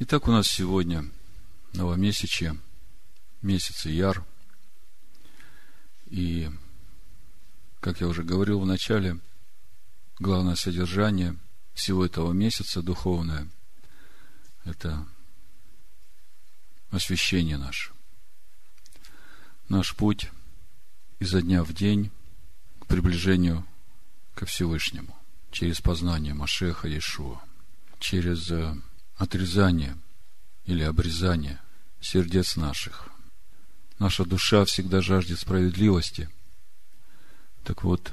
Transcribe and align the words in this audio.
Итак, 0.00 0.28
у 0.28 0.30
нас 0.30 0.46
сегодня 0.46 1.04
новомесячье, 1.72 2.56
месяц 3.42 3.84
Яр. 3.84 4.24
И, 6.06 6.48
как 7.80 8.00
я 8.00 8.06
уже 8.06 8.22
говорил 8.22 8.60
в 8.60 8.66
начале, 8.66 9.18
главное 10.20 10.54
содержание 10.54 11.36
всего 11.74 12.06
этого 12.06 12.32
месяца 12.32 12.80
духовное– 12.80 13.48
это 14.64 15.04
освящение 16.92 17.58
наше. 17.58 17.90
Наш 19.68 19.96
путь 19.96 20.30
изо 21.18 21.42
дня 21.42 21.64
в 21.64 21.72
день 21.72 22.12
к 22.78 22.86
приближению 22.86 23.66
ко 24.36 24.46
Всевышнему 24.46 25.18
через 25.50 25.80
познание 25.80 26.34
Машеха 26.34 26.86
Иешуа, 26.86 27.42
через 27.98 28.48
э, 28.52 28.76
отрезание 29.18 29.96
или 30.64 30.82
обрезание 30.82 31.60
сердец 32.00 32.56
наших. 32.56 33.08
Наша 33.98 34.24
душа 34.24 34.64
всегда 34.64 35.02
жаждет 35.02 35.40
справедливости. 35.40 36.30
Так 37.64 37.82
вот, 37.82 38.12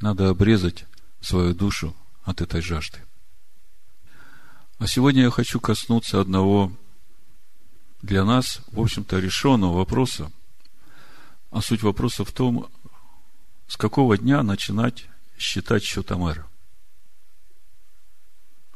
надо 0.00 0.30
обрезать 0.30 0.86
свою 1.20 1.54
душу 1.54 1.94
от 2.24 2.40
этой 2.40 2.62
жажды. 2.62 2.98
А 4.78 4.86
сегодня 4.86 5.22
я 5.22 5.30
хочу 5.30 5.60
коснуться 5.60 6.20
одного 6.20 6.72
для 8.02 8.24
нас, 8.24 8.60
в 8.72 8.80
общем-то, 8.80 9.18
решенного 9.18 9.76
вопроса. 9.76 10.32
А 11.50 11.60
суть 11.60 11.82
вопроса 11.82 12.24
в 12.24 12.32
том, 12.32 12.70
с 13.68 13.76
какого 13.76 14.18
дня 14.18 14.42
начинать 14.42 15.06
считать 15.38 15.84
счет 15.84 16.10
Амера. 16.10 16.46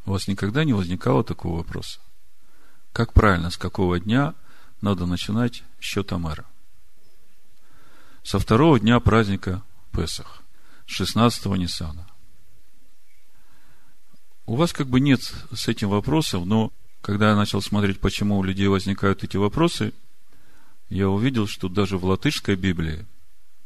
У 0.08 0.12
вас 0.12 0.26
никогда 0.26 0.64
не 0.64 0.72
возникало 0.72 1.22
такого 1.22 1.58
вопроса? 1.58 2.00
Как 2.94 3.12
правильно, 3.12 3.50
с 3.50 3.58
какого 3.58 4.00
дня 4.00 4.34
надо 4.80 5.04
начинать 5.04 5.64
счет 5.80 6.14
Амера? 6.14 6.46
Со 8.22 8.38
второго 8.38 8.80
дня 8.80 9.00
праздника 9.00 9.62
Песах, 9.92 10.42
16-го 10.86 11.54
Ниссана. 11.56 12.08
У 14.46 14.56
вас 14.56 14.72
как 14.72 14.86
бы 14.86 14.98
нет 14.98 15.20
с 15.52 15.68
этим 15.68 15.90
вопросов, 15.90 16.46
но 16.46 16.72
когда 17.02 17.28
я 17.28 17.36
начал 17.36 17.60
смотреть, 17.60 18.00
почему 18.00 18.38
у 18.38 18.42
людей 18.42 18.68
возникают 18.68 19.24
эти 19.24 19.36
вопросы, 19.36 19.92
я 20.88 21.10
увидел, 21.10 21.46
что 21.46 21.68
даже 21.68 21.98
в 21.98 22.06
латышской 22.06 22.56
Библии 22.56 23.04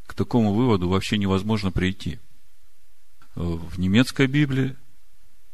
к 0.09 0.15
такому 0.15 0.55
выводу 0.55 0.89
вообще 0.89 1.19
невозможно 1.19 1.71
прийти. 1.71 2.19
В 3.37 3.79
немецкой 3.79 4.27
Библии 4.27 4.77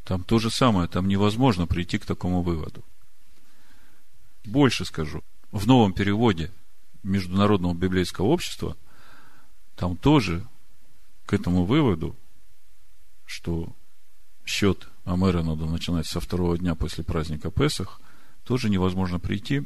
там 0.08 0.24
то 0.24 0.38
же 0.38 0.50
самое, 0.50 0.88
там 0.88 1.06
невозможно 1.06 1.66
прийти 1.66 1.98
к 1.98 2.06
такому 2.06 2.40
выводу. 2.40 2.82
Больше 4.46 4.86
скажу. 4.86 5.22
В 5.52 5.66
новом 5.66 5.92
переводе 5.92 6.50
Международного 7.02 7.74
библейского 7.74 8.24
общества 8.24 8.74
там 9.76 9.98
тоже 9.98 10.46
к 11.26 11.34
этому 11.34 11.66
выводу, 11.66 12.16
что 13.26 13.70
счет 14.46 14.88
Амера 15.04 15.42
надо 15.42 15.66
начинать 15.66 16.06
со 16.06 16.20
второго 16.20 16.56
дня 16.56 16.74
после 16.74 17.04
праздника 17.04 17.50
Песах, 17.50 18.00
тоже 18.44 18.70
невозможно 18.70 19.20
прийти. 19.20 19.64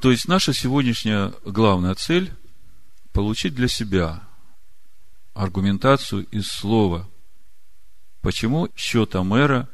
То 0.00 0.12
есть 0.12 0.28
наша 0.28 0.52
сегодняшняя 0.52 1.34
главная 1.44 1.96
цель– 1.96 2.32
получить 3.12 3.56
для 3.56 3.66
себя 3.66 4.22
аргументацию 5.34 6.26
из 6.26 6.46
слова 6.46 7.08
Почему 8.22 8.68
счет 8.76 9.16
Амера 9.16 9.68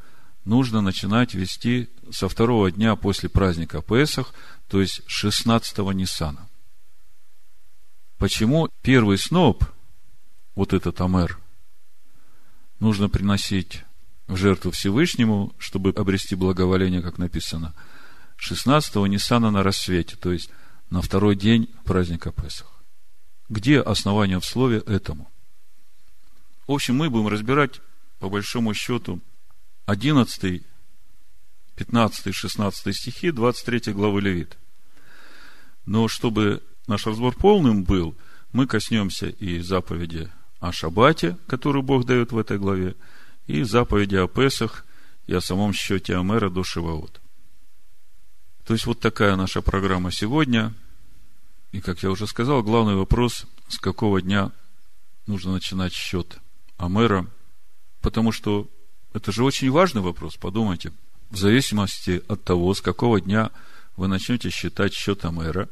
нужно 0.47 0.81
начинать 0.81 1.35
вести 1.35 1.91
со 2.11 2.29
второго 2.31 2.73
дня 2.73 2.97
после 2.97 3.29
праздника 3.29 3.83
Песах, 3.83 4.33
то 4.69 4.81
есть 4.81 5.03
16-го 5.07 5.93
Ниссана? 5.93 6.49
Почему 8.17 8.69
первый 8.83 9.19
сноп, 9.19 9.65
вот 10.55 10.73
этот 10.73 11.01
Амер, 11.03 11.39
нужно 12.81 13.11
приносить 13.11 13.85
в 14.27 14.37
жертву 14.37 14.71
Всевышнему, 14.71 15.53
чтобы 15.59 15.91
обрести 15.91 16.35
благоволение, 16.35 17.03
как 17.03 17.19
написано, 17.19 17.75
16-го 18.39 19.07
Ниссана 19.07 19.51
на 19.51 19.63
рассвете, 19.63 20.17
то 20.17 20.33
есть 20.33 20.51
на 20.89 21.03
второй 21.03 21.37
день 21.37 21.69
праздника 21.85 22.33
Песах. 22.33 22.83
Где 23.51 23.81
основание 23.81 24.41
в 24.41 24.45
слове 24.47 24.79
этому? 24.79 25.31
В 26.67 26.73
общем, 26.73 26.97
мы 26.97 27.11
будем 27.11 27.29
разбирать 27.29 27.81
по 28.19 28.29
большому 28.29 28.75
счету, 28.75 29.21
11, 29.87 30.63
15, 31.77 32.35
16 32.35 32.97
стихи 32.97 33.31
23 33.31 33.93
главы 33.93 34.21
Левит. 34.21 34.59
Но 35.87 36.09
чтобы 36.09 36.63
наш 36.87 37.07
разбор 37.07 37.35
полным 37.35 37.85
был, 37.85 38.15
мы 38.53 38.67
коснемся 38.67 39.29
и 39.29 39.61
заповеди 39.61 40.31
о 40.61 40.73
Шабате, 40.73 41.37
которую 41.47 41.83
Бог 41.83 42.05
дает 42.05 42.33
в 42.33 42.39
этой 42.39 42.59
главе, 42.59 42.97
и 43.47 43.63
заповеди 43.63 44.17
о 44.17 44.27
Песах, 44.27 44.85
и 45.27 45.35
о 45.35 45.41
самом 45.41 45.73
счете 45.73 46.17
Амера 46.17 46.51
до 46.51 46.65
Шиваот. 46.65 47.21
То 48.67 48.75
есть, 48.75 48.87
вот 48.87 49.01
такая 49.01 49.37
наша 49.37 49.63
программа 49.63 50.11
сегодня. 50.11 50.75
И, 51.73 51.81
как 51.81 52.03
я 52.03 52.11
уже 52.11 52.27
сказал, 52.27 52.63
главный 52.63 52.97
вопрос, 52.97 53.47
с 53.69 53.79
какого 53.79 54.21
дня 54.21 54.53
нужно 55.27 55.53
начинать 55.53 55.93
счет 55.93 56.39
Амера– 56.77 57.27
Потому 58.01 58.33
что 58.33 58.69
это 59.13 59.33
же 59.33 59.45
очень 59.45 59.71
важный 59.71 60.03
вопрос, 60.03 60.37
подумайте. 60.37 60.93
В 61.31 61.37
зависимости 61.37 62.23
от 62.29 62.45
того, 62.45 62.73
с 62.75 62.81
какого 62.81 63.21
дня 63.21 63.51
вы 63.97 64.09
начнете 64.09 64.51
считать 64.51 64.95
счет 64.95 65.25
Амера, 65.25 65.69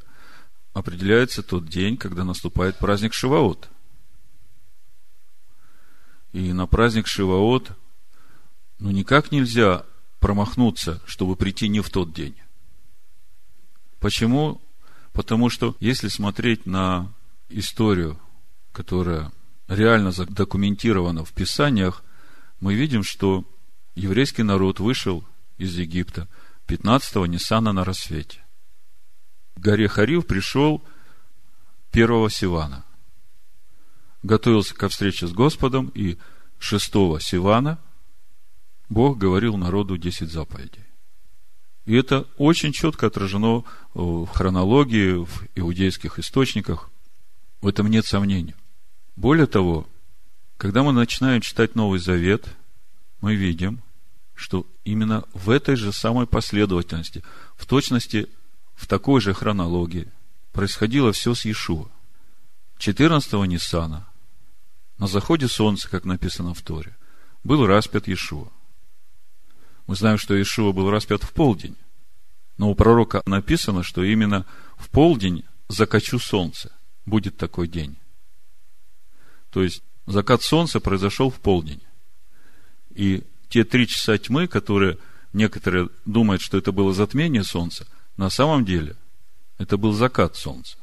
определяется 0.75 1.43
тот 1.43 1.67
день, 1.69 1.97
когда 1.97 2.25
наступает 2.25 2.79
праздник 2.79 3.15
Шиваот. 3.15 3.69
И 6.33 6.53
на 6.53 6.67
праздник 6.67 7.07
Шиваот 7.07 7.73
ну 8.79 8.91
никак 8.91 9.33
нельзя 9.33 9.85
промахнуться, 10.21 11.01
чтобы 11.07 11.37
прийти 11.37 11.69
не 11.69 11.81
в 11.81 11.91
тот 11.91 12.13
день. 12.13 12.35
Почему? 14.01 14.61
Потому 15.13 15.49
что 15.49 15.77
если 15.81 16.09
смотреть 16.09 16.67
на 16.67 17.13
историю, 17.49 18.19
которая 18.73 19.33
реально 19.69 20.13
задокументирована 20.13 21.25
в 21.25 21.33
Писаниях, 21.33 22.03
мы 22.61 22.75
видим, 22.75 23.03
что 23.03 23.44
еврейский 23.94 24.43
народ 24.43 24.81
вышел 24.81 25.25
из 25.59 25.77
Египта 25.77 26.28
15-го 26.69 27.27
Ниссана 27.27 27.72
на 27.72 27.84
рассвете. 27.84 28.44
Горе 29.56 29.89
Харив 29.89 30.27
пришел 30.27 30.83
первого 31.91 32.31
Сивана. 32.31 32.84
Готовился 34.22 34.75
ко 34.75 34.89
встрече 34.89 35.27
с 35.27 35.33
Господом, 35.33 35.91
и 35.95 36.19
шестого 36.59 37.21
Сивана 37.21 37.78
Бог 38.89 39.19
говорил 39.19 39.56
народу 39.56 39.97
10 39.97 40.31
заповедей. 40.31 40.84
И 41.87 41.95
это 41.95 42.27
очень 42.37 42.72
четко 42.72 43.06
отражено 43.06 43.65
в 43.95 44.27
хронологии, 44.27 45.25
в 45.25 45.47
иудейских 45.55 46.19
источниках. 46.19 46.91
В 47.61 47.69
этом 47.69 47.89
нет 47.89 48.05
сомнений. 48.06 48.55
Более 49.15 49.47
того, 49.47 49.87
когда 50.56 50.83
мы 50.83 50.93
начинаем 50.93 51.41
читать 51.41 51.75
Новый 51.75 51.99
Завет, 51.99 52.47
мы 53.21 53.34
видим, 53.34 53.83
что 54.34 54.67
именно 54.84 55.25
в 55.33 55.50
этой 55.50 55.77
же 55.77 55.93
самой 55.93 56.27
последовательности, 56.27 57.22
в 57.56 57.67
точности 57.67 58.28
в 58.75 58.87
такой 58.87 59.21
же 59.21 59.34
хронологии 59.34 60.09
происходило 60.53 61.12
все 61.12 61.34
с 61.34 61.45
Иешуа. 61.45 61.89
14-го 62.78 63.45
Ниссана, 63.45 64.06
на 64.99 65.06
заходе 65.06 65.49
солнца, 65.49 65.89
как 65.89 66.05
написано 66.05 66.55
в 66.55 66.62
Торе, 66.62 66.97
был 67.43 67.66
распят 67.66 68.09
Иешуа. 68.09 68.49
Мы 69.87 69.95
знаем, 69.95 70.19
что 70.19 70.34
Иешуа 70.34 70.72
был 70.72 70.91
распят 70.91 71.22
в 71.22 71.33
полдень. 71.33 71.77
Но 72.59 72.71
у 72.71 72.75
пророка 72.75 73.22
написано, 73.27 73.83
что 73.83 74.03
именно 74.03 74.47
в 74.77 74.89
полдень 74.89 75.45
закачу 75.69 76.19
солнце. 76.19 76.72
Будет 77.04 77.36
такой 77.36 77.69
день. 77.69 77.97
То 79.51 79.63
есть, 79.63 79.83
Закат 80.07 80.43
солнца 80.43 80.79
произошел 80.81 81.31
в 81.31 81.41
полдень. 81.41 81.83
И 82.95 83.25
те 83.49 83.65
три 83.65 83.89
часа 83.89 84.17
тьмы, 84.19 84.47
которые 84.47 84.99
некоторые 85.33 85.89
думают, 86.05 86.43
что 86.43 86.57
это 86.57 86.73
было 86.73 86.95
затмение 86.95 87.43
солнца, 87.43 87.87
на 88.17 88.31
самом 88.31 88.65
деле 88.65 88.97
это 89.59 89.77
был 89.77 89.93
закат 89.93 90.37
солнца. 90.37 90.77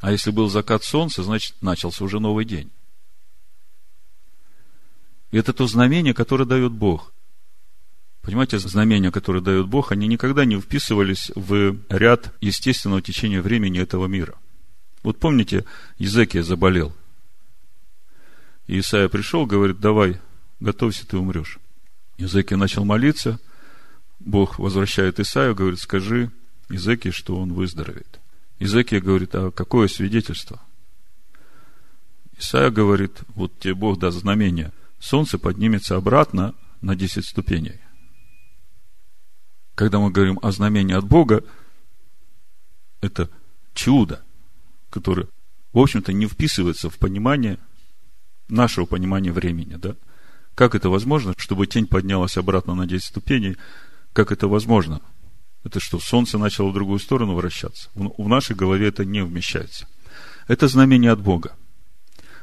А 0.00 0.12
если 0.12 0.30
был 0.30 0.48
закат 0.48 0.84
солнца, 0.84 1.22
значит, 1.22 1.54
начался 1.60 2.04
уже 2.04 2.20
новый 2.20 2.44
день. 2.44 2.70
И 5.32 5.36
это 5.36 5.52
то 5.52 5.66
знамение, 5.66 6.14
которое 6.14 6.44
дает 6.44 6.72
Бог. 6.72 7.12
Понимаете, 8.22 8.58
знамения, 8.58 9.10
которые 9.10 9.42
дает 9.42 9.66
Бог, 9.66 9.92
они 9.92 10.06
никогда 10.06 10.44
не 10.44 10.60
вписывались 10.60 11.30
в 11.34 11.76
ряд 11.88 12.32
естественного 12.40 13.02
течения 13.02 13.42
времени 13.42 13.80
этого 13.80 14.06
мира. 14.06 14.36
Вот 15.02 15.18
помните, 15.18 15.64
Езекия 15.98 16.42
заболел– 16.42 16.94
и 18.66 18.78
Исаия 18.78 19.08
пришел, 19.08 19.46
говорит, 19.46 19.80
давай, 19.80 20.20
готовься, 20.60 21.06
ты 21.06 21.16
умрешь. 21.18 21.58
Языки 22.16 22.54
начал 22.54 22.84
молиться, 22.84 23.38
Бог 24.20 24.58
возвращает 24.58 25.20
Исаию, 25.20 25.54
говорит, 25.54 25.80
скажи 25.80 26.30
Изеке, 26.68 27.10
что 27.10 27.36
он 27.36 27.52
выздоровеет. 27.52 28.20
Изекия 28.58 29.00
говорит, 29.00 29.34
а 29.34 29.50
какое 29.50 29.88
свидетельство? 29.88 30.62
Исаия 32.38 32.70
говорит, 32.70 33.20
вот 33.28 33.58
тебе 33.58 33.74
Бог 33.74 33.98
даст 33.98 34.18
знамение. 34.18 34.72
Солнце 34.98 35.38
поднимется 35.38 35.96
обратно 35.96 36.54
на 36.80 36.96
10 36.96 37.26
ступеней. 37.26 37.80
Когда 39.74 39.98
мы 39.98 40.10
говорим 40.10 40.38
о 40.42 40.52
знамении 40.52 40.94
от 40.94 41.04
Бога, 41.04 41.44
это 43.00 43.28
чудо, 43.74 44.22
которое, 44.88 45.28
в 45.72 45.78
общем-то, 45.78 46.12
не 46.12 46.26
вписывается 46.26 46.88
в 46.88 46.98
понимание 46.98 47.58
нашего 48.48 48.86
понимания 48.86 49.32
времени, 49.32 49.76
да? 49.76 49.96
Как 50.54 50.74
это 50.74 50.88
возможно, 50.88 51.34
чтобы 51.36 51.66
тень 51.66 51.86
поднялась 51.86 52.36
обратно 52.36 52.74
на 52.74 52.86
10 52.86 53.04
ступеней? 53.04 53.56
Как 54.12 54.30
это 54.30 54.46
возможно? 54.46 55.00
Это 55.64 55.80
что, 55.80 55.98
солнце 55.98 56.38
начало 56.38 56.70
в 56.70 56.74
другую 56.74 57.00
сторону 57.00 57.34
вращаться? 57.34 57.88
В 57.94 58.28
нашей 58.28 58.54
голове 58.54 58.88
это 58.88 59.04
не 59.04 59.24
вмещается. 59.24 59.88
Это 60.46 60.68
знамение 60.68 61.10
от 61.10 61.20
Бога. 61.20 61.56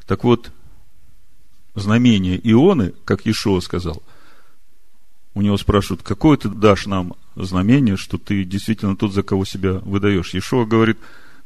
Так 0.07 0.23
вот, 0.23 0.51
знамение 1.75 2.39
Ионы, 2.43 2.93
как 3.05 3.25
Ишуа 3.25 3.61
сказал, 3.61 4.03
у 5.33 5.41
него 5.41 5.55
спрашивают, 5.57 6.03
какое 6.03 6.35
ты 6.35 6.49
дашь 6.49 6.87
нам 6.87 7.13
знамение, 7.35 7.95
что 7.95 8.17
ты 8.17 8.43
действительно 8.43 8.97
тот, 8.97 9.13
за 9.13 9.23
кого 9.23 9.45
себя 9.45 9.73
выдаешь. 9.73 10.33
Ишуа 10.33 10.65
говорит, 10.65 10.97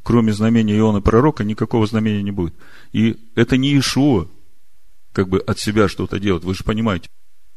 кроме 0.01 0.33
знамения 0.33 0.77
Ионы 0.77 1.01
пророка, 1.01 1.43
никакого 1.43 1.85
знамения 1.85 2.23
не 2.23 2.31
будет. 2.31 2.55
И 2.93 3.19
это 3.35 3.57
не 3.57 3.77
Ишуа, 3.77 4.27
как 5.15 5.29
бы 5.29 5.39
от 5.39 5.57
себя 5.57 5.87
что-то 5.87 6.19
делать, 6.19 6.43
вы 6.43 6.53
же 6.53 6.65
понимаете. 6.65 7.07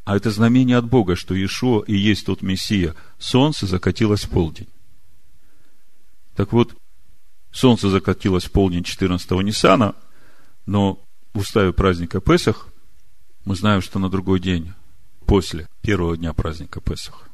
А 0.05 0.17
это 0.17 0.31
знамение 0.31 0.77
от 0.77 0.89
Бога, 0.89 1.17
что 1.17 1.35
Ишуа 1.35 1.83
и 1.83 1.95
есть 1.95 2.25
тот 2.25 2.41
Мессия. 2.41 2.95
Солнце 3.19 3.67
закатилось 3.67 4.23
в 4.23 4.31
полдень. 4.31 4.69
Так 6.37 6.53
вот, 6.53 6.77
солнце 7.51 7.91
закатилось 7.91 8.45
в 8.45 8.53
полдень 8.53 8.83
14-го 8.83 9.43
Ниссана, 9.43 9.97
но 10.67 11.03
в 11.35 11.41
уставе 11.41 11.73
праздника 11.73 12.21
Песах 12.21 12.69
мы 13.45 13.57
знаем, 13.57 13.83
что 13.83 13.99
на 13.99 14.09
другой 14.09 14.39
день, 14.39 14.73
после 15.27 15.67
первого 15.83 16.17
дня 16.17 16.33
праздника 16.35 16.81
Песах, 16.81 17.29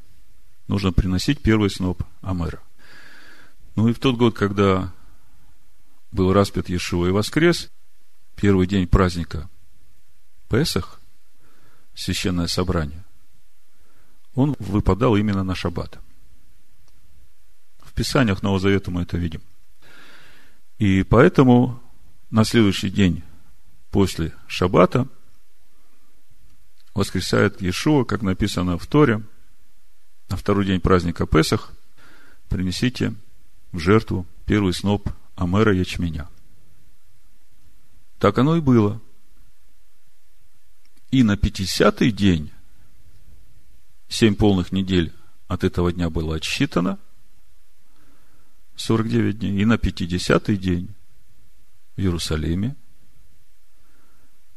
нужно 0.67 0.91
приносить 0.91 1.39
первый 1.39 1.69
сноп 1.69 2.01
Амера. 2.21 2.63
Ну 3.75 3.89
и 3.89 3.93
в 3.93 3.99
тот 3.99 4.17
год, 4.17 4.35
когда 4.35 4.91
был 6.11 6.33
распят 6.33 6.67
Иешуа 6.67 7.09
и 7.09 7.11
воскрес, 7.11 7.69
первый 8.35 8.65
день 8.65 8.87
праздника 8.87 9.47
Песах, 10.55 11.01
священное 11.95 12.47
собрание, 12.47 13.03
он 14.35 14.55
выпадал 14.57 15.17
именно 15.17 15.43
на 15.43 15.53
шаббат. 15.53 15.99
В 17.79 17.91
Писаниях 17.91 18.41
Нового 18.41 18.61
Завета 18.61 18.89
мы 18.89 19.01
это 19.01 19.17
видим. 19.17 19.41
И 20.79 21.03
поэтому 21.03 21.83
на 22.29 22.45
следующий 22.45 22.89
день 22.89 23.21
после 23.91 24.33
шаббата 24.47 25.09
воскресает 26.93 27.61
Иешуа, 27.61 28.05
как 28.05 28.21
написано 28.21 28.77
в 28.77 28.87
Торе, 28.87 29.23
на 30.29 30.37
второй 30.37 30.65
день 30.65 30.79
праздника 30.79 31.27
Песах, 31.27 31.73
принесите 32.47 33.13
в 33.73 33.79
жертву 33.79 34.25
первый 34.45 34.73
сноп 34.73 35.09
Амера 35.35 35.73
ячменя. 35.73 36.29
Так 38.19 38.37
оно 38.37 38.55
и 38.55 38.61
было. 38.61 39.01
И 41.11 41.23
на 41.23 41.33
50-й 41.33 42.11
день, 42.11 42.51
семь 44.07 44.35
полных 44.35 44.71
недель 44.71 45.13
от 45.47 45.63
этого 45.63 45.91
дня 45.91 46.09
было 46.09 46.35
отсчитано, 46.35 46.99
49 48.75 49.39
дней, 49.39 49.61
и 49.61 49.65
на 49.65 49.75
50-й 49.75 50.57
день 50.57 50.89
в 51.95 52.01
Иерусалиме, 52.01 52.75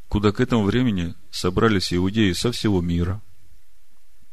куда 0.08 0.32
к 0.32 0.40
этому 0.40 0.64
времени 0.64 1.14
собрались 1.30 1.92
иудеи 1.92 2.32
со 2.32 2.50
всего 2.50 2.80
мира, 2.80 3.22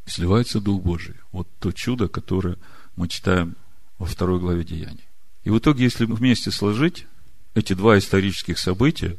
сливается 0.06 0.60
Дух 0.60 0.82
Божий. 0.82 1.16
Вот 1.32 1.48
то 1.60 1.72
чудо, 1.72 2.08
которое 2.08 2.58
мы 2.96 3.08
читаем 3.08 3.56
во 3.98 4.06
второй 4.06 4.40
главе 4.40 4.64
Деяний. 4.64 5.08
И 5.44 5.50
в 5.50 5.60
итоге, 5.60 5.84
если 5.84 6.06
вместе 6.06 6.52
сложить 6.52 7.06
эти 7.54 7.74
два 7.74 7.98
исторических 7.98 8.58
события, 8.58 9.18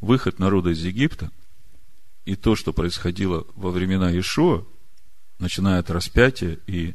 выход 0.00 0.38
народа 0.38 0.70
из 0.70 0.82
Египта 0.82 1.30
и 2.24 2.36
то, 2.36 2.54
что 2.56 2.72
происходило 2.72 3.46
во 3.54 3.70
времена 3.70 4.16
Ишуа, 4.18 4.64
начиная 5.38 5.80
от 5.80 5.90
распятия 5.90 6.58
и 6.66 6.94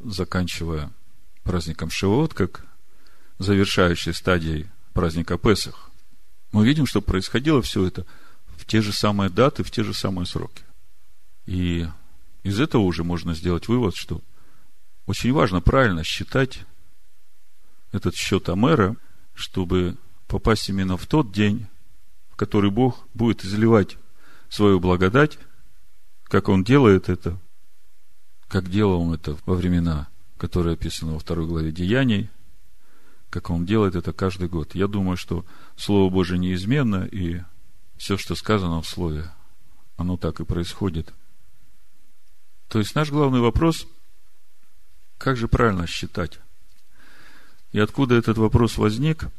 заканчивая 0.00 0.92
праздником 1.42 1.90
Шивот, 1.90 2.34
как 2.34 2.64
завершающей 3.38 4.12
стадией 4.12 4.66
праздника 4.92 5.38
Песах, 5.38 5.90
мы 6.52 6.66
видим, 6.66 6.86
что 6.86 7.00
происходило 7.00 7.62
все 7.62 7.86
это 7.86 8.06
в 8.56 8.64
те 8.64 8.80
же 8.80 8.92
самые 8.92 9.30
даты, 9.30 9.62
в 9.62 9.70
те 9.70 9.84
же 9.84 9.94
самые 9.94 10.26
сроки. 10.26 10.64
И 11.46 11.86
из 12.42 12.60
этого 12.60 12.82
уже 12.82 13.04
можно 13.04 13.34
сделать 13.34 13.68
вывод, 13.68 13.94
что 13.96 14.20
очень 15.06 15.32
важно 15.32 15.60
правильно 15.60 16.02
считать 16.02 16.60
этот 17.92 18.14
счет 18.14 18.48
Амера, 18.48 18.96
чтобы 19.34 19.96
попасть 20.26 20.68
именно 20.68 20.96
в 20.96 21.06
тот 21.06 21.32
день, 21.32 21.66
в 22.30 22.36
который 22.36 22.70
Бог 22.70 23.06
будет 23.14 23.44
изливать 23.44 23.96
свою 24.48 24.80
благодать, 24.80 25.38
как 26.24 26.48
Он 26.48 26.64
делает 26.64 27.08
это, 27.08 27.38
как 28.48 28.70
делал 28.70 29.02
Он 29.02 29.14
это 29.14 29.36
во 29.46 29.54
времена, 29.54 30.08
которые 30.38 30.74
описаны 30.74 31.12
во 31.12 31.18
второй 31.18 31.46
главе 31.46 31.72
Деяний, 31.72 32.30
как 33.30 33.50
Он 33.50 33.66
делает 33.66 33.96
это 33.96 34.12
каждый 34.12 34.48
год. 34.48 34.74
Я 34.74 34.86
думаю, 34.86 35.16
что 35.16 35.44
Слово 35.76 36.10
Божие 36.10 36.38
неизменно, 36.38 37.04
и 37.04 37.42
все, 37.96 38.16
что 38.16 38.34
сказано 38.34 38.82
в 38.82 38.88
Слове, 38.88 39.30
оно 39.96 40.16
так 40.16 40.40
и 40.40 40.44
происходит. 40.44 41.12
То 42.68 42.78
есть 42.78 42.94
наш 42.94 43.10
главный 43.10 43.40
вопрос, 43.40 43.86
как 45.18 45.36
же 45.36 45.48
правильно 45.48 45.86
считать? 45.86 46.40
И 47.72 47.78
откуда 47.78 48.14
этот 48.14 48.38
вопрос 48.38 48.78
возник– 48.78 49.26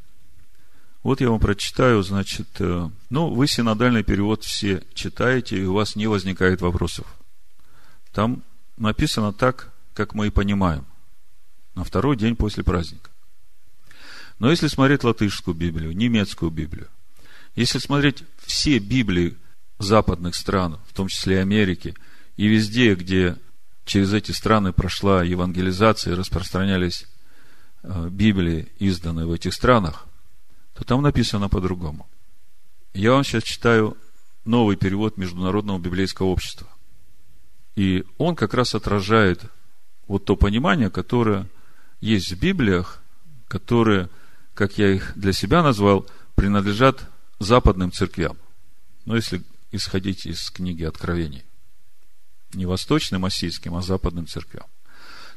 вот 1.04 1.22
я 1.22 1.30
вам 1.30 1.40
прочитаю, 1.40 2.02
значит, 2.04 2.48
э, 2.60 2.90
ну, 3.10 3.34
вы 3.34 3.48
синодальный 3.48 4.04
перевод 4.04 4.44
все 4.44 4.84
читаете, 4.94 5.58
и 5.58 5.66
у 5.66 5.74
вас 5.74 5.96
не 5.96 6.08
возникает 6.08 6.62
вопросов. 6.62 7.06
Там 8.12 8.44
написано 8.78 9.32
так, 9.34 9.72
как 9.94 10.14
мы 10.14 10.28
и 10.28 10.32
понимаем. 10.32 10.86
На 11.76 11.84
второй 11.84 12.18
день 12.18 12.36
после 12.36 12.64
праздника. 12.64 13.12
Но 14.40 14.50
если 14.50 14.68
смотреть 14.68 15.04
латышскую 15.04 15.56
Библию, 15.56 15.96
немецкую 15.96 16.52
Библию, 16.52 16.88
если 17.56 17.80
смотреть 17.80 18.24
все 18.40 18.80
Библии 18.80 19.38
западных 19.80 20.36
стран, 20.36 20.80
в 20.88 20.94
том 20.94 21.08
числе 21.08 21.40
Америки, 21.40 21.96
и 22.36 22.48
везде, 22.48 22.96
где 22.96 23.36
через 23.86 24.14
эти 24.14 24.32
страны 24.32 24.74
прошла 24.74 25.24
евангелизация 25.24 26.14
и 26.14 26.16
распространялись 26.16 27.06
э, 27.84 28.10
Библии, 28.10 28.68
изданные 28.80 29.26
в 29.26 29.32
этих 29.32 29.54
странах, 29.54 30.07
то 30.78 30.84
там 30.84 31.02
написано 31.02 31.50
по-другому. 31.50 32.08
Я 32.94 33.14
вам 33.14 33.24
сейчас 33.24 33.44
читаю 33.44 33.98
новый 34.46 34.76
перевод 34.76 35.18
Международного 35.18 35.80
библейского 35.80 36.28
общества. 36.28 36.68
И 37.76 38.06
он 38.20 38.36
как 38.36 38.54
раз 38.54 38.76
отражает 38.76 39.42
вот 40.08 40.26
то 40.26 40.36
понимание, 40.36 40.92
которое 40.92 41.48
есть 42.00 42.32
в 42.32 42.40
Библиях, 42.40 43.02
которые, 43.48 44.10
как 44.54 44.78
я 44.78 44.92
их 44.94 45.14
для 45.16 45.34
себя 45.34 45.64
назвал, 45.64 46.06
принадлежат 46.36 47.10
западным 47.40 47.92
церквям. 47.92 48.38
Но 49.06 49.16
если 49.16 49.42
исходить 49.72 50.28
из 50.28 50.52
книги 50.52 50.84
Откровений. 50.84 51.44
Не 52.54 52.68
восточным 52.68 53.26
осийским, 53.26 53.76
а 53.76 53.82
западным 53.82 54.28
церквям. 54.28 54.68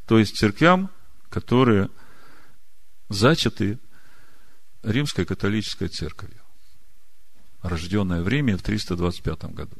То 0.07 0.19
есть 0.19 0.37
церквям, 0.37 0.91
которые 1.31 1.89
зачаты 3.09 3.79
римской 4.83 5.25
католической 5.25 5.89
церковью, 5.89 6.41
рожденная 7.63 8.23
в 8.23 8.29
Риме 8.29 8.57
в 8.57 8.63
325 8.63 9.45
году. 9.55 9.77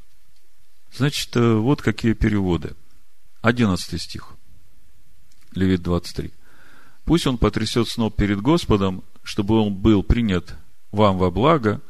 Значит, 0.93 1.37
э, 1.37 1.55
вот 1.55 1.83
какие 1.83 2.15
переводы. 2.15 2.75
11 3.43 4.01
стих. 4.01 4.35
Левит 5.55 5.83
23. 5.83 6.33
Пусть 7.05 7.27
он 7.27 7.39
потрясет 7.39 7.89
сноп 7.89 8.17
перед 8.17 8.41
Господом, 8.41 9.03
чтобы 9.23 9.59
он 9.59 9.75
был 9.75 10.03
принят 10.03 10.55
вам 10.91 11.19
во 11.19 11.31
благо. 11.31 11.81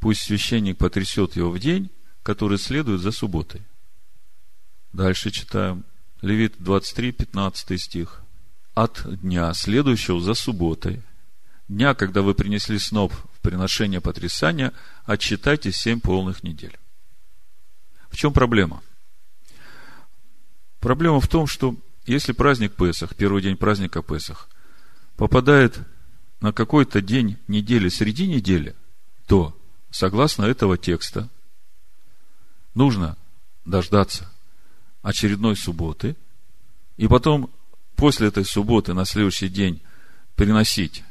Пусть 0.00 0.22
священник 0.22 0.78
потрясет 0.78 1.36
его 1.36 1.50
в 1.50 1.58
день, 1.58 1.90
который 2.22 2.58
следует 2.58 3.00
за 3.00 3.12
субботой. 3.12 3.62
Дальше 4.92 5.30
читаем. 5.30 5.84
Левит 6.20 6.54
23, 6.58 7.12
15 7.12 7.80
стих. 7.80 8.22
От 8.74 9.02
дня, 9.20 9.52
следующего 9.54 10.20
за 10.20 10.34
субботой, 10.34 11.02
дня, 11.72 11.94
когда 11.94 12.22
вы 12.22 12.34
принесли 12.34 12.78
сноп 12.78 13.12
в 13.12 13.40
приношение 13.40 14.00
потрясания, 14.00 14.72
отсчитайте 15.04 15.72
семь 15.72 16.00
полных 16.00 16.42
недель. 16.42 16.78
В 18.10 18.16
чем 18.16 18.32
проблема? 18.32 18.82
Проблема 20.80 21.20
в 21.20 21.28
том, 21.28 21.46
что 21.46 21.76
если 22.06 22.32
праздник 22.32 22.74
Песах, 22.74 23.14
первый 23.16 23.42
день 23.42 23.56
праздника 23.56 24.02
Песах, 24.02 24.48
попадает 25.16 25.78
на 26.40 26.52
какой-то 26.52 27.00
день 27.00 27.38
недели 27.48 27.88
среди 27.88 28.26
недели, 28.26 28.74
то, 29.26 29.56
согласно 29.90 30.44
этого 30.44 30.76
текста, 30.76 31.28
нужно 32.74 33.16
дождаться 33.64 34.30
очередной 35.02 35.56
субботы, 35.56 36.16
и 36.96 37.06
потом 37.06 37.50
после 37.96 38.28
этой 38.28 38.44
субботы 38.44 38.92
на 38.92 39.04
следующий 39.04 39.48
день 39.48 39.80
приносить 40.34 41.04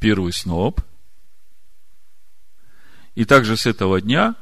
первый 0.00 0.32
сноп, 0.32 0.80
и 3.14 3.24
также 3.24 3.56
с 3.56 3.66
этого 3.66 4.00
дня 4.00 4.34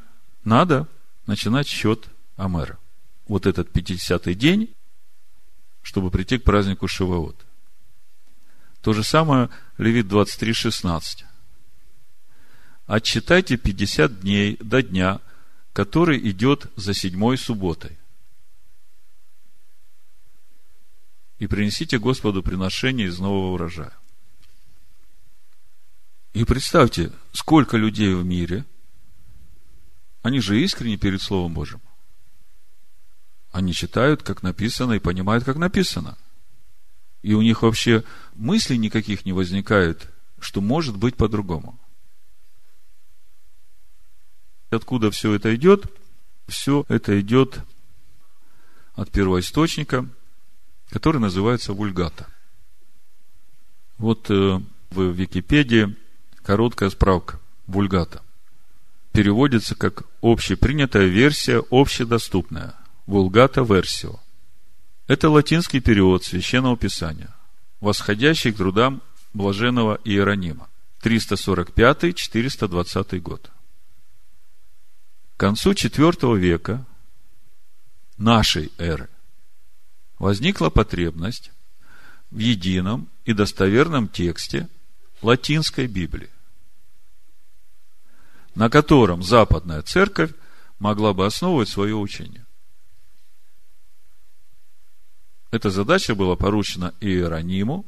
надо 0.44 0.86
начинать 1.26 1.68
счет 1.68 2.08
Амера. 2.36 2.78
Вот 3.26 3.46
этот 3.46 3.70
50-й 3.76 4.34
день, 4.34 4.74
чтобы 5.82 6.10
прийти 6.10 6.38
к 6.38 6.44
празднику 6.44 6.88
Шивоот. 6.88 7.44
То 8.80 8.92
же 8.92 9.02
самое 9.02 9.50
Левит 9.76 10.06
23.16. 10.06 11.24
Отчитайте 12.86 13.56
50 13.56 14.20
дней 14.20 14.56
до 14.60 14.82
дня, 14.82 15.20
который 15.72 16.18
идет 16.30 16.70
за 16.76 16.94
седьмой 16.94 17.36
субботой. 17.36 17.98
И 21.38 21.46
принесите 21.46 21.98
Господу 21.98 22.42
приношение 22.42 23.08
из 23.08 23.18
нового 23.18 23.54
урожая. 23.54 23.92
И 26.38 26.44
представьте, 26.44 27.10
сколько 27.32 27.76
людей 27.76 28.14
в 28.14 28.24
мире, 28.24 28.64
они 30.22 30.40
же 30.40 30.62
искренне 30.62 30.96
перед 30.96 31.20
Словом 31.20 31.52
Божьим. 31.52 31.80
Они 33.50 33.72
читают, 33.72 34.22
как 34.22 34.42
написано, 34.42 34.92
и 34.92 34.98
понимают, 34.98 35.44
как 35.44 35.56
написано– 35.56 36.16
и 37.22 37.34
у 37.34 37.42
них 37.42 37.62
вообще 37.62 38.04
мыслей 38.34 38.78
никаких 38.78 39.24
не 39.24 39.32
возникает, 39.32 40.08
что 40.38 40.60
может 40.60 40.96
быть 40.96 41.16
по-другому. 41.16 41.78
Откуда 44.70 45.10
все 45.10 45.32
это 45.32 45.54
идет? 45.54 45.86
Все 46.46 46.84
это 46.88 47.20
идет 47.20 47.60
от 48.94 49.10
первоисточника, 49.10 50.08
который 50.90 51.20
называется 51.20 51.72
вульгата. 51.72 52.28
Вот 53.98 54.30
э, 54.30 54.60
в 54.90 55.02
Википедии 55.10 55.96
короткая 56.48 56.88
справка 56.88 57.38
вульгата. 57.66 58.22
Переводится 59.12 59.74
как 59.74 60.04
общепринятая 60.22 61.04
версия, 61.04 61.62
общедоступная. 61.70 62.74
Вулгата 63.04 63.60
версио. 63.60 64.18
Это 65.08 65.28
латинский 65.28 65.82
перевод 65.82 66.24
Священного 66.24 66.78
Писания, 66.78 67.34
восходящий 67.80 68.50
к 68.50 68.56
трудам 68.56 69.02
блаженного 69.34 70.00
Иеронима, 70.04 70.70
345-420 71.02 73.20
год. 73.20 73.50
К 75.36 75.40
концу 75.40 75.72
IV 75.72 76.38
века 76.38 76.86
нашей 78.16 78.72
эры 78.78 79.10
возникла 80.18 80.70
потребность 80.70 81.50
в 82.30 82.38
едином 82.38 83.06
и 83.26 83.34
достоверном 83.34 84.08
тексте 84.08 84.66
латинской 85.20 85.88
Библии, 85.88 86.30
на 88.58 88.68
котором 88.68 89.22
Западная 89.22 89.82
Церковь 89.82 90.32
могла 90.80 91.14
бы 91.14 91.24
основывать 91.24 91.68
свое 91.68 91.94
учение. 91.94 92.44
Эта 95.52 95.70
задача 95.70 96.16
была 96.16 96.34
поручена 96.34 96.92
Иерониму, 97.00 97.86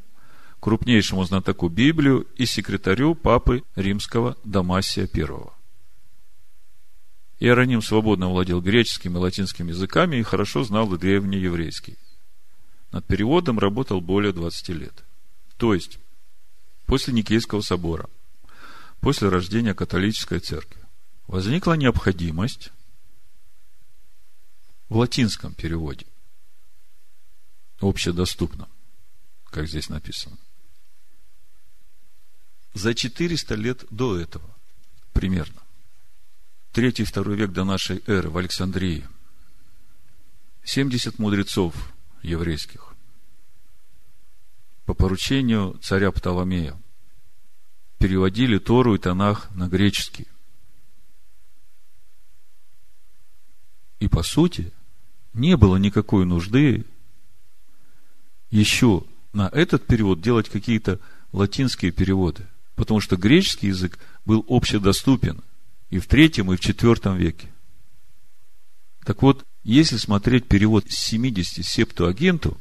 крупнейшему 0.60 1.24
знатоку 1.24 1.68
Библию 1.68 2.24
и 2.36 2.46
секретарю 2.46 3.16
папы 3.16 3.64
римского 3.74 4.36
Дамасия 4.44 5.08
I. 5.12 5.26
Иероним 7.40 7.82
свободно 7.82 8.28
владел 8.28 8.60
греческим 8.60 9.16
и 9.16 9.18
латинским 9.18 9.66
языками 9.66 10.18
и 10.18 10.22
хорошо 10.22 10.62
знал 10.62 10.86
древнееврейский. 10.86 11.98
Над 12.92 13.04
переводом 13.06 13.58
работал 13.58 14.00
более 14.00 14.32
20 14.32 14.68
лет. 14.68 14.94
То 15.56 15.74
есть, 15.74 15.98
после 16.86 17.12
Никейского 17.12 17.60
собора, 17.60 18.08
после 19.00 19.28
рождения 19.28 19.74
католической 19.74 20.40
церкви, 20.40 20.80
возникла 21.26 21.74
необходимость 21.74 22.70
в 24.88 24.96
латинском 24.96 25.54
переводе 25.54 26.06
общедоступно, 27.80 28.68
как 29.46 29.68
здесь 29.68 29.88
написано. 29.88 30.36
За 32.74 32.94
400 32.94 33.54
лет 33.54 33.84
до 33.90 34.18
этого, 34.18 34.48
примерно, 35.12 35.62
третий 36.72 37.04
второй 37.04 37.36
век 37.36 37.52
до 37.52 37.64
нашей 37.64 38.02
эры 38.06 38.30
в 38.30 38.36
Александрии, 38.36 39.08
70 40.64 41.18
мудрецов 41.18 41.74
еврейских 42.22 42.94
по 44.84 44.94
поручению 44.94 45.78
царя 45.82 46.10
Птоломея 46.10 46.76
переводили 48.00 48.56
Тору 48.56 48.94
и 48.94 48.98
Танах 48.98 49.50
на 49.54 49.68
греческий. 49.68 50.26
И 54.00 54.08
по 54.08 54.22
сути, 54.22 54.72
не 55.34 55.56
было 55.58 55.76
никакой 55.76 56.24
нужды 56.24 56.86
еще 58.50 59.04
на 59.34 59.48
этот 59.48 59.86
перевод 59.86 60.22
делать 60.22 60.48
какие-то 60.48 60.98
латинские 61.32 61.92
переводы, 61.92 62.46
потому 62.74 63.00
что 63.00 63.16
греческий 63.16 63.66
язык 63.66 63.98
был 64.24 64.46
общедоступен 64.48 65.42
и 65.90 65.98
в 65.98 66.06
третьем, 66.06 66.50
и 66.50 66.56
в 66.56 66.60
четвертом 66.60 67.18
веке. 67.18 67.48
Так 69.04 69.20
вот, 69.20 69.44
если 69.62 69.98
смотреть 69.98 70.48
перевод 70.48 70.90
с 70.90 70.96
70 70.96 71.66
септуагинту, 71.66 72.58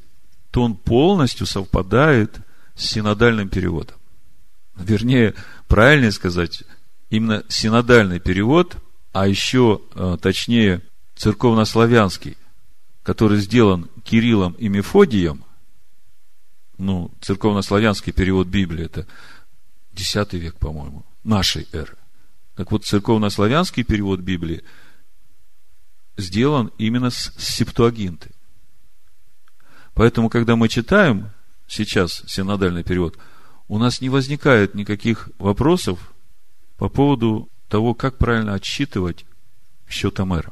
то 0.51 0.63
он 0.63 0.75
полностью 0.75 1.45
совпадает 1.45 2.35
с 2.75 2.87
синодальным 2.87 3.47
переводом. 3.47 3.98
Вернее, 4.79 5.35
правильнее 5.67 6.11
сказать, 6.11 6.63
именно 7.09 7.43
синодальный 7.49 8.19
перевод, 8.19 8.77
а 9.11 9.27
еще 9.27 9.81
э, 9.93 10.17
точнее 10.21 10.81
церковнославянский, 11.15 12.37
который 13.03 13.39
сделан 13.39 13.89
Кириллом 14.03 14.53
и 14.53 14.69
Мефодием, 14.69 15.43
ну, 16.77 17.11
церковнославянский 17.19 18.13
перевод 18.13 18.47
Библии, 18.47 18.85
это 18.85 19.05
X 19.93 20.15
век, 20.31 20.55
по-моему, 20.55 21.05
нашей 21.23 21.67
эры. 21.73 21.97
Так 22.55 22.71
вот, 22.71 22.85
церковнославянский 22.85 23.83
перевод 23.83 24.21
Библии 24.21 24.63
сделан 26.15 26.71
именно 26.77 27.09
с 27.09 27.33
септуагинты. 27.37 28.31
Поэтому, 29.93 30.29
когда 30.29 30.55
мы 30.55 30.69
читаем 30.69 31.31
сейчас 31.67 32.23
синодальный 32.27 32.83
перевод, 32.83 33.17
у 33.69 33.77
нас 33.77 34.01
не 34.01 34.09
возникает 34.09 34.75
никаких 34.75 35.29
вопросов 35.39 36.13
по 36.77 36.89
поводу 36.89 37.47
того, 37.69 37.93
как 37.93 38.17
правильно 38.17 38.55
отсчитывать 38.55 39.25
счет 39.87 40.19
Амера. 40.19 40.51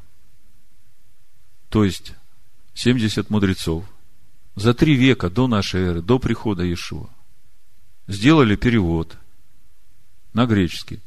То 1.68 1.84
есть, 1.84 2.14
70 2.74 3.30
мудрецов– 3.30 3.84
за 4.58 4.74
три 4.74 4.96
века 4.96 5.30
до 5.30 5.48
нашей 5.48 5.82
эры, 5.82 6.02
до 6.02 6.18
прихода 6.18 6.64
Иешуа, 6.64 7.10
сделали 8.08 8.56
перевод 8.56 9.16
на 10.34 10.48
греческий, 10.48 11.00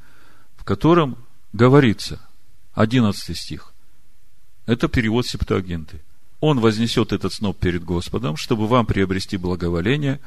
в 0.57 0.63
котором 0.63 1.17
говорится, 1.53 2.21
11 2.75 3.37
стих, 3.37 3.75
это 4.67 4.87
перевод 4.87 5.27
септуагинты. 5.27 6.01
Он 6.39 6.61
вознесет 6.61 7.13
этот 7.13 7.33
сноп 7.33 7.59
перед 7.59 7.83
Господом, 7.83 8.37
чтобы 8.37 8.69
вам 8.69 8.87
приобрести 8.87 9.37
благоволение, 9.37 10.21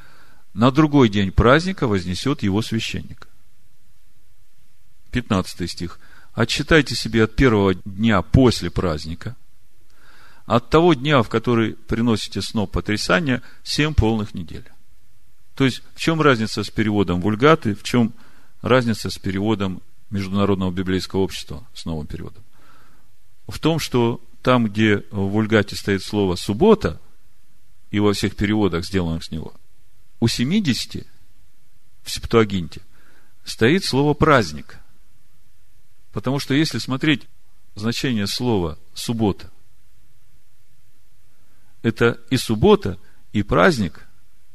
на 0.53 0.71
другой 0.71 1.09
день 1.09 1.31
праздника 1.31 1.87
вознесет 1.87 2.43
его 2.43 2.61
священник. 2.61 3.27
15 5.11 5.69
стих. 5.69 5.99
Отсчитайте 6.33 6.95
себе 6.95 7.23
от 7.23 7.35
первого 7.35 7.75
дня 7.75 8.21
после 8.21 8.69
праздника– 8.71 9.35
от 10.45 10.69
того 10.69 10.93
дня, 10.93 11.23
в 11.23 11.29
который 11.29 11.73
приносите 11.73 12.41
сноп 12.41 12.71
потрясания, 12.71 13.41
семь 13.63 13.93
полных 13.93 14.33
недель. 14.33 14.65
То 15.55 15.65
есть, 15.65 15.81
в 15.95 15.99
чем 15.99 16.21
разница 16.21 16.63
с 16.63 16.69
переводом 16.69 17.21
вульгаты, 17.21 17.75
в 17.75 17.83
чем 17.83 18.13
разница 18.61 19.09
с 19.09 19.17
переводом 19.17 19.81
Международного 20.09 20.71
библейского 20.71 21.21
общества, 21.21 21.63
с 21.73 21.85
новым 21.85 22.07
переводом? 22.07 22.43
В 23.47 23.59
том, 23.59 23.79
что 23.79 24.19
там, 24.41 24.65
где 24.65 25.03
в 25.11 25.29
вульгате 25.29 25.75
стоит 25.75 26.03
слово 26.03 26.35
«суббота», 26.35 26.99
и 27.91 27.99
во 27.99 28.11
всех 28.13 28.35
переводах, 28.35 28.85
сделанных 28.85 29.23
с 29.23 29.29
него, 29.29 29.53
у 30.23 30.27
70 30.29 31.05
в 32.01 32.09
Септуагинте 32.09 32.79
стоит 33.43 33.83
слово 33.83 34.13
«праздник». 34.13 34.79
Потому 36.13 36.39
что 36.39 36.53
если 36.53 36.77
смотреть 36.77 37.23
значение 37.75 38.25
слова 38.25 38.79
«суббота», 38.93 39.51
это 41.81 42.21
и 42.29 42.37
суббота, 42.37 42.97
и 43.33 43.43
праздник, 43.43 44.07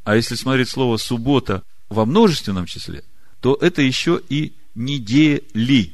а 0.04 0.16
если 0.16 0.37
смотреть 0.37 0.70
слово 0.70 0.96
суббота 0.96 1.62
во 1.90 2.06
множественном 2.06 2.64
числе, 2.64 3.04
то 3.42 3.54
это 3.60 3.82
еще 3.82 4.22
и 4.30 4.56
недели, 4.75 5.92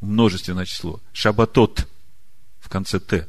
множественное 0.00 0.64
число, 0.64 1.02
шабатот 1.12 1.86
в 2.58 2.70
конце 2.70 3.00
Т. 3.00 3.28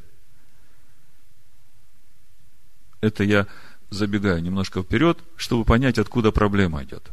Это 3.02 3.24
я 3.24 3.46
забегаю 3.90 4.42
немножко 4.42 4.82
вперед, 4.82 5.18
чтобы 5.36 5.64
понять, 5.64 5.98
откуда 5.98 6.32
проблема 6.32 6.82
идет. 6.84 7.10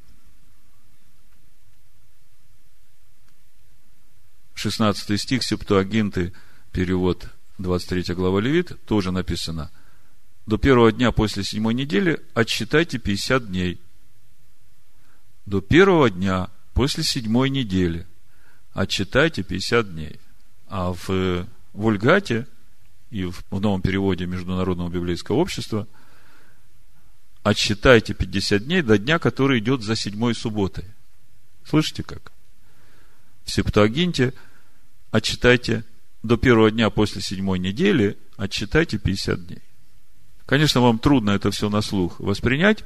16 4.55 5.19
стих 5.21 5.43
Септуагинты, 5.43 6.33
перевод 6.71 7.29
23 7.59 8.15
глава 8.15 8.41
Левит, 8.41 8.77
тоже 8.85 9.11
написано. 9.11 9.71
До 10.45 10.57
первого 10.57 10.91
дня 10.91 11.11
после 11.11 11.43
седьмой 11.43 11.73
недели 11.73 12.21
отсчитайте 12.33 12.97
50 12.97 13.47
дней. 13.47 13.79
До 15.45 15.61
первого 15.61 16.09
дня 16.09 16.49
после 16.73 17.03
седьмой 17.03 17.49
недели 17.49 18.07
отсчитайте 18.73 19.43
50 19.43 19.93
дней. 19.93 20.19
А 20.67 20.93
в 20.93 21.47
Вульгате 21.73 22.47
и 23.11 23.25
в 23.25 23.43
новом 23.51 23.81
переводе 23.81 24.25
Международного 24.25 24.89
библейского 24.89 25.37
общества 25.37 25.87
отсчитайте 27.49 28.13
50 28.13 28.65
дней 28.65 28.81
до 28.81 28.97
дня, 28.97 29.19
который 29.19 29.59
идет 29.59 29.81
за 29.81 29.95
седьмой 29.95 30.35
субботой. 30.35 30.85
Слышите 31.63 32.03
как? 32.03 32.33
В 33.45 33.51
Септуагинте 33.51 34.33
отчитайте 35.11 35.85
до 36.23 36.37
первого 36.37 36.71
дня 36.71 36.89
после 36.89 37.21
седьмой 37.21 37.59
недели, 37.59 38.17
отчитайте 38.35 38.97
50 38.97 39.47
дней. 39.47 39.61
Конечно, 40.45 40.81
вам 40.81 40.99
трудно 40.99 41.31
это 41.31 41.51
все 41.51 41.69
на 41.69 41.81
слух 41.81 42.19
воспринять, 42.19 42.83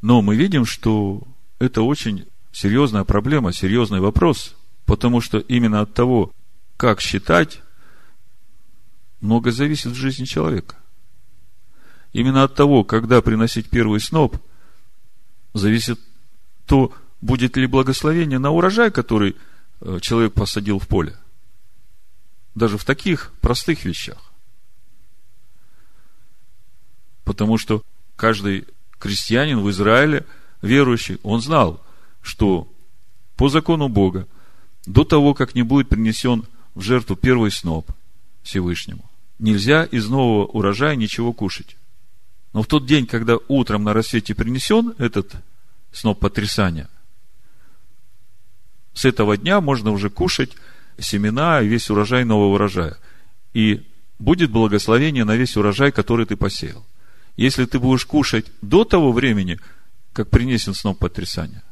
но 0.00 0.22
мы 0.22 0.36
видим, 0.36 0.64
что 0.64 1.22
это 1.58 1.82
очень 1.82 2.26
серьезная 2.52 3.04
проблема, 3.04 3.52
серьезный 3.52 4.00
вопрос, 4.00 4.54
потому 4.86 5.20
что 5.20 5.38
именно 5.38 5.82
от 5.82 5.92
того, 5.92 6.32
как 6.76 7.00
считать, 7.00 7.60
много 9.20 9.50
зависит 9.50 9.92
в 9.92 9.94
жизни 9.94 10.24
человека. 10.24 10.76
Именно 12.14 12.44
от 12.44 12.54
того, 12.54 12.84
когда 12.84 13.20
приносить 13.20 13.68
первый 13.68 14.00
сноп, 14.00 14.38
зависит 15.52 16.00
то, 16.64 16.94
будет 17.20 17.58
ли 17.58 17.66
благословение 17.66 18.38
на 18.38 18.50
урожай, 18.50 18.90
который 18.90 19.36
э, 19.80 19.98
человек 20.00 20.32
посадил 20.32 20.78
в 20.78 20.88
поле 20.88 21.14
даже 22.54 22.78
в 22.78 22.84
таких 22.84 23.32
простых 23.40 23.84
вещах. 23.84 24.32
Потому 27.24 27.58
что 27.58 27.82
каждый 28.16 28.66
крестьянин 28.98 29.60
в 29.60 29.70
Израиле, 29.70 30.24
верующий, 30.62 31.18
он 31.22 31.40
знал, 31.40 31.82
что 32.22 32.68
по 33.36 33.48
закону 33.48 33.88
Бога, 33.88 34.28
до 34.86 35.04
того, 35.04 35.34
как 35.34 35.54
не 35.54 35.62
будет 35.62 35.88
принесен 35.88 36.44
в 36.74 36.82
жертву 36.82 37.16
первый 37.16 37.50
сноп 37.50 37.90
Всевышнему, 38.42 39.04
нельзя 39.38 39.84
из 39.84 40.08
нового 40.08 40.46
урожая 40.46 40.94
ничего 40.94 41.32
кушать. 41.32 41.76
Но 42.54 42.62
в 42.62 42.68
тот 42.68 42.86
день, 42.86 43.06
когда 43.06 43.36
утром 43.48 43.82
на 43.82 43.92
рассвете 43.92 44.32
принесен 44.34 44.94
этот 44.98 45.34
сноп 45.92 46.20
потрясания, 46.20 46.88
с 48.94 49.04
этого 49.04 49.36
дня 49.36 49.60
можно 49.60 49.90
уже 49.90 50.08
кушать 50.08 50.52
семена 50.96 51.60
и 51.60 51.66
весь 51.66 51.90
урожай 51.90 52.24
нового 52.24 52.54
урожая. 52.54 52.96
И 53.54 53.84
будет 54.20 54.52
благословение 54.52 55.24
на 55.24 55.34
весь 55.34 55.56
урожай, 55.56 55.90
который 55.90 56.26
ты 56.26 56.36
посеял. 56.36 56.86
Если 57.36 57.64
ты 57.64 57.80
будешь 57.80 58.06
кушать 58.06 58.46
до 58.62 58.84
того 58.84 59.10
времени, 59.10 59.58
как 60.12 60.30
принесен 60.30 60.74
сноп 60.74 61.00
потрясания, 61.00 61.64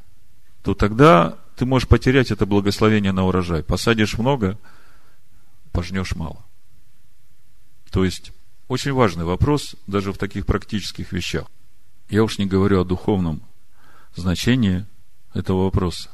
то 0.65 0.75
тогда 0.75 1.39
ты 1.55 1.65
можешь 1.65 1.87
потерять 1.87 2.33
это 2.33 2.45
благословение 2.45 3.13
на 3.13 3.25
урожай. 3.25 3.63
Посадишь 3.63 4.19
много, 4.19 4.59
пожнешь 5.71 6.17
мало. 6.17 6.45
То 7.93 8.05
есть, 8.05 8.33
очень 8.73 8.95
важный 8.95 9.27
вопрос 9.27 9.77
даже 9.87 10.15
в 10.15 10.17
таких 10.17 10.47
практических 10.47 11.13
вещах. 11.13 11.47
Я 12.09 12.25
уж 12.25 12.39
не 12.39 12.47
говорю 12.47 12.81
о 12.81 12.85
духовном 12.85 13.43
значении 14.17 14.87
этого 15.35 15.65
вопроса. 15.65 16.09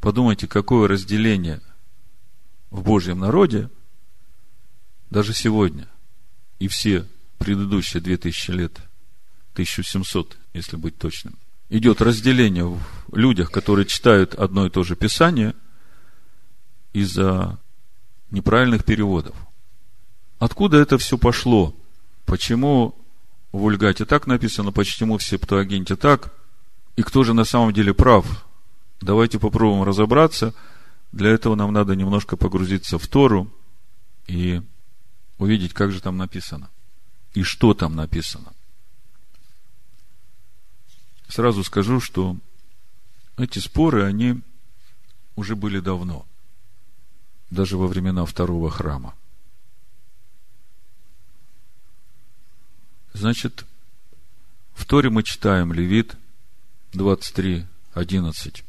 Подумайте, 0.00 0.48
какое 0.48 0.88
разделение 0.88 1.60
в 2.70 2.82
Божьем 2.82 3.18
народе 3.18 3.68
даже 5.10 5.34
сегодня 5.34 5.86
и 6.60 6.66
все 6.66 7.06
предыдущие 7.36 8.02
2000 8.02 8.50
лет, 8.52 8.80
1700, 9.52 10.38
если 10.54 10.76
быть 10.76 10.96
точным. 10.96 11.34
Идет 11.68 12.00
разделение 12.00 12.64
в 12.64 12.80
людях, 13.12 13.50
которые 13.50 13.84
читают 13.84 14.34
одно 14.34 14.64
и 14.64 14.70
то 14.70 14.82
же 14.82 14.96
Писание 14.96 15.54
из-за 16.94 17.58
неправильных 18.30 18.86
переводов. 18.86 19.36
Откуда 20.38 20.78
это 20.78 20.98
все 20.98 21.16
пошло? 21.16 21.74
Почему 22.26 22.94
в 23.52 23.58
Вульгате 23.58 24.04
так 24.04 24.26
написано, 24.26 24.72
почему 24.72 25.18
в 25.18 25.22
Септуагинте 25.22 25.96
так? 25.96 26.32
И 26.96 27.02
кто 27.02 27.24
же 27.24 27.32
на 27.32 27.44
самом 27.44 27.72
деле 27.72 27.94
прав? 27.94 28.46
Давайте 29.00 29.38
попробуем 29.38 29.84
разобраться. 29.84 30.54
Для 31.12 31.30
этого 31.30 31.54
нам 31.54 31.72
надо 31.72 31.94
немножко 31.94 32.36
погрузиться 32.36 32.98
в 32.98 33.06
Тору 33.06 33.50
и 34.26 34.60
увидеть, 35.38 35.72
как 35.72 35.92
же 35.92 36.00
там 36.00 36.16
написано. 36.16 36.68
И 37.34 37.42
что 37.42 37.74
там 37.74 37.94
написано. 37.94 38.52
Сразу 41.28 41.64
скажу, 41.64 42.00
что 42.00 42.36
эти 43.36 43.58
споры, 43.58 44.04
они 44.04 44.40
уже 45.34 45.56
были 45.56 45.80
давно. 45.80 46.26
Даже 47.50 47.76
во 47.76 47.86
времена 47.86 48.24
второго 48.24 48.70
храма. 48.70 49.14
Значит, 53.16 53.64
в 54.74 54.84
Торе 54.84 55.08
мы 55.08 55.22
читаем 55.22 55.72
Левит 55.72 56.16
23, 56.92 57.64
11. 57.94 58.62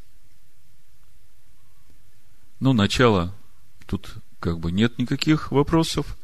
Ну, 2.62 2.72
начало, 2.72 3.36
тут 3.88 4.16
как 4.40 4.60
бы 4.60 4.72
нет 4.72 5.00
никаких 5.00 5.52
вопросов. 5.52 6.18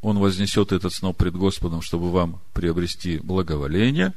Он 0.00 0.18
вознесет 0.18 0.72
этот 0.72 0.94
сноп 0.94 1.18
пред 1.18 1.34
Господом, 1.34 1.82
чтобы 1.82 2.10
вам 2.10 2.40
приобрести 2.54 3.18
благоволение. 3.18 4.14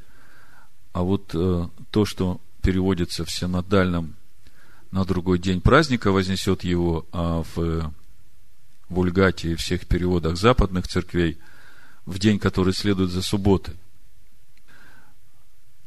А 0.94 1.02
вот 1.02 1.32
э, 1.34 1.68
то, 1.90 2.06
что 2.06 2.40
переводится 2.62 3.26
в 3.26 3.30
синодальном 3.30 4.14
на 4.90 5.04
другой 5.04 5.38
день 5.38 5.60
праздника, 5.60 6.12
вознесет 6.12 6.64
его, 6.64 7.04
а 7.12 7.44
в 7.54 7.92
Вульгате 8.88 9.52
и 9.52 9.56
всех 9.56 9.86
переводах 9.86 10.38
западных 10.38 10.88
церквей 10.88 11.38
в 12.06 12.18
день, 12.18 12.38
который 12.38 12.74
следует 12.74 13.10
за 13.10 13.22
субботой. 13.22 13.76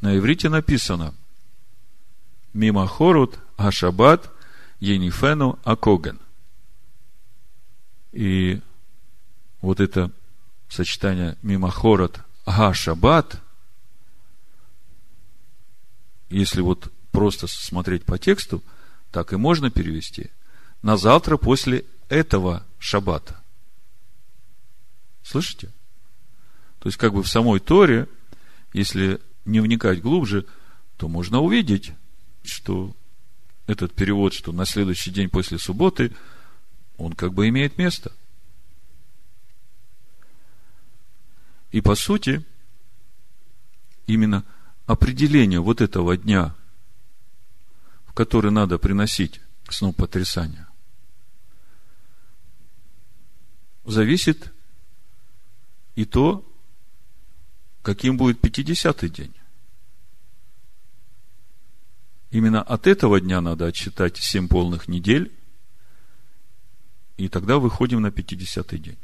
На 0.01 0.17
иврите 0.17 0.49
написано– 0.49 1.13
Мимахорут 2.57 3.37
Ашабат 3.55 4.31
Енифену 4.79 5.59
Акоген. 5.63 6.19
И 8.11 8.61
вот 9.61 9.79
это 9.79 10.11
сочетание 10.67 11.37
Мимахорот 11.43 12.19
Гашабат, 12.47 13.39
если 16.29 16.61
вот 16.61 16.91
просто 17.11 17.45
смотреть 17.45 18.05
по 18.05 18.17
тексту, 18.17 18.63
так 19.11 19.33
и 19.33 19.35
можно 19.35 19.69
перевести. 19.69 20.31
На 20.81 20.97
завтра 20.97 21.37
после 21.37 21.85
этого 22.09 22.65
шаббата. 22.79 23.39
Слышите? 25.21 25.71
То 26.87 26.89
есть, 26.89 26.99
как 26.99 27.11
бы 27.11 27.21
в 27.21 27.27
самой 27.27 27.59
Торе, 27.59 28.07
если 28.71 29.19
не 29.43 29.59
вникать 29.59 30.01
глубже, 30.01 30.45
то 30.95 31.09
можно 31.09 31.41
увидеть, 31.41 31.91
что 32.45 32.95
этот 33.65 33.93
перевод, 33.93 34.33
что 34.33 34.53
на 34.53 34.63
следующий 34.65 35.11
день 35.11 35.27
после 35.29 35.59
субботы, 35.59 36.15
он 36.95 37.11
как 37.11 37.33
бы 37.33 37.49
имеет 37.49 37.77
место. 37.77 38.13
И 41.73 41.81
по 41.81 41.93
сути, 41.93 42.45
именно 44.05 44.45
определение 44.85 45.59
вот 45.59 45.81
этого 45.81 46.15
дня, 46.15 46.55
в 48.05 48.13
который 48.13 48.51
надо 48.51 48.77
приносить 48.77 49.41
сну 49.69 49.91
потрясания, 49.91 50.69
зависит 53.83 54.53
и 55.95 56.05
то, 56.05 56.46
каким 57.87 58.17
будет 58.17 58.43
50-й 58.43 59.07
день. 59.07 59.33
Именно 62.31 62.61
от 62.61 62.85
этого 62.85 63.21
дня 63.21 63.39
надо 63.39 63.65
отсчитать 63.65 64.17
7 64.17 64.49
полных 64.49 64.89
недель, 64.89 65.31
и 67.15 67.29
тогда 67.29 67.59
выходим 67.59 68.01
на 68.01 68.07
50-й 68.07 68.77
день. 68.77 68.97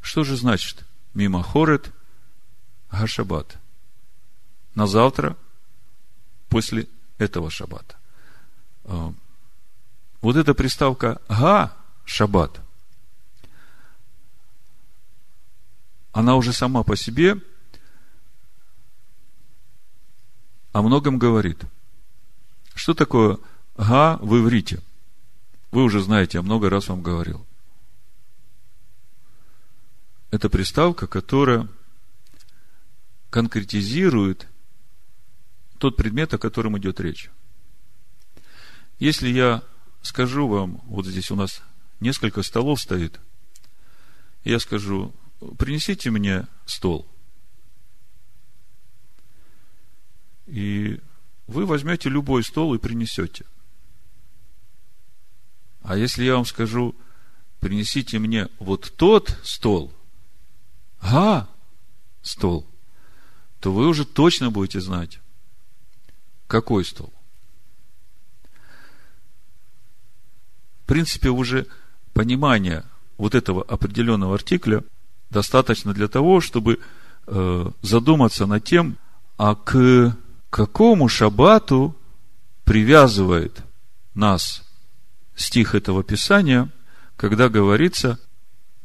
Что 0.00 0.24
же 0.24 0.36
значит 0.36 0.84
мимо 1.14 1.44
Хорет 1.44 1.92
Гашабат? 2.90 3.58
На 4.74 4.88
завтра, 4.88 5.36
после 6.48 6.88
этого 7.18 7.48
шаббата. 7.48 7.96
Э, 8.86 9.12
вот 10.20 10.34
эта 10.34 10.52
приставка 10.52 11.22
«га» 11.28 11.75
шаббат, 12.06 12.60
она 16.12 16.36
уже 16.36 16.54
сама 16.54 16.82
по 16.82 16.96
себе 16.96 17.36
о 20.72 20.82
многом 20.82 21.18
говорит. 21.18 21.62
Что 22.74 22.94
такое 22.94 23.38
га 23.76 24.16
в 24.22 24.38
иврите? 24.38 24.80
Вы 25.72 25.82
уже 25.82 26.00
знаете, 26.00 26.38
я 26.38 26.42
много 26.42 26.70
раз 26.70 26.88
вам 26.88 27.02
говорил. 27.02 27.46
Это 30.30 30.48
приставка, 30.48 31.06
которая 31.06 31.68
конкретизирует 33.30 34.48
тот 35.78 35.96
предмет, 35.96 36.32
о 36.32 36.38
котором 36.38 36.78
идет 36.78 37.00
речь. 37.00 37.30
Если 38.98 39.28
я 39.28 39.62
скажу 40.00 40.48
вам, 40.48 40.80
вот 40.86 41.04
здесь 41.06 41.30
у 41.30 41.36
нас 41.36 41.62
несколько 42.00 42.42
столов 42.42 42.80
стоит, 42.80 43.20
я 44.44 44.58
скажу, 44.60 45.14
принесите 45.58 46.10
мне 46.10 46.46
стол. 46.64 47.06
И 50.46 51.00
вы 51.46 51.66
возьмете 51.66 52.08
любой 52.08 52.44
стол 52.44 52.74
и 52.74 52.78
принесете. 52.78 53.44
А 55.82 55.96
если 55.96 56.24
я 56.24 56.34
вам 56.34 56.44
скажу, 56.44 56.94
принесите 57.60 58.18
мне 58.18 58.48
вот 58.58 58.92
тот 58.96 59.38
стол, 59.42 59.92
а, 61.00 61.48
стол, 62.22 62.66
то 63.60 63.72
вы 63.72 63.86
уже 63.86 64.04
точно 64.04 64.50
будете 64.50 64.80
знать, 64.80 65.20
какой 66.46 66.84
стол. 66.84 67.12
В 70.82 70.86
принципе, 70.86 71.30
уже 71.30 71.66
понимание 72.16 72.82
вот 73.18 73.34
этого 73.34 73.62
определенного 73.62 74.36
артикля 74.36 74.82
достаточно 75.28 75.92
для 75.92 76.08
того, 76.08 76.40
чтобы 76.40 76.80
э, 77.26 77.70
задуматься 77.82 78.46
над 78.46 78.64
тем, 78.64 78.96
а 79.36 79.54
к 79.54 80.16
какому 80.48 81.10
шабату 81.10 81.94
привязывает 82.64 83.60
нас 84.14 84.64
стих 85.34 85.74
этого 85.74 86.02
писания, 86.02 86.70
когда 87.18 87.50
говорится 87.50 88.18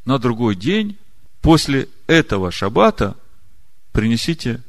на 0.03 0.19
другой 0.19 0.57
день 0.57 0.97
после 1.39 1.87
этого 2.07 2.51
шабата 2.51 3.15
принесите 3.93 4.61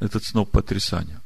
этот 0.00 0.22
сноп 0.22 0.50
потрясания. 0.50 1.22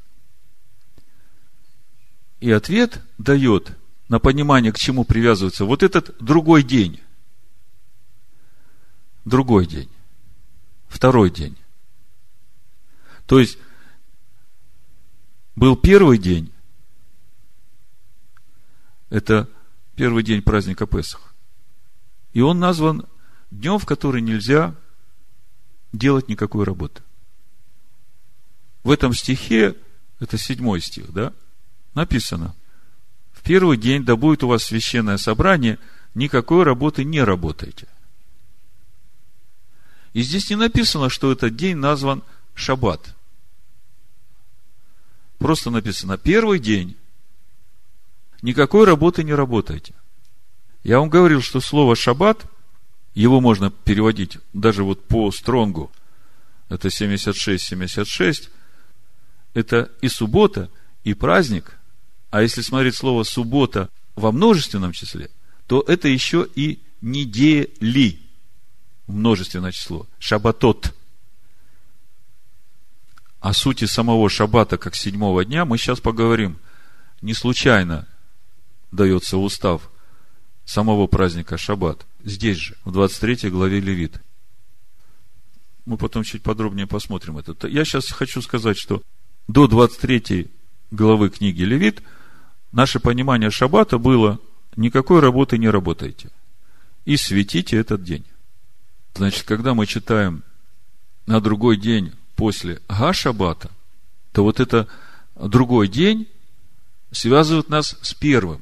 И 2.39 2.49
ответ 2.49 3.01
дает 3.17 3.73
на 4.09 4.19
понимание, 4.19 4.73
к 4.73 4.77
чему 4.77 5.05
привязывается 5.05 5.65
вот 5.65 5.83
этот 5.83 6.15
другой 6.19 6.63
день. 6.63 6.99
Другой 9.23 9.67
день. 9.67 9.89
Второй 10.87 11.29
день. 11.29 11.55
То 13.27 13.39
есть, 13.39 13.59
был 15.55 15.77
первый 15.77 16.17
день. 16.17 16.51
Это 19.11 19.47
первый 19.95 20.23
день 20.23 20.41
праздника 20.41 20.87
Песах. 20.87 21.35
И 22.33 22.41
он 22.41 22.59
назван 22.59 23.05
днем, 23.51 23.77
в 23.77 23.85
который 23.85 24.21
нельзя 24.21 24.75
делать 25.93 26.27
никакой 26.27 26.65
работы. 26.65 27.03
В 28.83 28.89
этом 28.89 29.13
стихе, 29.13 29.75
это 30.19 30.37
седьмой 30.37 30.81
стих, 30.81 31.11
да, 31.11 31.33
написано, 31.93 32.55
первый 33.49 33.77
день, 33.77 34.05
да 34.05 34.15
будет 34.15 34.43
у 34.43 34.47
вас 34.47 34.65
священное 34.65 35.17
собрание, 35.17 35.79
никакой 36.13 36.63
работы 36.63 37.03
не 37.03 37.23
работайте. 37.23 37.87
И 40.13 40.21
здесь 40.21 40.51
не 40.51 40.55
написано, 40.55 41.09
что 41.09 41.31
этот 41.31 41.55
день 41.55 41.75
назван 41.75 42.21
Шаббат. 42.53 43.15
Просто 45.39 45.71
написано, 45.71 46.19
первый 46.19 46.59
день, 46.59 46.95
никакой 48.43 48.85
работы 48.85 49.23
не 49.23 49.33
работайте. 49.33 49.95
Я 50.83 50.99
вам 50.99 51.09
говорил, 51.09 51.41
что 51.41 51.59
слово 51.59 51.95
«шаббат», 51.95 52.45
его 53.15 53.41
можно 53.41 53.71
переводить 53.71 54.37
даже 54.53 54.83
вот 54.83 55.07
по 55.07 55.31
стронгу, 55.31 55.91
это 56.69 56.89
76-76, 56.89 58.47
это 59.55 59.91
и 60.01 60.07
суббота, 60.07 60.69
и 61.03 61.15
праздник. 61.15 61.78
А 62.29 62.41
если 62.41 62.61
смотреть 62.61 62.95
слово 62.95 63.23
суббота 63.23 63.89
во 64.15 64.31
множественном 64.31 64.91
числе, 64.91 65.29
то 65.67 65.83
это 65.87 66.07
еще 66.07 66.47
и 66.55 66.79
недели. 67.01 68.19
Множественное 69.07 69.71
число. 69.71 70.07
Шабатот. 70.19 70.95
О 73.39 73.53
сути 73.53 73.85
самого 73.85 74.29
шаббата 74.29 74.77
как 74.77 74.95
седьмого 74.95 75.45
дня 75.45 75.65
мы 75.65 75.77
сейчас 75.77 75.99
поговорим. 75.99 76.57
Не 77.21 77.33
случайно 77.33 78.07
дается 78.91 79.37
устав 79.37 79.89
самого 80.65 81.07
праздника 81.07 81.57
Шаббат. 81.57 82.05
Здесь 82.23 82.57
же, 82.57 82.75
в 82.83 82.91
23 82.91 83.49
главе 83.49 83.79
Левит. 83.79 84.21
Мы 85.85 85.97
потом 85.97 86.23
чуть 86.23 86.43
подробнее 86.43 86.85
посмотрим 86.85 87.37
это. 87.37 87.67
Я 87.67 87.85
сейчас 87.85 88.11
хочу 88.11 88.41
сказать, 88.41 88.77
что 88.77 89.01
до 89.47 89.67
23 89.67 90.51
главы 90.91 91.29
книги 91.29 91.63
Левит 91.63 92.03
наше 92.71 92.99
понимание 92.99 93.49
шаббата 93.49 93.97
было 93.97 94.39
никакой 94.75 95.19
работы 95.19 95.57
не 95.57 95.69
работайте. 95.69 96.29
И 97.05 97.17
светите 97.17 97.77
этот 97.77 98.03
день. 98.03 98.25
Значит, 99.15 99.43
когда 99.43 99.73
мы 99.73 99.85
читаем 99.85 100.43
на 101.25 101.41
другой 101.41 101.77
день 101.77 102.13
после 102.35 102.81
Га-шаббата, 102.87 103.71
то 104.31 104.43
вот 104.43 104.59
это 104.59 104.87
другой 105.35 105.87
день 105.87 106.27
связывает 107.11 107.69
нас 107.69 107.97
с 108.01 108.13
первым. 108.13 108.61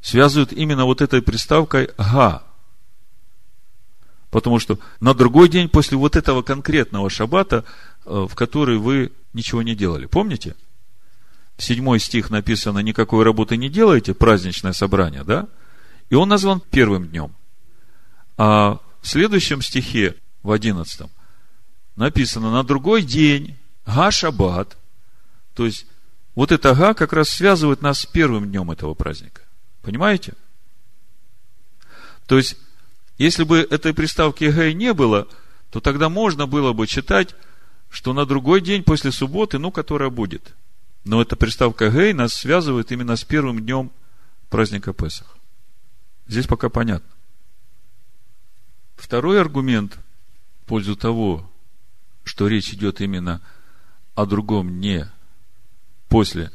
Связывают 0.00 0.52
именно 0.52 0.84
вот 0.84 1.00
этой 1.00 1.22
приставкой 1.22 1.90
Га. 1.96 2.42
Потому 4.30 4.58
что 4.58 4.78
на 5.00 5.14
другой 5.14 5.48
день 5.48 5.68
после 5.68 5.96
вот 5.96 6.16
этого 6.16 6.42
конкретного 6.42 7.08
шаббата 7.08 7.64
Э, 8.10 8.26
в 8.26 8.34
которой 8.34 8.78
вы 8.78 9.12
ничего 9.34 9.62
не 9.62 9.74
делали. 9.74 10.06
Помните? 10.06 10.56
Седьмой 11.58 11.98
стих 11.98 12.30
написано, 12.30 12.78
никакой 12.78 13.24
работы 13.24 13.56
не 13.56 13.68
делаете, 13.68 14.14
праздничное 14.14 14.72
собрание, 14.72 15.24
да? 15.24 15.48
И 16.08 16.14
он 16.14 16.28
назван 16.28 16.60
первым 16.70 17.08
днем. 17.08 17.34
А 18.36 18.80
в 19.02 19.08
следующем 19.08 19.60
стихе, 19.60 20.14
в 20.42 20.50
одиннадцатом, 20.50 21.10
написано, 21.96 22.52
на 22.52 22.62
другой 22.62 23.02
день, 23.02 23.56
га 23.84 24.10
шаббат, 24.10 24.76
то 25.54 25.66
есть, 25.66 25.86
вот 26.34 26.52
это 26.52 26.74
га 26.74 26.94
как 26.94 27.12
раз 27.12 27.28
связывает 27.28 27.82
нас 27.82 28.00
с 28.00 28.06
первым 28.06 28.48
днем 28.48 28.70
этого 28.70 28.94
праздника. 28.94 29.42
Понимаете? 29.82 30.34
То 32.26 32.36
есть, 32.36 32.56
если 33.18 33.42
бы 33.42 33.58
этой 33.58 33.92
приставки 33.92 34.44
гей 34.44 34.74
не 34.74 34.94
было, 34.94 35.26
то 35.70 35.80
тогда 35.80 36.08
можно 36.08 36.46
было 36.46 36.72
бы 36.72 36.86
читать 36.86 37.34
что 37.90 38.12
на 38.12 38.26
другой 38.26 38.60
день 38.60 38.82
после 38.82 39.12
субботы, 39.12 39.58
ну, 39.58 39.70
которая 39.70 40.10
будет. 40.10 40.54
Но 41.04 41.22
эта 41.22 41.36
приставка 41.36 41.90
«гей» 41.90 42.12
нас 42.12 42.34
связывает 42.34 42.92
именно 42.92 43.16
с 43.16 43.24
первым 43.24 43.60
днем 43.60 43.90
праздника 44.50 44.92
Песах. 44.92 45.36
Здесь 46.26 46.46
пока 46.46 46.68
понятно. 46.68 47.08
Второй 48.96 49.40
аргумент 49.40 49.98
в 50.62 50.66
пользу 50.66 50.96
того, 50.96 51.48
что 52.24 52.48
речь 52.48 52.72
идет 52.74 53.00
именно 53.00 53.40
о 54.14 54.26
другом 54.26 54.80
не 54.80 55.10
после 56.08 56.50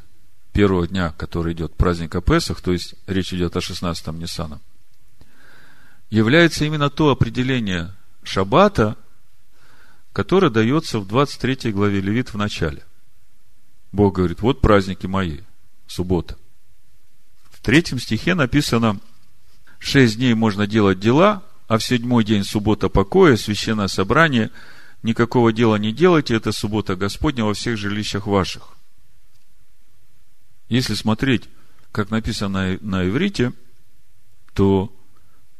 первого 0.52 0.88
дня, 0.88 1.14
который 1.18 1.54
идет 1.54 1.76
праздника 1.76 2.22
Песах, 2.22 2.62
то 2.62 2.72
есть 2.72 2.96
речь 3.08 3.34
идет 3.34 3.56
о 3.56 3.60
16-м 3.60 4.20
Ниссана, 4.20 4.62
является 6.10 6.66
именно 6.66 6.90
то 6.90 7.10
определение 7.10 7.96
шаббата, 8.24 8.98
которая 10.12 10.52
дается 10.52 11.00
в 11.00 11.08
23 11.08 11.72
главе 11.72 12.02
Левит 12.02 12.34
в 12.34 12.38
начале. 12.38 12.84
Бог 13.94 14.16
говорит, 14.16 14.42
вот 14.42 14.60
праздники 14.60 15.06
мои, 15.06 15.42
суббота. 15.88 16.36
В 17.52 17.62
третьем 17.62 18.00
стихе 18.00 18.34
написано, 18.34 19.00
шесть 19.78 20.18
дней 20.18 20.34
можно 20.34 20.66
делать 20.66 21.00
дела, 21.00 21.44
а 21.68 21.78
в 21.78 21.84
седьмой 21.84 22.24
день 22.24 22.44
суббота 22.44 22.90
покоя, 22.90 23.38
священное 23.38 23.88
собрание, 23.88 24.50
никакого 25.04 25.54
дела 25.54 25.76
не 25.76 25.94
делайте, 25.94 26.36
это 26.36 26.52
суббота 26.52 26.96
Господня 26.96 27.46
во 27.46 27.54
всех 27.54 27.78
жилищах 27.78 28.26
ваших. 28.26 28.70
Если 30.70 30.96
смотреть, 30.96 31.44
как 31.92 32.10
написано 32.10 32.80
на 32.82 33.08
иврите, 33.08 33.54
то 34.56 34.92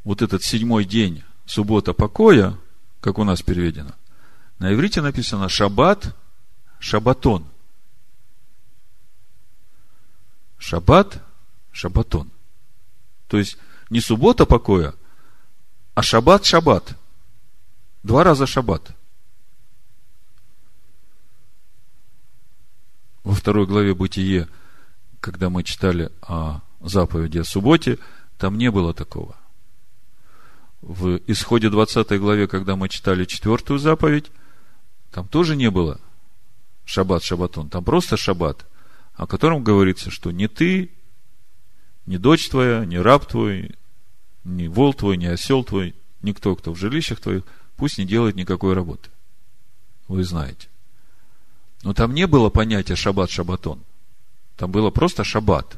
вот 0.04 0.24
этот 0.24 0.44
седьмой 0.44 0.86
день 0.86 1.24
суббота 1.46 1.94
покоя, 1.94 2.58
как 3.00 3.20
у 3.20 3.24
нас 3.24 3.44
переведено, 3.44 3.92
на 4.58 4.74
иврите 4.74 5.02
написано 5.02 5.50
шаббат, 5.50 6.16
шабатон. 6.80 7.53
Шаббат, 10.64 11.22
шабатон. 11.74 12.32
То 13.28 13.38
есть 13.38 13.58
не 13.90 14.00
суббота 14.00 14.46
покоя, 14.46 14.94
а 15.94 16.02
шаббат, 16.02 16.46
шаббат. 16.46 16.96
Два 18.02 18.24
раза 18.24 18.48
шаббат. 18.48 18.96
Во 23.26 23.36
второй 23.36 23.68
главе 23.68 23.94
Бытие, 23.94 24.48
когда 25.20 25.50
мы 25.50 25.64
читали 25.64 26.10
о 26.22 26.62
заповеди 26.80 27.40
о 27.40 27.44
субботе, 27.44 28.00
там 28.38 28.58
не 28.58 28.72
было 28.72 28.94
такого. 28.94 29.36
В 30.82 31.20
исходе 31.28 31.70
20 31.70 32.18
главе, 32.22 32.48
когда 32.48 32.78
мы 32.78 32.88
читали 32.88 33.26
четвертую 33.26 33.80
заповедь, 33.80 34.32
там 35.12 35.28
тоже 35.28 35.58
не 35.58 35.70
было 35.70 36.00
шаббат, 36.86 37.22
шаббатон. 37.22 37.70
Там 37.70 37.84
просто 37.84 38.16
шаббат, 38.16 38.66
о 39.16 39.28
котором 39.28 39.64
говорится, 39.64 40.10
что 40.12 40.32
не 40.32 40.48
ты, 40.48 40.92
не 42.06 42.18
дочь 42.18 42.50
твоя, 42.50 42.86
не 42.86 43.00
раб 43.00 43.26
твой, 43.26 43.72
ни 44.44 44.68
вол 44.68 44.94
твой, 44.94 45.18
ни 45.18 45.26
осел 45.26 45.64
твой, 45.64 45.96
никто, 46.22 46.56
кто 46.56 46.74
в 46.74 46.78
жилищах 46.78 47.20
твоих, 47.20 47.44
пусть 47.78 47.98
не 47.98 48.06
делает 48.06 48.36
никакой 48.36 48.74
работы. 48.74 49.10
Вы 50.08 50.24
знаете. 50.24 50.68
Но 51.84 51.94
там 51.94 52.14
не 52.14 52.28
было 52.28 52.50
понятия 52.50 52.96
шаббат, 52.96 53.30
шаббатон. 53.30 53.84
Там 54.58 54.72
было 54.72 54.90
просто 54.90 55.24
шаббат. 55.24 55.78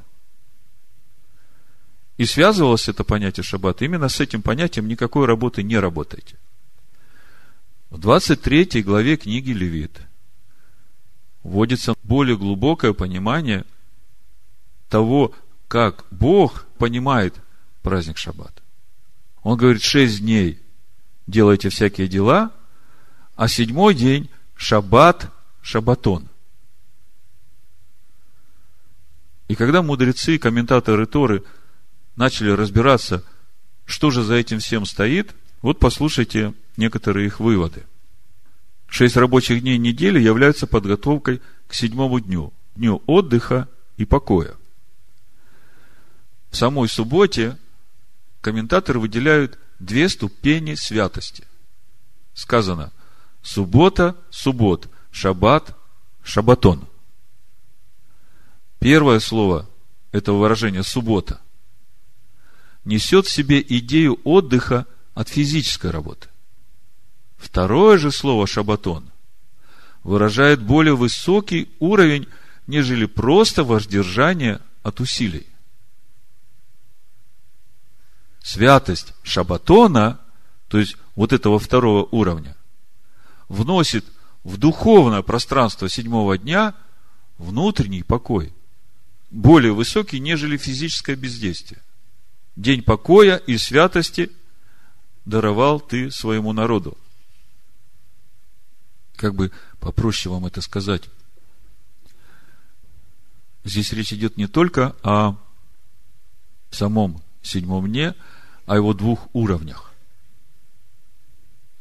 И 2.18 2.26
связывалось 2.26 2.88
это 2.88 3.04
понятие 3.04 3.44
шаббат 3.44 3.82
именно 3.82 4.08
с 4.08 4.20
этим 4.20 4.42
понятием 4.42 4.88
никакой 4.88 5.26
работы 5.26 5.64
не 5.64 5.78
работайте. 5.78 6.38
В 7.90 7.98
23 8.00 8.84
главе 8.84 9.18
книги 9.18 9.52
Левит 9.52 10.02
вводится 11.46 11.94
более 12.02 12.38
глубокое 12.38 12.94
понимание 12.94 13.66
того, 14.90 15.32
как 15.68 16.06
Бог 16.10 16.66
понимает 16.80 17.36
праздник 17.84 18.18
Шаббат. 18.18 18.64
Он 19.44 19.56
говорит, 19.56 19.84
шесть 19.84 20.22
дней 20.22 20.60
делайте 21.28 21.70
всякие 21.70 22.08
дела, 22.08 22.52
а 23.36 23.48
седьмой 23.48 23.94
день 23.94 24.30
Шаббат, 24.56 25.32
Шабатон. 25.62 26.28
И 29.48 29.54
когда 29.54 29.84
мудрецы, 29.84 30.40
комментаторы 30.40 31.06
Торы 31.06 31.44
начали 32.16 32.50
разбираться, 32.50 33.24
что 33.86 34.10
же 34.10 34.24
за 34.24 34.34
этим 34.34 34.58
всем 34.58 34.88
стоит, 34.88 35.36
вот 35.62 35.78
послушайте 35.78 36.56
некоторые 36.76 37.28
их 37.28 37.40
выводы. 37.40 37.84
Шесть 38.96 39.18
рабочих 39.18 39.60
дней 39.60 39.78
недели 39.78 40.22
являются 40.22 40.68
подготовкой 40.68 41.42
к 41.68 41.74
седьмому 41.74 42.22
дню, 42.22 42.54
дню 42.78 43.04
отдыха 43.08 43.68
и 43.98 44.06
покоя. 44.06 44.56
В 46.50 46.56
самой 46.56 46.88
субботе 46.88 47.58
комментаторы 48.40 49.02
выделяют 49.02 49.60
две 49.80 50.08
ступени 50.08 50.76
святости. 50.76 51.44
Сказано, 52.34 52.94
суббота, 53.42 54.16
суббот, 54.30 54.88
шаббат, 55.12 55.76
шабатон. 56.24 56.88
Первое 58.80 59.20
слово 59.20 59.70
этого 60.14 60.38
выражения 60.38 60.84
суббота 60.84 61.42
несет 62.86 63.26
в 63.26 63.30
себе 63.30 63.62
идею 63.62 64.22
отдыха 64.24 64.86
от 65.16 65.28
физической 65.28 65.92
работы. 65.92 66.30
Второе 67.38 67.98
же 67.98 68.12
слово 68.12 68.48
шабатон 68.48 69.12
выражает 70.04 70.62
более 70.62 70.96
высокий 70.96 71.70
уровень, 71.80 72.28
нежели 72.68 73.06
просто 73.06 73.64
воздержание 73.64 74.60
от 74.84 75.00
усилий 75.00 75.48
святость 78.46 79.16
Шабатона, 79.24 80.20
то 80.68 80.78
есть 80.78 80.98
вот 81.16 81.34
этого 81.34 81.58
второго 81.58 82.08
уровня, 82.12 82.56
вносит 83.50 84.06
в 84.44 84.58
духовное 84.58 85.24
пространство 85.24 85.90
седьмого 85.90 86.38
дня 86.38 86.76
внутренний 87.40 88.04
покой, 88.04 88.54
более 89.32 89.74
высокий, 89.74 90.20
нежели 90.20 90.58
физическое 90.58 91.16
бездействие. 91.16 91.82
День 92.56 92.84
покоя 92.84 93.38
и 93.38 93.58
святости 93.58 94.32
даровал 95.26 95.80
ты 95.80 96.12
своему 96.12 96.54
народу. 96.54 96.96
Как 99.26 99.34
бы 99.34 99.52
попроще 99.80 100.32
вам 100.32 100.46
это 100.46 100.62
сказать. 100.62 101.10
Здесь 103.64 103.92
речь 103.92 104.14
идет 104.14 104.38
не 104.38 104.46
только 104.46 104.96
о 105.02 105.36
самом 106.70 107.24
седьмом 107.42 107.88
дне, 107.88 108.14
о 108.68 108.76
его 108.76 108.94
двух 108.94 109.28
уровнях. 109.34 109.92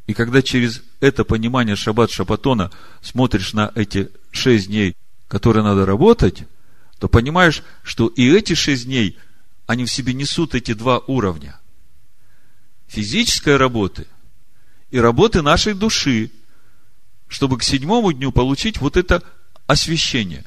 И 0.06 0.14
когда 0.14 0.40
через 0.40 0.80
это 1.00 1.26
понимание 1.26 1.76
шаббат 1.76 2.10
шабатона 2.10 2.70
смотришь 3.02 3.52
на 3.52 3.70
эти 3.74 4.10
шесть 4.30 4.68
дней, 4.68 4.96
которые 5.28 5.64
надо 5.64 5.84
работать, 5.84 6.44
то 6.98 7.10
понимаешь, 7.10 7.62
что 7.82 8.06
и 8.06 8.26
эти 8.34 8.54
шесть 8.54 8.86
дней, 8.86 9.18
они 9.66 9.84
в 9.84 9.92
себе 9.92 10.14
несут 10.14 10.54
эти 10.54 10.72
два 10.72 10.98
уровня. 11.00 11.60
Физической 12.86 13.58
работы 13.58 14.06
и 14.90 14.98
работы 14.98 15.42
нашей 15.42 15.74
души, 15.74 16.30
чтобы 17.28 17.58
к 17.58 17.62
седьмому 17.62 18.12
дню 18.12 18.32
получить 18.32 18.78
вот 18.78 18.96
это 18.96 19.22
освящение. 19.66 20.44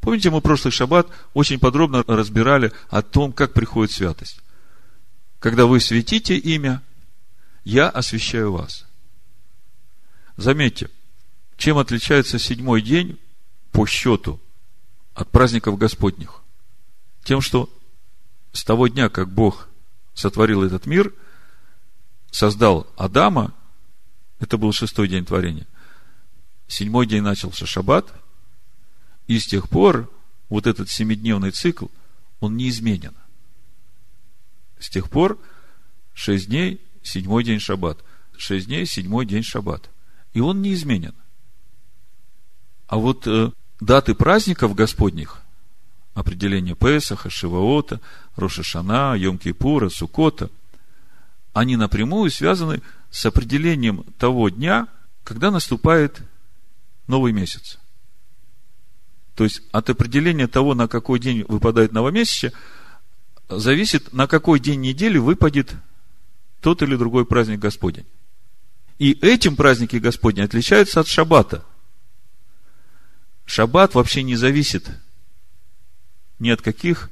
Помните, 0.00 0.30
мы 0.30 0.40
прошлый 0.40 0.70
шаббат 0.70 1.08
очень 1.32 1.58
подробно 1.58 2.04
разбирали 2.06 2.72
о 2.90 3.02
том, 3.02 3.32
как 3.32 3.54
приходит 3.54 3.90
святость. 3.90 4.40
Когда 5.38 5.66
вы 5.66 5.80
светите 5.80 6.36
имя, 6.36 6.82
я 7.64 7.88
освящаю 7.88 8.52
вас. 8.52 8.84
Заметьте, 10.36 10.90
чем 11.56 11.78
отличается 11.78 12.38
седьмой 12.38 12.82
день 12.82 13.18
по 13.72 13.86
счету 13.86 14.40
от 15.14 15.30
праздников 15.30 15.78
Господних? 15.78 16.42
Тем, 17.22 17.40
что 17.40 17.70
с 18.52 18.62
того 18.64 18.88
дня, 18.88 19.08
как 19.08 19.30
Бог 19.30 19.68
сотворил 20.12 20.62
этот 20.62 20.86
мир, 20.86 21.12
создал 22.30 22.86
Адама, 22.96 23.54
это 24.44 24.58
был 24.58 24.72
шестой 24.72 25.08
день 25.08 25.24
творения, 25.24 25.66
седьмой 26.68 27.06
день 27.06 27.22
начался 27.22 27.66
шаббат, 27.66 28.12
и 29.26 29.38
с 29.38 29.46
тех 29.46 29.68
пор 29.68 30.10
вот 30.48 30.66
этот 30.66 30.90
семидневный 30.90 31.50
цикл, 31.50 31.86
он 32.40 32.56
неизменен. 32.56 33.14
С 34.78 34.90
тех 34.90 35.08
пор 35.08 35.38
шесть 36.12 36.48
дней, 36.48 36.80
седьмой 37.02 37.42
день 37.42 37.58
шаббат. 37.58 38.04
Шесть 38.36 38.66
дней, 38.66 38.84
седьмой 38.86 39.24
день 39.24 39.42
шаббат. 39.42 39.88
И 40.34 40.40
он 40.40 40.60
неизменен. 40.60 41.14
А 42.86 42.98
вот 42.98 43.26
э, 43.26 43.50
даты 43.80 44.14
праздников 44.14 44.74
Господних, 44.74 45.40
определение 46.12 46.74
Песаха, 46.74 47.30
Шиваота, 47.30 48.00
Рошашана, 48.36 49.16
Йом-Кипура, 49.16 49.88
Сукота, 49.88 50.50
они 51.54 51.76
напрямую 51.76 52.30
связаны 52.30 52.82
с 53.03 53.03
определением 53.26 54.04
того 54.18 54.48
дня, 54.48 54.88
когда 55.22 55.50
наступает 55.50 56.22
новый 57.06 57.32
месяц. 57.32 57.78
То 59.34 59.44
есть 59.44 59.62
от 59.72 59.90
определения 59.90 60.46
того, 60.46 60.74
на 60.74 60.88
какой 60.88 61.18
день 61.18 61.44
выпадает 61.48 61.92
новомесячие, 61.92 62.52
зависит, 63.48 64.12
на 64.12 64.26
какой 64.26 64.60
день 64.60 64.80
недели 64.80 65.18
выпадет 65.18 65.74
тот 66.60 66.82
или 66.82 66.96
другой 66.96 67.26
праздник 67.26 67.58
Господень. 67.58 68.06
И 68.98 69.12
этим 69.12 69.56
праздники 69.56 69.96
Господни 69.96 70.40
отличаются 70.40 71.00
от 71.00 71.08
шаббата. 71.08 71.64
Шаббат 73.44 73.94
вообще 73.94 74.22
не 74.22 74.36
зависит 74.36 74.88
ни 76.38 76.50
от 76.50 76.62
каких 76.62 77.10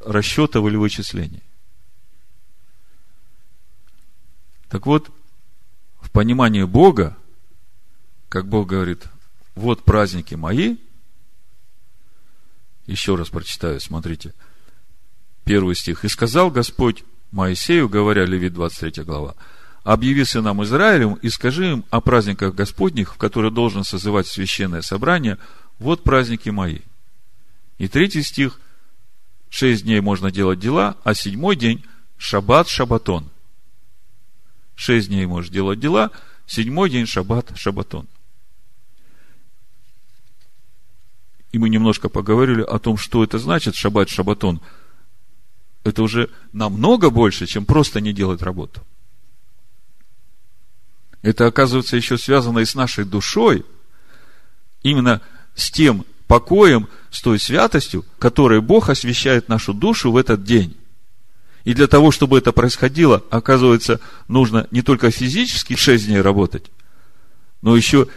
расчетов 0.00 0.66
или 0.66 0.76
вычислений. 0.76 1.42
Так 4.68 4.86
вот, 4.86 5.10
в 6.16 6.18
понимании 6.18 6.62
Бога, 6.62 7.14
как 8.30 8.48
Бог 8.48 8.68
говорит, 8.68 9.04
вот 9.54 9.84
праздники 9.84 10.34
мои, 10.34 10.76
еще 12.86 13.16
раз 13.16 13.28
прочитаю, 13.28 13.80
смотрите– 13.80 14.32
Первый 15.44 15.76
стих. 15.76 16.06
«И 16.06 16.08
сказал 16.08 16.50
Господь 16.50 17.04
Моисею, 17.32 17.90
говоря, 17.90 18.24
Левит 18.24 18.54
23 18.54 19.04
глава, 19.04 19.34
объяви 19.84 20.24
сынам 20.24 20.64
Израилем 20.64 21.14
и 21.20 21.28
скажи 21.28 21.72
им 21.72 21.84
о 21.90 22.00
праздниках 22.00 22.54
Господних, 22.54 23.14
в 23.14 23.18
которые 23.18 23.52
должен 23.52 23.84
созывать 23.84 24.26
священное 24.26 24.80
собрание, 24.80 25.36
вот 25.78 26.02
праздники 26.02 26.48
мои. 26.48 26.78
И 27.76 27.88
третий 27.88 28.22
стих, 28.22 28.58
шесть 29.50 29.84
дней 29.84 30.00
можно 30.00 30.30
делать 30.30 30.60
дела, 30.60 30.96
а 31.04 31.14
седьмой 31.14 31.56
день– 31.56 31.84
шаббат, 32.16 32.68
шабатон. 32.68 33.28
Шесть 34.76 35.08
дней 35.08 35.26
можешь 35.26 35.50
делать 35.50 35.80
дела, 35.80 36.10
седьмой 36.46 36.90
день 36.90 37.06
шаббат, 37.06 37.50
шаббатон. 37.56 38.06
И 41.50 41.58
мы 41.58 41.70
немножко 41.70 42.10
поговорили 42.10 42.60
о 42.60 42.78
том, 42.78 42.98
что 42.98 43.24
это 43.24 43.38
значит 43.38 43.74
шаббат, 43.74 44.10
шаббатон. 44.10 44.60
Это 45.82 46.02
уже 46.02 46.30
намного 46.52 47.08
больше, 47.10 47.46
чем 47.46 47.64
просто 47.64 48.00
не 48.02 48.12
делать 48.12 48.42
работу. 48.42 48.82
Это, 51.22 51.46
оказывается, 51.46 51.96
еще 51.96 52.18
связано 52.18 52.58
и 52.58 52.66
с 52.66 52.74
нашей 52.74 53.04
душой, 53.04 53.64
именно 54.82 55.22
с 55.54 55.70
тем 55.70 56.04
покоем, 56.26 56.88
с 57.10 57.22
той 57.22 57.38
святостью, 57.38 58.04
которой 58.18 58.60
Бог 58.60 58.90
освещает 58.90 59.48
нашу 59.48 59.72
душу 59.72 60.12
в 60.12 60.18
этот 60.18 60.44
день. 60.44 60.76
И 61.66 61.74
для 61.74 61.86
того, 61.86 62.12
чтобы 62.12 62.38
это 62.38 62.52
происходило, 62.52 63.22
оказывается, 63.28 64.00
нужно 64.28 64.66
не 64.70 64.80
только 64.80 65.10
физически 65.10 65.76
шесть 65.76 66.06
дней 66.06 66.22
работать, 66.22 66.70
но 67.60 67.76
еще 67.76 68.08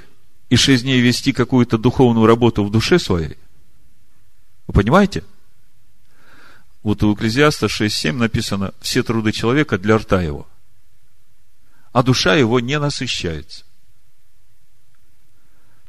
и 0.49 0.55
шесть 0.55 0.83
дней 0.83 1.01
вести 1.01 1.33
какую-то 1.33 1.77
духовную 1.77 2.27
работу 2.27 2.63
в 2.63 2.71
душе 2.71 2.99
своей. 2.99 3.37
Вы 4.67 4.73
понимаете? 4.73 5.23
Вот 6.83 7.03
у 7.03 7.13
Экклезиаста 7.13 7.65
6.7 7.65 8.13
написано 8.13 8.73
«Все 8.79 9.03
труды 9.03 9.31
человека 9.33 9.77
для 9.77 9.97
рта 9.97 10.21
его» 10.21 10.47
а 11.91 12.03
душа 12.03 12.35
его 12.35 12.59
не 12.59 12.79
насыщается. 12.79 13.65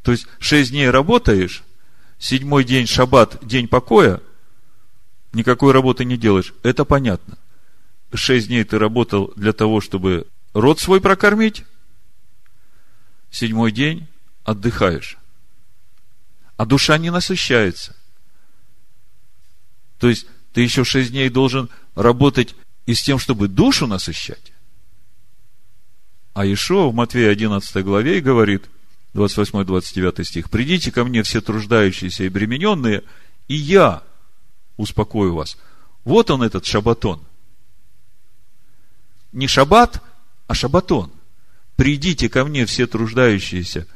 То 0.03 0.13
есть, 0.13 0.27
шесть 0.39 0.71
дней 0.71 0.89
работаешь, 0.89 1.63
седьмой 2.19 2.65
день 2.65 2.87
шаббат, 2.87 3.39
день 3.43 3.69
покоя, 3.69 4.21
никакой 5.33 5.73
работы 5.73 6.05
не 6.05 6.17
делаешь. 6.17 6.55
Это 6.63 6.85
понятно. 6.85 7.37
Шесть 8.13 8.49
дней 8.49 8.65
ты 8.65 8.79
работал 8.79 9.33
для 9.37 9.53
того, 9.53 9.81
чтобы 9.81 10.27
род 10.53 10.81
свой 10.81 11.01
прокормить, 11.01 11.65
седьмой 13.31 13.71
день 13.73 14.09
отдыхаешь. 14.45 15.17
А 16.57 16.67
душа 16.67 16.99
не 16.99 17.11
насыщается. 17.11 17.97
То 19.99 20.09
есть, 20.09 20.27
ты 20.53 20.63
еще 20.63 20.85
шесть 20.85 21.13
дней 21.13 21.29
должен 21.29 21.69
работать 21.95 22.55
и 22.87 22.95
с 22.95 23.03
тем, 23.03 23.19
чтобы 23.19 23.49
душу 23.49 23.87
насыщать. 23.87 24.53
А 26.33 26.47
Ишуа 26.47 26.89
в 26.89 26.95
Матвея 26.95 27.31
11 27.31 27.85
главе 27.85 28.21
говорит, 28.21 28.65
28-29 29.15 30.25
стих, 30.25 30.51
«Придите 30.51 30.93
ко 30.93 31.05
мне 31.05 31.23
все 31.23 31.41
труждающиеся 31.41 32.25
и 32.25 32.29
бремененные, 32.29 33.03
и 33.49 33.55
я 33.55 34.03
успокою 34.77 35.35
вас». 35.35 35.57
Вот 36.05 36.31
он 36.31 36.43
этот 36.43 36.65
шабатон. 36.65 37.21
Не 39.33 39.47
шаббат, 39.47 40.03
а 40.47 40.55
шабатон. 40.55 41.11
«Придите 41.77 42.29
ко 42.29 42.45
мне 42.45 42.67
все 42.67 42.87
труждающиеся 42.87 43.87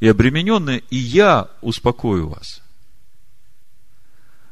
и 0.00 0.08
обремененные, 0.08 0.82
и 0.90 0.96
я 0.96 1.48
успокою 1.60 2.28
вас». 2.28 2.60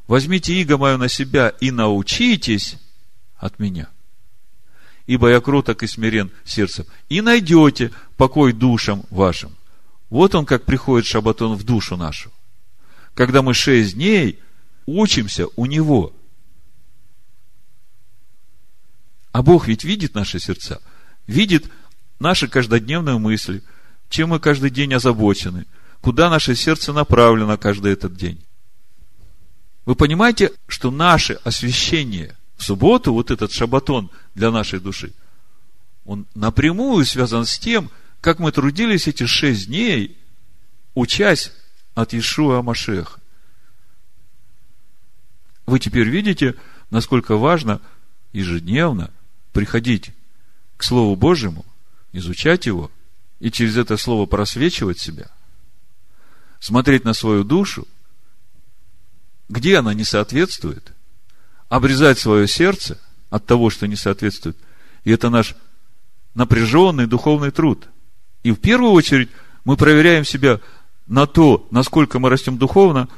Возьмите 0.07 0.55
иго 0.61 0.79
мое 0.79 0.97
на 0.97 1.09
себя 1.09 1.49
и 1.49 1.71
научитесь 1.71 2.77
от 3.37 3.59
меня– 3.59 3.89
ибо 5.11 5.29
я 5.29 5.41
кроток 5.41 5.83
и 5.83 5.89
смирен 5.89 6.31
сердцем, 6.45 6.87
и 7.09 7.21
найдете 7.21 7.91
покой 8.17 8.53
душам 8.53 9.03
вашим. 9.11 9.57
Вот 10.09 10.37
он, 10.37 10.47
как 10.47 10.65
приходит 10.65 11.05
шабатон 11.05 11.57
в 11.57 11.65
душу 11.65 11.97
нашу. 11.97 12.31
Когда 13.15 13.43
мы 13.43 13.53
шесть 13.53 13.95
дней 13.95 14.39
учимся 14.87 15.47
у 15.57 15.67
него. 15.67 16.13
А 19.33 19.43
Бог 19.43 19.69
ведь 19.69 19.85
видит 19.85 20.15
наши 20.15 20.39
сердца, 20.39 20.81
видит 21.27 21.71
наши 22.19 22.49
каждодневные 22.49 23.19
мысли, 23.19 23.63
чем 24.09 24.31
мы 24.31 24.41
каждый 24.41 24.71
день 24.71 24.93
озабочены, 24.95 25.67
куда 26.01 26.29
наше 26.31 26.55
сердце 26.57 26.93
направлено 26.93 27.57
каждый 27.57 27.93
этот 27.93 28.17
день. 28.17 28.45
Вы 29.87 29.95
понимаете, 29.95 30.53
что 30.67 30.91
наше 30.91 31.35
освящение 31.45 32.37
в 32.57 32.65
субботу, 32.65 33.13
вот 33.13 33.31
этот 33.31 33.53
шабатон 33.53 34.11
для 34.35 34.51
нашей 34.51 34.81
души, 34.81 35.13
он 36.05 36.27
напрямую 36.35 37.05
связан 37.05 37.45
с 37.45 37.59
тем, 37.59 37.91
как 38.21 38.39
мы 38.39 38.53
трудились 38.53 39.07
эти 39.07 39.27
шесть 39.27 39.69
дней, 39.69 40.19
учась 40.95 41.53
от 41.95 42.13
Иешуа 42.13 42.63
Машеха. 42.63 43.21
Вы 45.67 45.79
теперь 45.79 46.09
видите, 46.09 46.57
насколько 46.91 47.37
важно 47.37 47.81
ежедневно 48.33 49.11
приходить 49.61 50.13
к 50.79 50.83
Слову 50.83 51.17
Божьему, 51.17 51.67
изучать 52.13 52.65
его 52.65 52.91
и 53.41 53.51
через 53.51 53.77
это 53.77 53.99
Слово 53.99 54.25
просвечивать 54.25 54.99
себя, 54.99 55.29
смотреть 56.61 57.05
на 57.05 57.13
свою 57.13 57.45
душу, 57.45 57.87
где 59.51 59.77
она 59.77 59.93
не 59.93 60.05
соответствует– 60.05 60.93
обрезать 61.69 62.19
свое 62.19 62.49
сердце 62.49 62.99
от 63.29 63.45
того, 63.45 63.69
что 63.69 63.87
не 63.87 63.97
соответствует. 63.97 64.57
И 65.05 65.11
это 65.11 65.29
наш 65.29 65.55
напряженный 66.35 67.07
духовный 67.07 67.51
труд. 67.51 67.87
И 68.43 68.51
в 68.51 68.57
первую 68.57 68.93
очередь 68.93 69.29
мы 69.65 69.77
проверяем 69.77 70.25
себя 70.25 70.61
на 71.07 71.27
то, 71.27 71.69
насколько 71.71 72.19
мы 72.19 72.31
растем 72.31 72.57
духовно, 72.57 73.11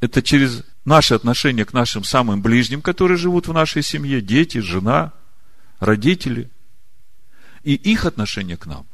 это 0.00 0.20
через 0.20 0.62
наше 0.84 1.14
отношение 1.14 1.64
к 1.64 1.72
нашим 1.72 2.04
самым 2.04 2.42
ближним, 2.42 2.82
которые 2.82 3.16
живут 3.16 3.48
в 3.48 3.52
нашей 3.54 3.82
семье, 3.82 4.20
дети, 4.20 4.58
жена, 4.58 5.12
родители, 5.82 6.48
и 7.64 7.74
их 7.74 8.04
отношение 8.04 8.56
к 8.56 8.66
нам. 8.66 8.86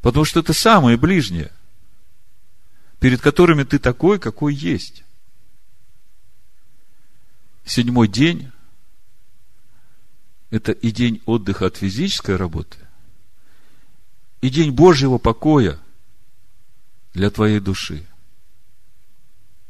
Потому 0.00 0.24
что 0.24 0.38
это 0.38 0.52
самые 0.52 0.96
ближние, 0.96 1.50
перед 3.00 3.20
которыми 3.20 3.64
ты 3.64 3.80
такой, 3.80 4.20
какой 4.20 4.54
есть 4.54 5.02
седьмой 7.64 8.06
день– 8.06 8.52
это 10.50 10.70
и 10.70 10.92
день 10.92 11.20
отдыха 11.26 11.66
от 11.66 11.76
физической 11.76 12.36
работы, 12.36 12.78
и 14.42 14.48
день 14.48 14.70
Божьего 14.70 15.18
покоя 15.18 15.78
для 17.14 17.30
твоей 17.30 17.58
души. 17.58 18.06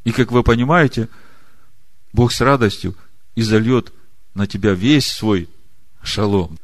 И, 0.03 0.11
как 0.11 0.31
вы 0.31 0.43
понимаете, 0.43 1.09
Бог 2.11 2.31
с 2.31 2.41
радостью 2.41 2.95
изольет 3.35 3.93
на 4.33 4.47
тебя 4.47 4.73
весь 4.73 5.07
свой 5.07 5.49
шалом. 6.01 6.57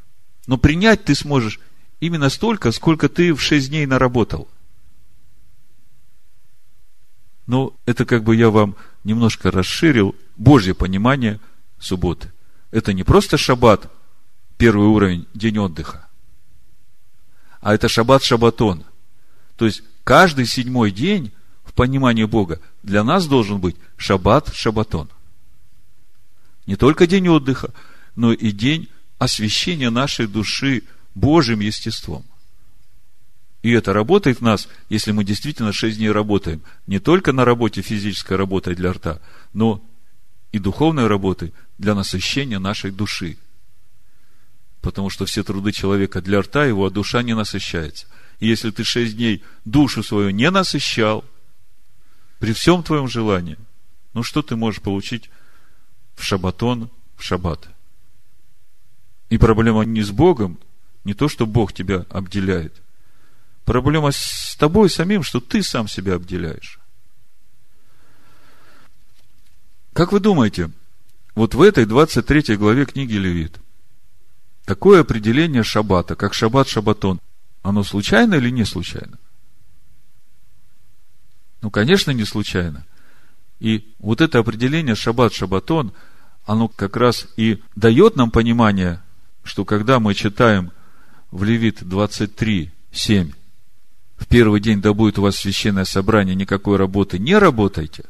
Но 0.48 0.58
принять 0.58 1.04
ты 1.04 1.16
сможешь 1.16 1.60
именно 2.00 2.30
столько, 2.30 2.72
сколько 2.72 3.10
ты 3.10 3.34
в 3.34 3.42
шесть 3.42 3.70
дней 3.70 3.86
наработал. 3.86 4.48
Но 7.46 7.74
это 7.86 8.06
как 8.06 8.24
бы 8.24 8.36
я 8.36 8.50
вам 8.50 8.76
немножко 9.04 9.52
расширил 9.52 10.16
Божье 10.38 10.74
понимание 10.74 11.40
субботы. 11.80 12.32
Это 12.72 12.94
не 12.94 13.04
просто 13.04 13.38
шаббат, 13.38 13.92
первый 14.58 14.88
уровень, 14.88 15.28
день 15.34 15.58
отдыха, 15.58 16.08
а 17.62 17.74
это 17.74 17.90
шаббат 17.90 18.24
шаббатон. 18.24 18.84
То 19.58 19.66
есть, 19.66 19.84
каждый 20.04 20.46
седьмой 20.46 20.92
день 20.92 21.32
в 21.64 21.74
понимании 21.74 22.24
Бога 22.24 22.62
для 22.84 23.04
нас 23.04 23.28
должен 23.28 23.60
быть 23.60 23.76
шаббат 23.98 24.54
шаббатон. 24.54 25.10
Не 26.70 26.76
только 26.76 27.08
день 27.08 27.28
отдыха, 27.30 27.74
но 28.16 28.32
и 28.32 28.52
день 28.52 28.90
освящения 29.18 29.90
нашей 29.90 30.28
души 30.28 30.84
Божьим 31.16 31.62
естеством. 31.62 32.24
И 33.64 33.72
это 33.72 33.92
работает 33.92 34.38
в 34.38 34.44
нас, 34.44 34.68
если 34.88 35.12
мы 35.12 35.24
действительно 35.24 35.74
шесть 35.74 35.98
дней 35.98 36.12
работаем. 36.12 36.62
Не 36.86 37.00
только 37.00 37.32
на 37.34 37.44
работе 37.44 37.82
физической 37.82 38.38
работой 38.38 38.76
для 38.76 38.94
рта, 38.94 39.20
но 39.52 39.84
и 40.52 40.60
духовной 40.60 41.08
работы 41.08 41.54
для 41.80 41.96
насыщения 41.96 42.60
нашей 42.60 42.92
души. 42.92 43.40
Потому 44.82 45.10
что 45.10 45.26
все 45.26 45.44
труды 45.44 45.72
человека 45.72 46.22
для 46.22 46.40
рта 46.40 46.66
его, 46.66 46.86
а 46.86 46.92
душа 46.92 47.24
не 47.24 47.34
насыщается. 47.34 48.06
И 48.40 48.48
если 48.48 48.70
ты 48.70 48.84
шесть 48.84 49.18
дней 49.18 49.44
душу 49.66 50.04
свою 50.04 50.30
не 50.30 50.52
насыщал, 50.52 51.26
при 52.38 52.54
всем 52.54 52.84
твоем 52.84 53.08
желании, 53.08 53.58
ну 54.14 54.22
что 54.22 54.44
ты 54.44 54.56
можешь 54.56 54.84
получить 54.84 55.32
в 56.20 56.24
шабатон, 56.24 56.90
в 57.18 57.24
шаббат? 57.24 57.68
И 59.30 59.38
проблема 59.38 59.84
не 59.84 60.02
с 60.02 60.12
Богом, 60.12 60.60
не 61.04 61.14
то, 61.14 61.28
что 61.28 61.46
Бог 61.46 61.74
тебя 61.74 62.06
обделяет– 62.10 62.74
Проблема 63.70 64.10
с 64.12 64.56
тобой 64.58 64.90
самим, 64.90 65.22
что 65.22 65.40
ты 65.40 65.62
сам 65.62 65.88
себя 65.88 66.16
обделяешь. 66.16 66.80
Как 69.94 70.12
вы 70.12 70.20
думаете, 70.20 70.72
вот 71.36 71.54
в 71.54 71.62
этой 71.62 71.86
23 71.86 72.58
главе 72.58 72.88
книги 72.88 73.14
Левит, 73.14 73.60
такое 74.66 75.02
определение 75.02 75.62
шаббата, 75.62 76.16
как 76.16 76.34
шаббат 76.34 76.68
шаббатон, 76.68 77.22
оно 77.62 77.84
случайно 77.84 78.34
или 78.34 78.50
не 78.50 78.66
случайно? 78.66 79.20
Ну, 81.62 81.70
конечно, 81.70 82.10
не 82.10 82.26
случайно. 82.26 82.88
И 83.60 83.94
вот 84.00 84.22
это 84.22 84.40
определение 84.40 84.96
шаббат 84.96 85.34
шаббатон, 85.34 85.94
оно 86.46 86.68
как 86.68 86.96
раз 86.96 87.28
и 87.38 87.62
дает 87.76 88.16
нам 88.16 88.32
понимание, 88.32 89.02
что 89.44 89.66
когда 89.66 90.00
мы 90.00 90.14
читаем 90.14 90.72
в 91.32 91.44
Левит 91.44 91.84
23, 91.88 92.72
7, 92.92 93.32
в 94.18 94.28
первый 94.28 94.60
день 94.60 94.82
да 94.82 94.94
будет 94.94 95.20
у 95.20 95.24
вас 95.24 95.38
священное 95.38 95.86
собрание, 95.86 96.36
никакой 96.36 96.78
работы 96.78 97.20
не 97.20 97.38
работайте. 97.38 98.06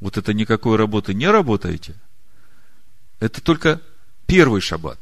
Вот 0.00 0.16
это 0.16 0.34
никакой 0.34 0.76
работы 0.76 1.14
не 1.14 1.28
работаете. 1.28 1.94
Это 3.20 3.40
только 3.40 3.80
первый 4.26 4.60
шаббат. 4.60 4.98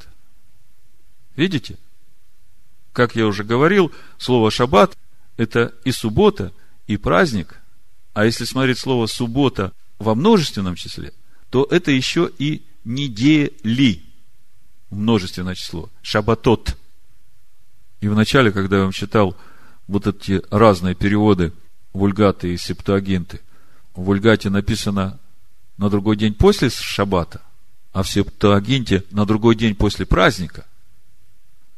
Видите? 1.36 1.78
Как 2.92 3.16
я 3.16 3.26
уже 3.26 3.42
говорил, 3.42 3.92
слово 4.18 4.50
шаббат– 4.50 4.96
это 5.36 5.74
и 5.84 5.90
суббота, 5.90 6.52
и 6.86 6.96
праздник. 6.96 7.60
А 8.14 8.24
если 8.24 8.44
смотреть 8.44 8.78
слово 8.78 9.06
суббота 9.06 9.72
во 9.98 10.14
множественном 10.14 10.74
числе– 10.76 11.12
то 11.54 11.68
это 11.70 11.92
еще 11.92 12.32
и 12.36 12.64
недели. 12.84 14.02
Множественное 14.90 15.54
число. 15.54 15.88
Шабатот. 16.02 16.76
И 18.00 18.08
вначале, 18.08 18.50
когда 18.50 18.78
я 18.78 18.82
вам 18.82 18.90
читал 18.90 19.36
вот 19.86 20.08
эти 20.08 20.42
разные 20.50 20.96
переводы 20.96 21.52
вульгаты 21.92 22.52
и 22.52 22.56
септуагинты, 22.56 23.40
в 23.94 24.02
вульгате 24.02 24.50
написано 24.50 25.20
на 25.76 25.90
другой 25.90 26.16
день 26.16 26.34
после 26.34 26.70
шаббата, 26.70 27.40
а 27.92 28.02
в 28.02 28.10
септуагинте 28.10 29.04
на 29.12 29.24
другой 29.24 29.54
день 29.54 29.76
после 29.76 30.06
праздника, 30.06 30.66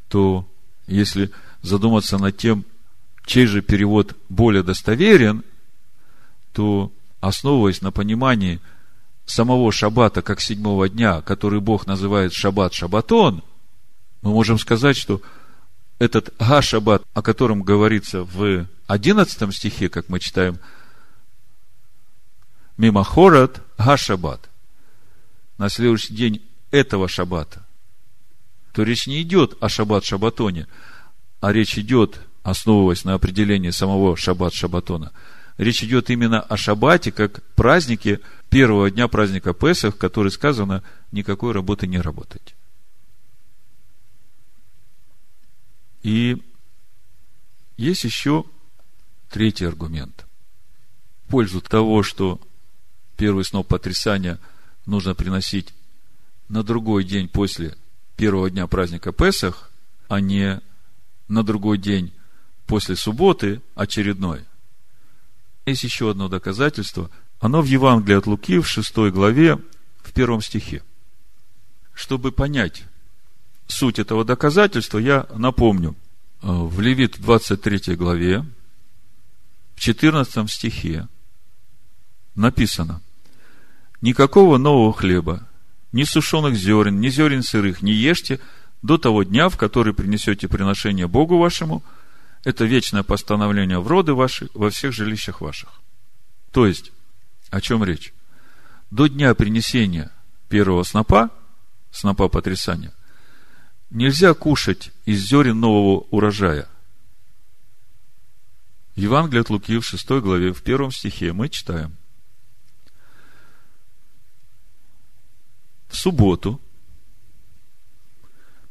то 0.08 0.48
если 0.86 1.32
задуматься 1.60 2.16
над 2.16 2.34
тем, 2.38 2.64
чей 3.26 3.44
же 3.44 3.60
перевод 3.60 4.16
более 4.30 4.62
достоверен, 4.62 5.44
то, 6.56 6.90
основываясь 7.20 7.82
на 7.82 7.92
понимании– 7.92 8.60
самого 9.26 9.72
шаббата 9.72 10.22
как 10.22 10.40
седьмого 10.40 10.88
дня, 10.88 11.20
который 11.20 11.60
Бог 11.60 11.86
называет 11.86 12.32
шаббат 12.32 12.72
шаббатон, 12.72 13.42
мы 14.22 14.30
можем 14.30 14.58
сказать, 14.58 14.96
что 14.96 15.20
этот 15.98 16.32
га-шаббат, 16.38 17.02
о 17.12 17.22
котором 17.22 17.62
говорится 17.62 18.22
в 18.22 18.66
одиннадцатом 18.86 19.52
стихе, 19.52 19.88
как 19.88 20.08
мы 20.08 20.20
читаем, 20.20 20.58
мимахорат 22.76 23.60
га-шаббат, 23.76 24.48
на 25.58 25.68
следующий 25.68 26.14
день 26.14 26.42
этого 26.70 27.08
шаббата, 27.08 27.66
то 28.72 28.82
речь 28.82 29.06
не 29.06 29.22
идет 29.22 29.56
о 29.60 29.68
шаббат-шаббатоне, 29.68 30.66
а 31.40 31.52
речь 31.52 31.78
идет, 31.78 32.20
основываясь 32.42 33.04
на 33.04 33.14
определении 33.14 33.70
самого 33.70 34.14
шаббат-шаббатона– 34.14 35.10
Речь 35.58 35.82
идет 35.82 36.10
именно 36.10 36.40
о 36.40 36.56
шаббате, 36.56 37.12
как 37.12 37.42
празднике 37.54 38.20
первого 38.50 38.90
дня 38.90 39.08
праздника 39.08 39.54
Песах, 39.54 39.96
который 39.96 40.30
сказано, 40.30 40.82
никакой 41.12 41.52
работы 41.52 41.86
не 41.86 41.98
работать. 41.98 42.54
И 46.02 46.42
есть 47.78 48.04
еще 48.04 48.44
третий 49.30 49.64
аргумент. 49.64 50.26
В 51.24 51.30
пользу 51.30 51.60
того, 51.60 52.02
что 52.02 52.40
первый 53.16 53.44
сноп 53.44 53.66
потрясания 53.66 54.38
нужно 54.84 55.14
приносить 55.14 55.72
на 56.48 56.62
другой 56.62 57.02
день 57.02 57.28
после 57.28 57.76
первого 58.16 58.50
дня 58.50 58.66
праздника 58.66 59.10
Песах, 59.10 59.70
а 60.08 60.20
не 60.20 60.60
на 61.28 61.42
другой 61.42 61.78
день 61.78 62.12
после 62.66 62.94
субботы 62.94 63.62
очередной– 63.74 64.44
есть 65.66 65.82
еще 65.82 66.10
одно 66.10 66.28
доказательство. 66.28 67.10
Оно 67.40 67.60
в 67.60 67.66
Евангелии 67.66 68.16
от 68.16 68.26
Луки 68.26 68.58
в 68.58 68.68
6 68.68 68.96
главе, 69.10 69.58
в 70.02 70.12
первом 70.12 70.40
стихе. 70.40 70.82
Чтобы 71.92 72.30
понять 72.30 72.84
суть 73.66 73.98
этого 73.98 74.24
доказательства, 74.24 74.98
я 74.98 75.26
напомню. 75.34 75.96
Э, 76.42 76.46
в 76.48 76.80
Левит 76.80 77.18
23 77.18 77.96
главе, 77.96 78.44
в 79.74 79.80
14 79.80 80.50
стихе 80.50 81.08
написано, 82.36 83.02
«Никакого 84.00 84.58
нового 84.58 84.92
хлеба, 84.92 85.48
ни 85.90 86.04
сушеных 86.04 86.54
зерен, 86.54 87.00
ни 87.00 87.08
зерен 87.08 87.42
сырых 87.42 87.82
не 87.82 87.92
ешьте 87.92 88.40
до 88.82 88.98
того 88.98 89.24
дня, 89.24 89.48
в 89.48 89.56
который 89.56 89.94
принесете 89.94 90.46
приношение 90.48 91.08
Богу 91.08 91.38
вашему– 91.38 91.82
это 92.46 92.64
вечное 92.64 93.02
постановление 93.02 93.80
в 93.80 93.88
роды 93.88 94.14
ваши 94.14 94.48
во 94.54 94.70
всех 94.70 94.92
жилищах 94.92 95.40
ваших. 95.40 95.80
То 96.52 96.64
есть, 96.64 96.92
о 97.50 97.60
чем 97.60 97.82
речь? 97.82 98.14
До 98.92 99.08
дня 99.08 99.34
принесения 99.34 100.12
первого 100.48 100.84
снопа, 100.84 101.30
снопа 101.90 102.28
потрясания, 102.28 102.92
нельзя 103.90 104.32
кушать 104.32 104.92
из 105.06 105.22
зерен 105.28 105.58
нового 105.58 106.06
урожая. 106.12 106.68
Евангелие 108.94 109.40
от 109.40 109.50
Луки 109.50 109.76
в 109.78 109.84
6 109.84 110.08
главе, 110.20 110.52
в 110.52 110.62
первом 110.62 110.92
стихе 110.92 111.32
мы 111.32 111.48
читаем. 111.48 111.96
В 115.88 115.96
субботу, 115.96 116.60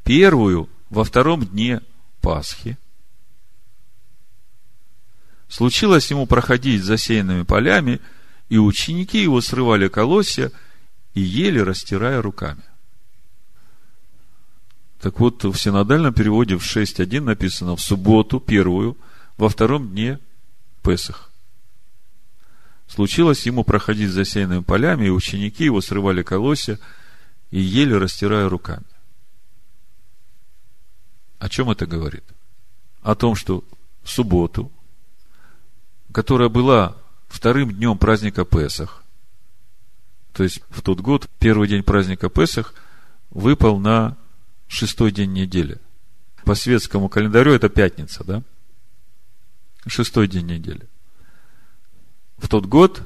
первую 0.06 0.70
во 0.90 1.04
втором 1.04 1.46
дне 1.46 1.82
Пасхи, 2.22 2.78
Случилось 5.48 6.10
ему 6.12 6.26
проходить 6.26 6.84
засеянными 6.84 7.44
полями, 7.44 8.02
и 8.50 8.58
ученики 8.58 9.22
его 9.22 9.42
срывали 9.42 9.88
колосья 9.88 10.52
и 11.14 11.22
ели, 11.22 11.60
растирая 11.60 12.22
руками. 12.22 12.64
Так 15.00 15.20
вот, 15.20 15.44
в 15.44 15.56
синодальном 15.56 16.14
переводе 16.14 16.58
в 16.58 16.64
6.1 16.64 17.22
написано 17.22 17.76
в 17.76 17.82
субботу 17.82 18.40
первую, 18.40 18.98
во 19.38 19.50
втором 19.50 19.90
дне 19.90 20.20
Песах. 20.82 21.32
Случилось 22.88 23.46
ему 23.46 23.64
проходить 23.64 24.12
засеянными 24.12 24.62
полями, 24.62 25.08
и 25.08 25.10
ученики 25.10 25.66
его 25.66 25.82
срывали 25.82 26.24
колосья 26.24 26.80
и 27.52 27.60
ели, 27.60 27.94
растирая 27.94 28.48
руками. 28.48 28.86
О 31.40 31.50
чем 31.50 31.70
это 31.70 31.86
говорит? 31.86 32.24
О 33.02 33.16
том, 33.16 33.36
что 33.36 33.64
в 34.04 34.10
субботу 34.10 34.72
которая 36.16 36.48
была 36.48 36.96
вторым 37.28 37.74
днем 37.74 37.98
праздника 37.98 38.46
Песах, 38.46 39.04
то 40.32 40.44
есть 40.44 40.62
в 40.70 40.82
тот 40.82 41.02
год, 41.02 41.30
первый 41.40 41.68
день 41.68 41.84
праздника 41.84 42.30
Песах, 42.30 42.74
выпал 43.32 43.80
на 43.80 44.16
шестой 44.70 45.12
день 45.12 45.34
недели. 45.34 45.78
По 46.46 46.56
светскому 46.56 47.10
календарю 47.10 47.52
это 47.52 47.68
пятница, 47.68 48.24
да? 48.24 48.44
Шестой 49.88 50.30
день 50.30 50.46
недели. 50.46 50.88
В 52.38 52.48
тот 52.48 52.66
год, 52.66 53.02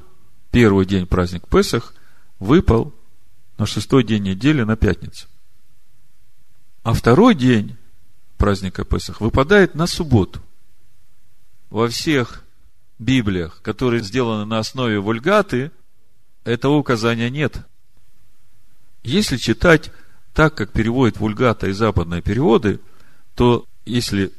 первый 0.51 0.85
день 0.85 1.07
праздник 1.07 1.47
Песах, 1.47 1.95
выпал 2.37 2.93
на 3.57 3.65
шестой 3.65 4.03
день 4.03 4.21
недели 4.21 4.61
на 4.61 4.77
пятницу. 4.77 5.25
А 6.83 6.93
второй 6.93 7.33
день 7.33 7.75
праздника 8.37 8.85
Песах 8.85 9.19
выпадает 9.19 9.73
на 9.73 9.87
субботу. 9.87 10.43
Во 11.71 11.87
всех 11.87 12.43
Библиях, 12.99 13.61
которые 13.61 14.03
сделаны 14.03 14.45
на 14.45 14.59
основе 14.59 14.99
вульгаты, 14.99 15.71
этого 16.43 16.73
указания 16.73 17.29
нет. 17.29 17.65
Если 19.03 19.37
читать 19.37 19.91
так, 20.33 20.55
как 20.55 20.71
переводит 20.71 21.17
вульгата 21.17 21.67
и 21.67 21.71
западные 21.71 22.21
переводы, 22.21 22.79
то 23.35 23.65
если 23.85 24.31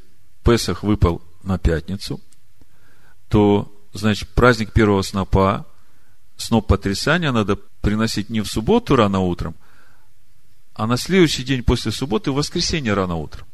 Песах 0.43 0.83
выпал 0.83 1.21
на 1.43 1.57
пятницу, 1.57 2.21
то, 3.29 3.71
значит, 3.93 4.29
праздник 4.29 4.73
первого 4.73 5.01
снопа, 5.01 5.67
сноп 6.37 6.67
потрясания 6.67 7.31
надо 7.31 7.57
приносить 7.81 8.29
не 8.29 8.41
в 8.41 8.47
субботу 8.47 8.95
рано 8.95 9.19
утром, 9.19 9.55
а 10.73 10.87
на 10.87 10.97
следующий 10.97 11.43
день 11.43 11.63
после 11.63 11.91
субботы 11.91 12.31
в 12.31 12.35
воскресенье 12.35 12.93
рано 12.93 13.15
утром. 13.15 13.47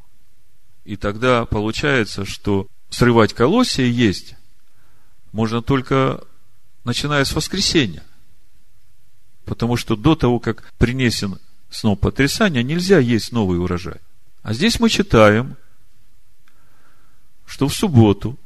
И 0.85 0.95
тогда 0.95 1.45
получается, 1.45 2.23
что 2.23 2.67
срывать 2.89 3.33
колосья 3.33 3.83
есть 3.83 4.36
можно 5.31 5.61
только 5.61 6.23
начиная 6.83 7.25
с 7.25 7.33
воскресенья. 7.33 8.03
Потому 9.45 9.77
что 9.77 9.95
до 9.95 10.15
того, 10.15 10.39
как 10.39 10.73
принесен 10.77 11.39
сноп 11.69 12.01
потрясания, 12.01 12.63
нельзя 12.63 12.99
есть 12.99 13.31
новый 13.31 13.59
урожай. 13.59 14.01
А 14.43 14.53
здесь 14.53 14.79
мы 14.79 14.89
читаем, 14.89 15.57
что 17.45 17.67
в 17.67 17.73
субботу, 17.73 18.37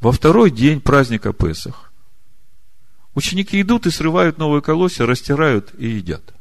во 0.00 0.12
второй 0.12 0.50
день 0.50 0.80
праздника 0.80 1.32
Песах, 1.32 1.92
ученики 3.14 3.60
идут 3.60 3.86
и 3.86 3.90
срывают 3.90 4.38
новые 4.38 4.62
колосья, 4.62 5.06
растирают 5.06 5.70
и 5.78 5.88
едят. 5.88 6.34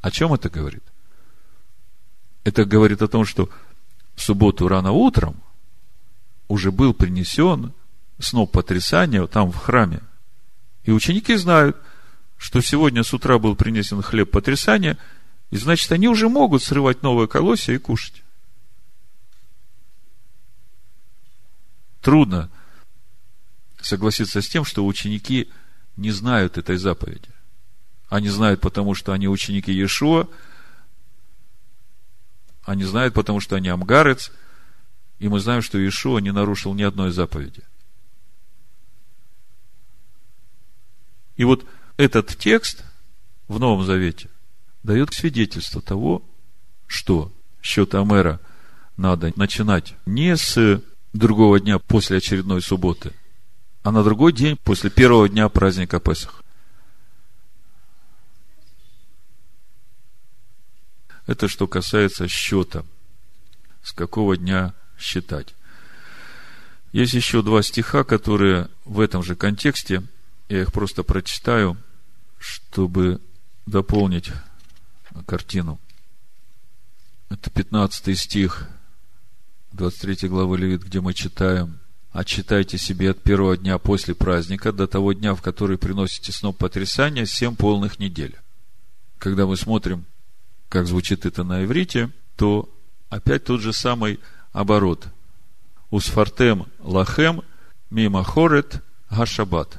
О 0.00 0.10
чем 0.10 0.32
это 0.32 0.48
говорит? 0.48 0.82
Это 2.44 2.64
говорит 2.64 3.02
о 3.02 3.08
том, 3.08 3.24
что 3.24 3.48
в 4.14 4.22
субботу 4.22 4.68
рано 4.68 4.92
утром 4.92 5.36
уже 6.48 6.70
был 6.70 6.94
принесен 6.94 7.72
сноп 8.18 8.52
потрясания 8.52 9.26
там 9.26 9.52
в 9.52 9.56
храме. 9.56 10.00
И 10.84 10.90
ученики 10.90 11.34
знают, 11.36 11.76
что 12.36 12.60
сегодня 12.60 13.02
с 13.02 13.12
утра 13.12 13.38
был 13.38 13.56
принесен 13.56 14.02
хлеб 14.02 14.30
потрясания, 14.30 14.98
и 15.50 15.56
значит, 15.56 15.90
они 15.92 16.08
уже 16.08 16.28
могут 16.28 16.62
срывать 16.62 17.02
новое 17.02 17.26
колосья 17.26 17.74
и 17.74 17.78
кушать. 17.78 18.22
Трудно 22.00 22.50
согласиться 23.80 24.42
с 24.42 24.48
тем, 24.48 24.64
что 24.64 24.86
ученики 24.86 25.50
не 25.96 26.10
знают 26.10 26.58
этой 26.58 26.76
заповеди. 26.76 27.28
Они 28.08 28.28
знают, 28.28 28.60
потому 28.60 28.94
что 28.94 29.12
они 29.12 29.28
ученики 29.28 29.72
Иешуа, 29.72 30.28
они 32.64 32.84
знают, 32.84 33.14
потому 33.14 33.40
что 33.40 33.56
они 33.56 33.68
амгарец, 33.68 34.32
и 35.18 35.28
мы 35.28 35.40
знаем, 35.40 35.62
что 35.62 35.78
Иешуа 35.78 36.18
не 36.18 36.32
нарушил 36.32 36.74
ни 36.74 36.82
одной 36.82 37.10
заповеди. 37.10 37.62
И 41.36 41.44
вот 41.44 41.66
этот 41.96 42.36
текст 42.36 42.84
в 43.48 43.58
Новом 43.58 43.84
Завете 43.84 44.28
дает 44.82 45.12
свидетельство 45.12 45.80
того, 45.80 46.22
что 46.86 47.32
счет 47.62 47.94
Амера 47.94 48.40
надо 48.96 49.32
начинать 49.36 49.94
не 50.06 50.36
с 50.36 50.82
другого 51.12 51.60
дня 51.60 51.78
после 51.78 52.18
очередной 52.18 52.62
субботы, 52.62 53.12
а 53.82 53.90
на 53.90 54.02
другой 54.02 54.32
день 54.32 54.56
после 54.62 54.90
первого 54.90 55.28
дня 55.28 55.48
праздника 55.48 56.00
Песах. 56.00 56.42
Это 61.26 61.48
что 61.48 61.66
касается 61.66 62.28
счета. 62.28 62.84
С 63.82 63.92
какого 63.92 64.36
дня 64.36 64.74
считать. 64.98 65.54
Есть 66.92 67.14
еще 67.14 67.42
два 67.42 67.62
стиха, 67.62 68.04
которые 68.04 68.68
в 68.84 69.00
этом 69.00 69.22
же 69.22 69.36
контексте. 69.36 70.02
Я 70.48 70.62
их 70.62 70.72
просто 70.72 71.02
прочитаю, 71.02 71.76
чтобы 72.38 73.20
дополнить 73.66 74.30
картину. 75.26 75.80
Это 77.28 77.50
15 77.50 78.18
стих 78.18 78.68
23 79.72 80.28
главы 80.28 80.58
Левит, 80.58 80.84
где 80.84 81.00
мы 81.00 81.14
читаем 81.14 81.78
«Отчитайте 82.12 82.78
себе 82.78 83.10
от 83.10 83.22
первого 83.22 83.56
дня 83.56 83.78
после 83.78 84.14
праздника 84.14 84.72
до 84.72 84.86
того 84.86 85.12
дня, 85.12 85.34
в 85.34 85.42
который 85.42 85.76
приносите 85.76 86.32
сноп 86.32 86.56
потрясания, 86.56 87.26
семь 87.26 87.56
полных 87.56 87.98
недель». 87.98 88.36
Когда 89.18 89.46
мы 89.46 89.56
смотрим 89.56 90.06
как 90.68 90.86
звучит 90.86 91.26
это 91.26 91.44
на 91.44 91.64
иврите, 91.64 92.10
то 92.36 92.68
опять 93.08 93.44
тот 93.44 93.60
же 93.60 93.72
самый 93.72 94.20
оборот. 94.52 95.06
Усфартем 95.90 96.66
лахем 96.80 97.42
мимахорет 97.90 98.82
гашабат. 99.10 99.78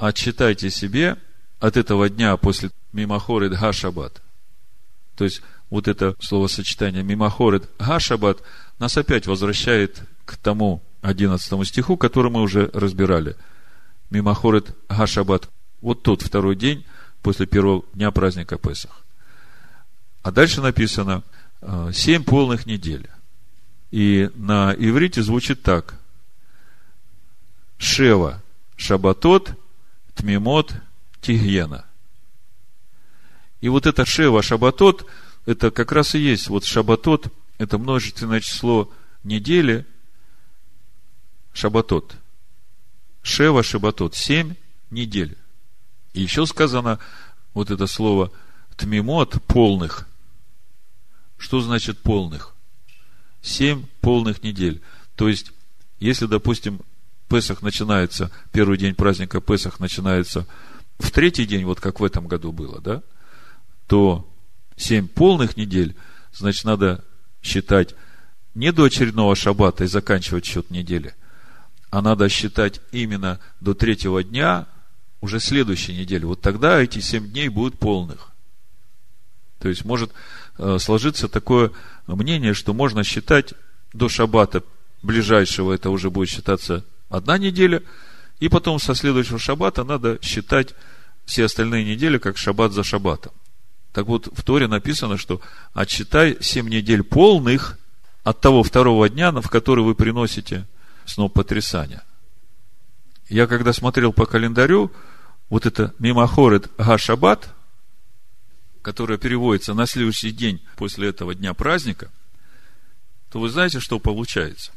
Отчитайте 0.00 0.70
себе 0.70 1.18
от 1.58 1.76
этого 1.76 2.08
дня 2.08 2.34
после 2.38 2.70
мимахорет 2.94 3.52
гашабат. 3.52 4.22
То 5.14 5.24
есть, 5.24 5.42
вот 5.68 5.88
это 5.88 6.16
словосочетание 6.20 7.02
мимахорет 7.02 7.68
гашабат 7.78 8.42
нас 8.78 8.96
опять 8.96 9.26
возвращает 9.26 10.00
к 10.24 10.38
тому 10.38 10.82
11 11.02 11.68
стиху, 11.68 11.98
который 11.98 12.30
мы 12.30 12.40
уже 12.40 12.70
разбирали. 12.72 13.36
Мимахорет 14.08 14.74
гашабат. 14.88 15.50
Вот 15.82 16.02
тот 16.02 16.22
второй 16.22 16.56
день 16.56 16.86
после 17.20 17.44
первого 17.44 17.84
дня 17.92 18.10
праздника 18.10 18.56
Песах. 18.56 19.04
А 20.22 20.32
дальше 20.32 20.62
написано 20.62 21.22
э, 21.60 21.90
семь 21.92 22.24
полных 22.24 22.64
недель. 22.64 23.06
И 23.90 24.30
на 24.34 24.74
иврите 24.78 25.22
звучит 25.22 25.62
так. 25.62 25.94
Шева, 27.76 28.42
Шабатот, 28.76 29.59
Тмимот, 30.14 30.74
Тигьена. 31.20 31.84
И 33.60 33.68
вот 33.68 33.86
это 33.86 34.04
Шева, 34.06 34.42
Шабатот, 34.42 35.06
это 35.46 35.70
как 35.70 35.92
раз 35.92 36.14
и 36.14 36.18
есть. 36.18 36.48
Вот 36.48 36.64
Шабатот, 36.64 37.32
это 37.58 37.78
множественное 37.78 38.40
число 38.40 38.90
недели, 39.22 39.86
Шабатот. 41.52 42.16
Шева, 43.22 43.62
Шабатот, 43.62 44.14
семь 44.14 44.54
недель. 44.90 45.36
И 46.14 46.22
еще 46.22 46.46
сказано 46.46 46.98
вот 47.54 47.70
это 47.70 47.86
слово 47.86 48.32
тмимот 48.76 49.42
полных. 49.46 50.08
Что 51.36 51.60
значит 51.60 51.98
полных? 51.98 52.54
Семь 53.42 53.86
полных 54.00 54.42
недель. 54.42 54.82
То 55.16 55.28
есть, 55.28 55.52
если, 55.98 56.26
допустим, 56.26 56.80
Песах 57.30 57.62
начинается, 57.62 58.30
первый 58.52 58.76
день 58.76 58.94
праздника 58.94 59.40
Песах 59.40 59.80
начинается 59.80 60.46
в 60.98 61.10
третий 61.10 61.46
день, 61.46 61.64
вот 61.64 61.80
как 61.80 62.00
в 62.00 62.04
этом 62.04 62.26
году 62.26 62.52
было, 62.52 62.80
да, 62.80 63.02
то 63.86 64.28
семь 64.76 65.08
полных 65.08 65.56
недель, 65.56 65.96
значит, 66.32 66.64
надо 66.64 67.04
считать 67.42 67.94
не 68.54 68.72
до 68.72 68.84
очередного 68.84 69.34
шаббата 69.34 69.84
и 69.84 69.86
заканчивать 69.86 70.44
счет 70.44 70.70
недели, 70.70 71.14
а 71.90 72.02
надо 72.02 72.28
считать 72.28 72.80
именно 72.92 73.38
до 73.60 73.74
третьего 73.74 74.22
дня 74.22 74.66
уже 75.22 75.40
следующей 75.40 75.94
недели. 75.94 76.24
Вот 76.24 76.40
тогда 76.40 76.82
эти 76.82 76.98
семь 76.98 77.30
дней 77.30 77.48
будут 77.48 77.78
полных. 77.78 78.32
То 79.60 79.68
есть, 79.68 79.84
может 79.84 80.12
Э, 80.62 80.78
сложиться 80.78 81.26
такое 81.26 81.72
мнение, 82.06 82.52
что 82.52 82.74
можно 82.74 83.02
считать 83.02 83.54
до 83.94 84.10
шаббата 84.10 84.62
ближайшего, 85.02 85.72
это 85.72 85.88
уже 85.88 86.10
будет 86.10 86.28
считаться 86.28 86.84
одна 87.10 87.36
неделя, 87.36 87.82
и 88.38 88.48
потом 88.48 88.78
со 88.78 88.94
следующего 88.94 89.38
шаббата 89.38 89.84
надо 89.84 90.18
считать 90.22 90.74
все 91.26 91.44
остальные 91.44 91.84
недели 91.84 92.16
как 92.16 92.38
шаббат 92.38 92.72
за 92.72 92.82
шаббатом. 92.82 93.32
Так 93.92 94.06
вот, 94.06 94.28
в 94.32 94.42
Торе 94.42 94.66
написано, 94.66 95.18
что 95.18 95.42
отсчитай 95.74 96.38
семь 96.40 96.70
недель 96.70 97.02
полных 97.02 97.78
от 98.24 98.40
того 98.40 98.62
второго 98.62 99.10
дня, 99.10 99.32
в 99.32 99.50
который 99.50 99.84
вы 99.84 99.94
приносите 99.94 100.66
снова 101.04 101.28
потрясания. 101.28 102.02
Я 103.28 103.46
когда 103.46 103.74
смотрел 103.74 104.14
по 104.14 104.24
календарю, 104.24 104.90
вот 105.50 105.66
это 105.66 105.92
мимохорет 105.98 106.70
га-шаббат– 106.78 107.52
которая 108.82 109.18
переводится 109.18 109.74
на 109.74 109.86
следующий 109.86 110.30
день 110.30 110.62
после 110.76 111.08
этого 111.08 111.34
дня 111.34 111.54
праздника, 111.54 112.10
то 113.30 113.38
вы 113.38 113.48
знаете, 113.48 113.80
что 113.80 113.98
получается? 113.98 114.72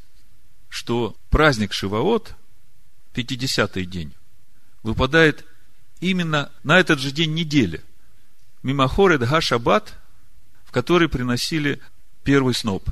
Что 0.74 1.16
праздник 1.30 1.72
Шиваот, 1.72 2.34
50-й 3.14 3.86
день, 3.86 4.12
выпадает 4.82 5.46
именно 6.00 6.52
на 6.64 6.80
этот 6.80 6.98
же 6.98 7.12
день 7.12 7.36
недели. 7.36 7.84
Мимохорет 8.64 9.22
Га-Шаббат, 9.22 9.94
в 10.66 10.72
который 10.72 11.10
приносили 11.10 11.80
первый 12.24 12.56
сноп. 12.56 12.90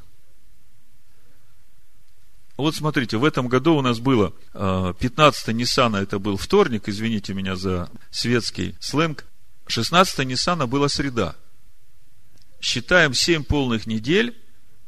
Вот 2.56 2.76
смотрите, 2.76 3.18
в 3.18 3.26
этом 3.26 3.48
году 3.48 3.76
у 3.76 3.82
нас 3.82 3.98
было 3.98 4.32
15 4.54 5.48
а, 5.48 5.52
Ниссана, 5.52 5.98
это 5.98 6.20
был 6.20 6.38
вторник, 6.38 6.84
извините 6.88 7.34
меня 7.34 7.56
за 7.56 7.90
светский 8.12 8.76
сленг, 8.80 9.26
16 9.66 10.20
Ниссана 10.28 10.68
была 10.68 10.88
среда. 10.88 11.36
Считаем 12.62 13.16
7 13.16 13.44
полных 13.44 13.88
недель, 13.88 14.40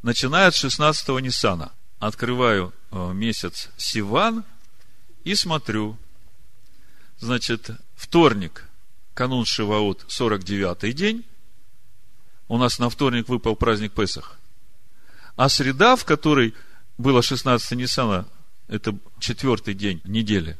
начиная 0.03 0.49
от 0.49 0.53
16 0.53 1.09
Ниссана. 1.23 1.71
Открываю 2.05 2.73
э, 2.91 3.13
месяц 3.13 3.69
Сиван 3.77 4.43
и 5.23 5.35
смотрю. 5.35 5.97
Значит, 7.19 7.71
вторник, 7.95 8.65
канун 9.13 9.45
Шиваот, 9.45 10.05
49-й 10.09 10.93
день. 10.93 11.23
У 12.47 12.57
нас 12.57 12.79
на 12.79 12.89
вторник 12.89 13.29
выпал 13.29 13.55
праздник 13.55 13.93
Песах. 13.93 14.37
А 15.35 15.47
среда, 15.49 15.95
в 15.95 16.03
которой 16.05 16.53
было 16.97 17.21
16 17.21 17.71
Ниссана, 17.77 18.27
это 18.67 18.97
четвертый 19.19 19.73
день 19.73 20.01
недели, 20.03 20.57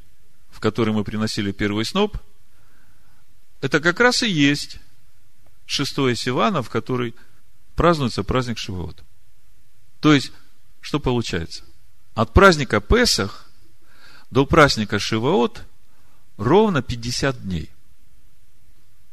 в 0.50 0.60
которой 0.60 0.91
мы 0.91 1.04
приносили 1.04 1.52
первый 1.52 1.86
сноп– 1.86 2.18
это 3.64 3.80
как 3.80 4.02
раз 4.02 4.24
и 4.24 4.30
есть 4.30 4.78
шестое 5.66 6.18
Сивана, 6.18 6.62
в 6.62 6.70
который 6.70 7.16
празднуется 7.76 8.22
праздник 8.24 8.58
Шивот. 8.58 9.02
То 10.02 10.14
есть, 10.14 10.34
что 10.84 10.99
получается? 10.99 11.63
От 12.13 12.34
праздника 12.34 12.81
Песах 12.81 13.49
до 14.29 14.45
праздника 14.45 14.99
Шивоот 14.99 15.63
ровно 16.38 16.81
50 16.81 17.41
дней. 17.41 17.69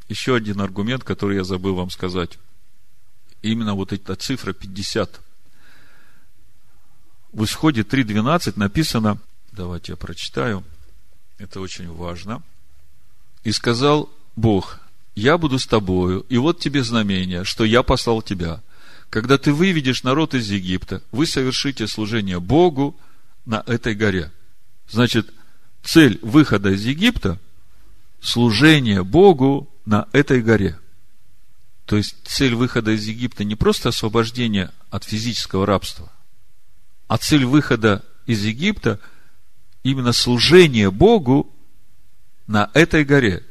Еще 0.09 0.35
один 0.35 0.59
аргумент, 0.59 1.05
который 1.05 1.37
я 1.37 1.45
забыл 1.45 1.75
вам 1.75 1.89
сказать. 1.89 2.37
Именно 3.41 3.73
вот 3.73 3.93
эта 3.93 4.15
цифра 4.15 4.51
50. 4.51 5.21
В 7.31 7.45
исходе 7.45 7.83
3.12 7.83 8.53
написано, 8.57 9.17
давайте 9.53 9.93
я 9.93 9.95
прочитаю, 9.95 10.65
это 11.37 11.61
очень 11.61 11.89
важно. 11.89 12.43
И 13.45 13.53
сказал 13.53 14.09
Бог, 14.35 14.81
я 15.15 15.37
буду 15.37 15.57
с 15.57 15.65
тобою, 15.65 16.25
и 16.27 16.37
вот 16.37 16.59
тебе 16.59 16.83
знамение, 16.83 17.45
что 17.45 17.63
я 17.63 17.81
послал 17.81 18.21
тебя. 18.21 18.61
Когда 19.11 19.37
ты 19.37 19.51
выведешь 19.51 20.03
народ 20.03 20.33
из 20.33 20.49
Египта, 20.49 21.03
вы 21.11 21.27
совершите 21.27 21.85
служение 21.85 22.39
Богу 22.39 22.97
на 23.45 23.61
этой 23.67 23.93
горе. 23.93 24.31
Значит, 24.89 25.33
цель 25.83 26.17
выхода 26.21 26.69
из 26.69 26.85
Египта 26.85 27.37
служение 28.21 29.03
Богу 29.03 29.69
на 29.85 30.07
этой 30.13 30.41
горе. 30.41 30.79
То 31.85 31.97
есть 31.97 32.15
цель 32.23 32.55
выхода 32.55 32.91
из 32.91 33.05
Египта 33.05 33.43
не 33.43 33.55
просто 33.55 33.89
освобождение 33.89 34.71
от 34.89 35.03
физического 35.03 35.65
рабства, 35.65 36.09
а 37.09 37.17
цель 37.17 37.43
выхода 37.43 38.05
из 38.27 38.45
Египта 38.45 38.97
именно 39.83 40.13
служение 40.13 40.89
Богу 40.89 41.53
на 42.47 42.71
этой 42.73 43.03
горе. 43.03 43.43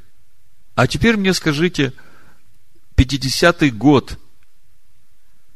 А 0.74 0.86
теперь 0.86 1.18
мне 1.18 1.34
скажите, 1.34 1.92
50-й 2.96 3.70
год, 3.72 4.18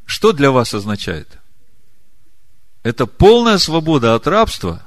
что 0.05 0.33
для 0.33 0.51
вас 0.51 0.75
означает? 0.75 1.39
Это 2.83 3.07
полная 3.07 3.59
свобода 3.59 4.15
от 4.15 4.27
рабства, 4.27 4.83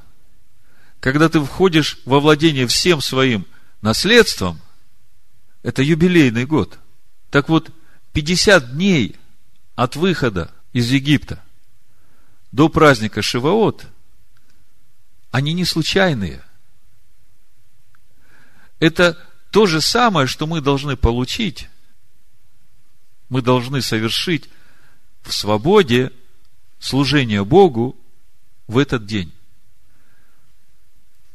когда 1.00 1.30
ты 1.30 1.40
входишь 1.42 2.00
во 2.06 2.20
владение 2.20 2.68
всем 2.68 3.02
своим 3.02 3.46
наследством, 3.82 4.60
это 5.64 5.82
юбилейный 5.82 6.46
год. 6.46 6.80
Так 7.30 7.50
вот, 7.50 7.72
50 8.14 8.74
дней 8.74 9.16
от 9.76 9.96
выхода 9.96 10.52
из 10.74 10.90
Египта 10.92 11.44
до 12.52 12.70
праздника 12.70 13.22
Шиваот, 13.22 13.86
они 15.32 15.54
не 15.54 15.66
случайные. 15.66 16.44
Это 18.80 19.18
то 19.52 19.66
же 19.66 19.82
самое, 19.82 20.28
что 20.28 20.48
мы 20.48 20.62
должны 20.62 20.96
получить, 20.96 21.68
мы 23.30 23.42
должны 23.42 23.82
совершить 23.82 24.50
в 25.28 25.34
свободе 25.34 26.12
служение 26.80 27.44
Богу 27.44 27.96
в 28.68 28.78
этот 28.78 29.06
день. 29.06 29.34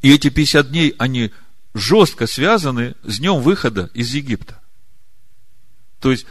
И 0.01 0.13
эти 0.13 0.31
50 0.31 0.71
дней, 0.71 0.95
они 0.99 1.31
жестко 1.75 2.27
связаны 2.27 2.95
с 3.03 3.19
днем 3.19 3.41
выхода 3.41 3.91
из 3.95 4.13
Египта. 4.15 4.61
То 6.01 6.11
есть, 6.11 6.27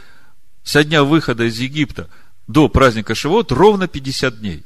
со 0.62 0.84
дня 0.84 1.04
выхода 1.04 1.44
из 1.44 1.58
Египта 1.58 2.10
до 2.46 2.68
праздника 2.68 3.14
Шивот 3.14 3.50
ровно 3.52 3.88
50 3.88 4.40
дней. 4.40 4.64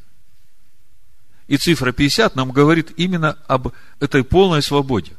И 1.46 1.56
цифра 1.58 1.92
50 1.92 2.34
нам 2.34 2.50
говорит 2.50 2.92
именно 2.96 3.38
об 3.46 3.72
этой 4.00 4.24
полной 4.24 4.62
свободе. 4.62 5.12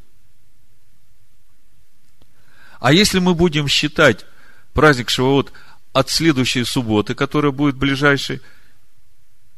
А 2.79 2.91
если 2.91 3.19
мы 3.19 3.33
будем 3.33 3.67
считать 3.67 4.25
праздник 4.73 5.09
Шивот 5.09 5.53
от 5.97 6.11
следующей 6.11 6.63
субботы, 6.63 7.15
которая 7.15 7.51
будет 7.51 7.75
ближайшей, 7.75 8.39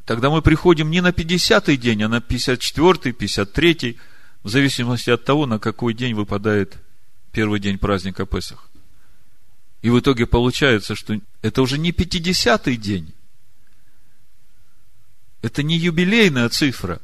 тогда 0.05 0.29
мы 0.29 0.41
приходим 0.41 0.89
не 0.89 1.01
на 1.01 1.09
50-й 1.09 1.75
день, 1.75 2.03
а 2.03 2.07
на 2.07 2.19
54-й, 2.19 3.11
53-й, 3.11 3.97
в 4.43 4.49
зависимости 4.49 5.09
от 5.09 5.25
того, 5.25 5.45
на 5.45 5.59
какой 5.59 5.93
день 5.93 6.13
выпадает 6.13 6.77
первый 7.33 7.59
день 7.59 7.77
праздника 7.77 8.25
Песах. 8.25 8.69
И 9.81 9.89
в 9.89 9.99
итоге 9.99 10.25
получается, 10.25 10.95
что 10.95 11.19
это 11.41 11.61
уже 11.61 11.77
не 11.77 11.91
50-й 11.91 12.77
день. 12.77 13.13
Это 15.41 15.61
не 15.61 15.77
юбилейная 15.77 16.47
цифра. 16.47 17.01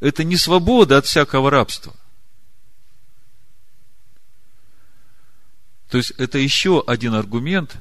Это 0.00 0.24
не 0.24 0.38
свобода 0.38 0.96
от 0.96 1.04
всякого 1.04 1.50
рабства. 1.50 1.94
То 5.90 5.98
есть, 5.98 6.12
это 6.12 6.38
еще 6.38 6.82
один 6.86 7.12
аргумент 7.12 7.76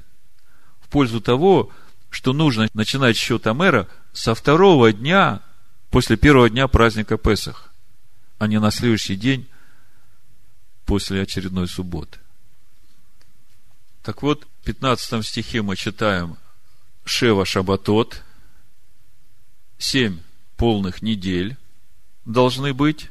пользу 0.89 1.21
того, 1.21 1.69
что 2.09 2.33
нужно 2.33 2.67
начинать 2.73 3.17
счет 3.17 3.47
Амера 3.47 3.87
со 4.13 4.33
второго 4.33 4.93
дня 4.93 5.41
после 5.89 6.17
первого 6.17 6.49
дня 6.49 6.67
праздника 6.67 7.17
Песах 7.17 7.67
а 8.37 8.47
не 8.47 8.59
на 8.59 8.71
следующий 8.71 9.15
день 9.15 9.47
после 10.85 11.21
очередной 11.21 11.67
субботы. 11.67 12.19
Так 14.03 14.21
вот, 14.21 14.47
в 14.61 14.65
15 14.65 15.25
стихе 15.25 15.61
мы 15.61 15.75
читаем 15.75 16.37
Шева 17.03 17.45
Шабатот, 17.45 18.23
семь 19.77 20.19
полных 20.55 21.01
недель 21.01 21.57
должны 22.25 22.73
быть 22.73 23.09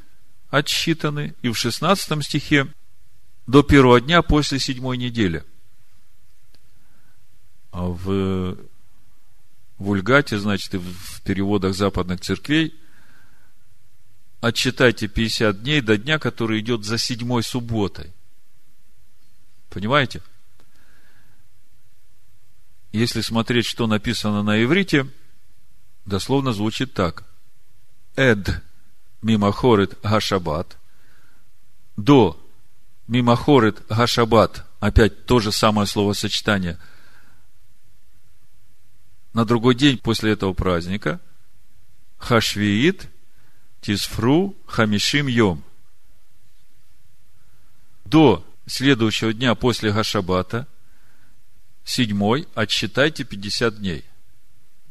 отсчитаны, 0.50 1.34
и 1.42 1.48
в 1.48 1.56
16 1.56 2.24
стихе 2.24 2.72
до 3.46 3.62
первого 3.62 4.00
дня 4.00 4.22
после 4.22 4.58
седьмой 4.58 4.96
недели. 4.96 5.44
А 7.76 7.88
в 7.88 8.56
Вульгате, 9.76 10.38
значит, 10.38 10.72
и 10.72 10.78
в 10.78 11.20
переводах 11.22 11.74
западных 11.74 12.20
церквей– 12.20 12.74
отчитайте 14.40 15.08
50 15.08 15.62
дней 15.62 15.80
до 15.80 15.98
дня, 15.98 16.18
который 16.18 16.60
идет 16.60 16.84
за 16.84 16.98
седьмой 16.98 17.42
субботой. 17.42 18.12
Понимаете? 19.68 20.22
Если 22.92 23.20
смотреть, 23.20 23.66
что 23.66 23.86
написано 23.86 24.42
на 24.42 24.62
иврите, 24.62 25.06
дословно 26.06 26.52
звучит 26.52 26.94
так. 26.94 27.24
Эд 28.14 28.62
мимахорит 29.20 29.98
гашабат. 30.02 30.78
До 31.96 32.40
мимахорит 33.06 33.86
гашабат. 33.88 34.64
Опять 34.80 35.26
то 35.26 35.40
же 35.40 35.52
самое 35.52 35.86
словосочетание. 35.86 36.78
На 39.37 39.45
другой 39.45 39.74
день 39.74 39.99
после 39.99 40.32
этого 40.32 40.55
праздника 40.55 41.20
хашвиит– 42.16 43.07
Тисфру 43.82 44.57
Хамишим 44.64 45.26
Йом. 45.26 45.62
До 48.07 48.47
следующего 48.66 49.34
дня 49.34 49.55
после 49.55 49.93
Гашабата, 49.93 50.66
седьмой, 51.84 52.49
отсчитайте 52.55 53.24
50 53.24 53.76
дней. 53.76 54.07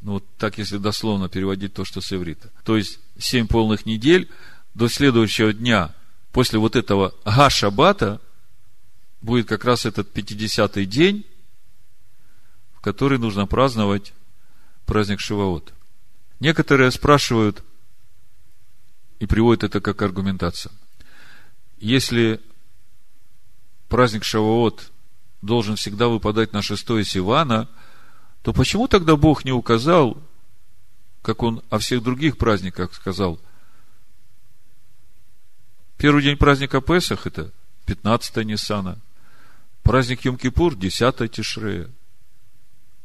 Ну, 0.02 0.12
вот 0.12 0.26
так, 0.38 0.60
если 0.60 0.78
дословно 0.78 1.28
переводить 1.28 1.74
то, 1.74 1.84
что 1.84 2.00
с 2.00 2.14
иврита. 2.14 2.52
То 2.64 2.78
есть, 2.78 3.00
семь 3.18 3.48
полных 3.48 3.88
недель 3.88 4.30
до 4.76 4.90
следующего 4.90 5.54
дня 5.54 5.92
после 6.32 6.60
вот 6.60 6.76
этого 6.76 7.16
Гашабата 7.26 8.22
будет 9.24 9.48
как 9.48 9.66
раз 9.66 9.88
этот 9.88 10.16
50-й 10.16 10.86
день, 10.86 11.26
в 12.76 12.82
который 12.82 13.18
нужно 13.18 13.48
праздновать 13.48 14.14
праздник 14.86 15.20
Шиваот. 15.20 15.74
Некоторые 16.40 16.92
спрашивают– 16.92 17.64
и 19.20 19.26
приводит 19.26 19.64
это 19.64 19.82
как 19.82 20.02
аргументацию. 20.02 20.72
Если 21.78 22.42
праздник 23.90 24.24
Шавуот 24.24 24.92
должен 25.42 25.76
всегда 25.76 26.08
выпадать 26.08 26.54
на 26.54 26.62
шестое 26.62 27.04
Сивана, 27.04 27.70
то 28.42 28.54
почему 28.54 28.88
тогда 28.88 29.16
Бог 29.16 29.46
не 29.46 29.52
указал, 29.52 30.22
как 31.22 31.44
он 31.44 31.62
о 31.70 31.80
всех 31.80 32.04
других 32.04 32.38
праздниках 32.38 32.94
сказал? 32.94 33.40
Первый 35.98 36.24
день 36.24 36.38
праздника 36.38 36.82
Песах– 36.82 37.26
это 37.28 37.52
15 37.86 38.38
Ниссана. 38.46 39.00
Праздник 39.84 40.26
Йом-Кипур– 40.26 40.76
10 40.78 41.32
Тишрея. 41.32 41.90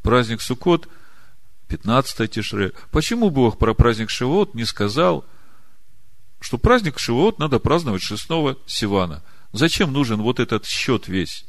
Праздник 0.03 0.41
Суккот– 0.41 0.89
15 1.71 2.31
Тишрея. 2.31 2.73
Почему 2.91 3.31
Бог 3.31 3.59
про 3.59 3.73
праздник 3.75 4.11
Шивот 4.11 4.55
не 4.55 4.65
сказал– 4.65 5.25
что 6.41 6.57
праздник 6.59 6.99
Шивот 6.99 7.39
надо 7.39 7.59
праздновать 7.59 8.03
6 8.03 8.23
Сивана. 8.67 9.23
Зачем 9.53 9.93
нужен 9.93 10.23
вот 10.23 10.41
этот 10.41 10.65
счет 10.65 11.07
весь? 11.07 11.45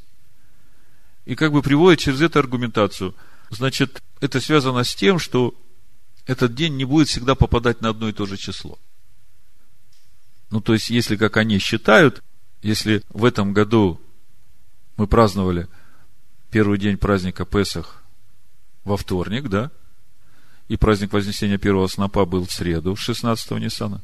И 1.26 1.36
как 1.36 1.54
бы 1.54 1.62
приводит 1.62 2.00
через 2.00 2.22
эту 2.22 2.40
аргументацию. 2.40 3.16
Значит, 3.50 4.02
это 4.20 4.42
связано 4.42 4.84
с 4.84 4.94
тем, 4.94 5.18
что 5.18 5.56
этот 6.26 6.56
день 6.56 6.76
не 6.76 6.86
будет 6.86 7.08
всегда 7.08 7.36
попадать 7.36 7.82
на 7.82 7.90
одно 7.90 8.10
и 8.10 8.14
то 8.14 8.26
же 8.26 8.38
число. 8.38 8.78
Ну, 10.50 10.60
то 10.62 10.74
есть, 10.74 10.90
если, 10.90 11.16
как 11.16 11.38
они 11.38 11.58
считают, 11.60 12.22
если 12.62 13.04
в 13.10 13.24
этом 13.24 13.54
году 13.54 14.02
мы 14.98 15.08
праздновали 15.08 15.68
первый 16.50 16.78
день 16.78 16.98
праздника 16.98 17.46
Песах 17.46 18.04
во 18.84 18.98
вторник, 18.98 19.48
да, 19.48 19.72
и 20.72 20.78
праздник 20.78 21.12
Вознесения 21.12 21.58
первого 21.58 21.88
снопа 21.88 22.24
был 22.26 22.46
в 22.46 22.54
среду, 22.54 22.96
16 22.96 23.52
Ниссана, 23.60 24.02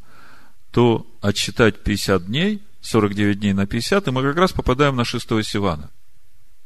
то 0.72 1.08
отсчитать 1.22 1.82
50 1.82 2.26
дней, 2.26 2.62
49 2.82 3.40
дней 3.40 3.54
на 3.54 3.66
50, 3.66 4.06
и 4.06 4.12
мы 4.12 4.22
как 4.22 4.36
раз 4.36 4.52
попадаем 4.52 4.98
на 4.98 5.06
6 5.06 5.46
Сивана. 5.46 5.90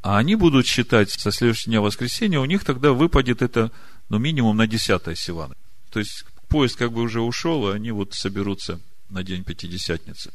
А 0.01 0.17
они 0.17 0.33
будут 0.33 0.65
считать 0.65 1.11
со 1.11 1.31
следующего 1.31 1.69
дня 1.69 1.81
воскресенья, 1.81 2.39
у 2.39 2.45
них 2.45 2.63
тогда 2.63 2.93
выпадет 2.93 3.43
это, 3.43 3.71
ну, 4.09 4.17
минимум 4.17 4.57
на 4.57 4.65
10 4.65 5.15
Сивана. 5.15 5.53
То 5.91 5.99
есть, 5.99 6.25
поезд 6.49 6.77
как 6.77 6.91
бы 6.93 7.01
уже 7.01 7.21
ушел, 7.21 7.69
и 7.69 7.75
они 7.75 7.91
вот 7.91 8.15
соберутся 8.15 8.79
на 9.09 9.21
день 9.21 9.43
Пятидесятницы. 9.43 10.31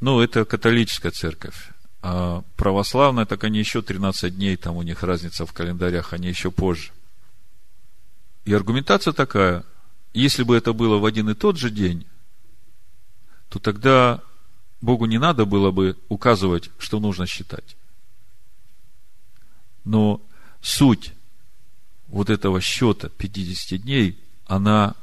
Ну, 0.00 0.18
это 0.18 0.44
католическая 0.44 1.12
церковь. 1.12 1.68
А 2.02 2.42
православная, 2.56 3.26
так 3.26 3.44
они 3.44 3.60
еще 3.60 3.80
13 3.80 4.34
дней, 4.34 4.56
там 4.56 4.74
у 4.74 4.82
них 4.82 5.04
разница 5.04 5.46
в 5.46 5.52
календарях, 5.52 6.12
они 6.12 6.26
еще 6.26 6.50
позже. 6.50 6.90
И 8.44 8.52
аргументация 8.52 9.12
такая, 9.12 9.64
если 10.12 10.42
бы 10.42 10.56
это 10.56 10.72
было 10.72 10.98
в 10.98 11.04
один 11.04 11.30
и 11.30 11.34
тот 11.34 11.56
же 11.56 11.70
день, 11.70 12.06
то 13.48 13.58
тогда 13.58 14.22
Богу 14.80 15.06
не 15.06 15.18
надо 15.18 15.44
было 15.44 15.70
бы 15.70 15.96
указывать, 16.08 16.70
что 16.78 17.00
нужно 17.00 17.26
считать. 17.26 17.76
Но 19.84 20.20
суть 20.60 21.12
вот 22.08 22.30
этого 22.30 22.60
счета 22.60 23.08
50 23.08 23.80
дней, 23.82 24.18
она 24.46 24.94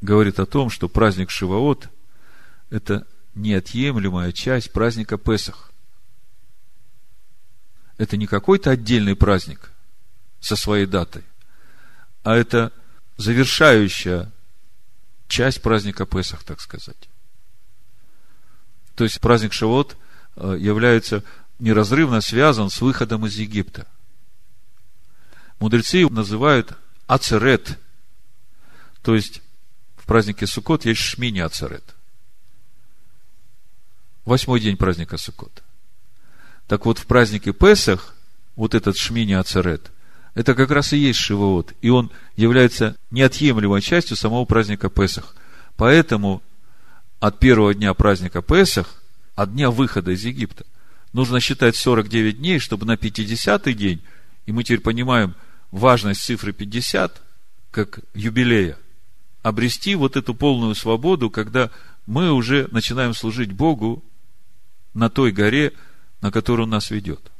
говорит 0.00 0.38
о 0.38 0.46
том, 0.46 0.70
что 0.70 0.88
праздник 0.88 1.30
Шиваот– 1.30 1.88
это 2.70 3.06
неотъемлемая 3.34 4.32
часть 4.32 4.72
праздника 4.72 5.16
Песах. 5.18 5.72
Это 7.96 8.16
не 8.16 8.26
какой-то 8.26 8.70
отдельный 8.70 9.16
праздник 9.16 9.70
со 10.40 10.56
своей 10.56 10.86
датой, 10.86 11.22
а 12.24 12.34
это 12.34 12.72
завершающая 13.16 14.32
часть 15.28 15.62
праздника 15.62 16.06
Песах, 16.06 16.42
так 16.42 16.60
сказать. 16.60 17.08
То 18.96 19.04
есть 19.04 19.20
праздник 19.20 19.52
Шавот 19.52 19.96
э, 20.36 20.56
является 20.58 21.22
неразрывно 21.58 22.20
связан 22.20 22.70
с 22.70 22.80
выходом 22.80 23.26
из 23.26 23.36
Египта. 23.36 23.86
Мудрецы 25.60 26.08
называют 26.08 26.76
ацерет, 27.06 27.78
то 29.02 29.14
есть 29.14 29.42
в 29.96 30.06
празднике 30.06 30.46
Суккот 30.46 30.86
есть 30.86 31.00
шмини 31.00 31.40
ацерет. 31.40 31.94
Восьмой 34.24 34.60
день 34.60 34.76
праздника 34.76 35.18
Суккот. 35.18 35.62
Так 36.66 36.86
вот, 36.86 36.98
в 36.98 37.06
празднике 37.06 37.52
Песах, 37.52 38.14
вот 38.56 38.74
этот 38.74 38.96
шмини 38.96 39.34
ацерет, 39.34 39.90
это 40.34 40.54
как 40.54 40.70
раз 40.70 40.92
и 40.92 40.98
есть 40.98 41.18
Шивоот, 41.20 41.74
и 41.80 41.90
он 41.90 42.10
является 42.36 42.96
неотъемлемой 43.10 43.80
частью 43.80 44.16
самого 44.16 44.44
праздника 44.44 44.90
Песах. 44.90 45.34
Поэтому 45.76 46.42
от 47.20 47.38
первого 47.38 47.72
дня 47.74 47.94
праздника 47.94 48.42
Песах, 48.42 49.02
от 49.36 49.52
дня 49.52 49.70
выхода 49.70 50.10
из 50.10 50.24
Египта, 50.24 50.66
нужно 51.12 51.40
считать 51.40 51.76
49 51.76 52.38
дней, 52.38 52.58
чтобы 52.58 52.84
на 52.84 52.94
50-й 52.94 53.74
день, 53.74 54.02
и 54.46 54.52
мы 54.52 54.64
теперь 54.64 54.80
понимаем 54.80 55.34
важность 55.70 56.22
цифры 56.22 56.52
50, 56.52 57.22
как 57.70 58.00
юбилея, 58.14 58.76
обрести 59.42 59.94
вот 59.94 60.16
эту 60.16 60.34
полную 60.34 60.74
свободу, 60.74 61.30
когда 61.30 61.70
мы 62.06 62.32
уже 62.32 62.68
начинаем 62.72 63.14
служить 63.14 63.52
Богу 63.52 64.04
на 64.94 65.10
той 65.10 65.32
горе, 65.32 65.72
на 66.20 66.32
которую 66.32 66.64
Он 66.64 66.70
нас 66.70 66.90
ведет. 66.90 67.30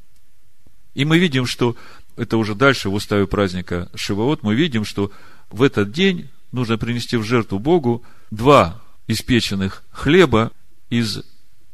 И 0.95 1.05
мы 1.05 1.18
видим, 1.18 1.47
что 1.47 1.76
это 2.17 2.37
уже 2.37 2.55
дальше 2.55 2.89
в 2.89 2.95
уставе 2.95 3.27
праздника 3.27 3.91
Шивоот, 3.95 4.43
мы 4.43 4.55
видим, 4.55 4.85
что 4.85 5.11
в 5.51 5.62
этот 5.62 5.93
день 5.93 6.31
нужно 6.53 6.79
принести 6.79 7.17
в 7.17 7.25
жертву 7.25 7.59
Богу 7.59 8.05
два 8.31 8.81
испеченных 9.07 9.83
хлеба 9.91 10.53
из 10.91 11.23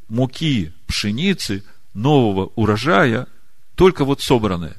муки 0.09 0.73
пшеницы 0.87 1.65
нового 1.95 2.53
урожая, 2.57 3.27
только 3.75 4.05
вот 4.05 4.21
собранные. 4.21 4.77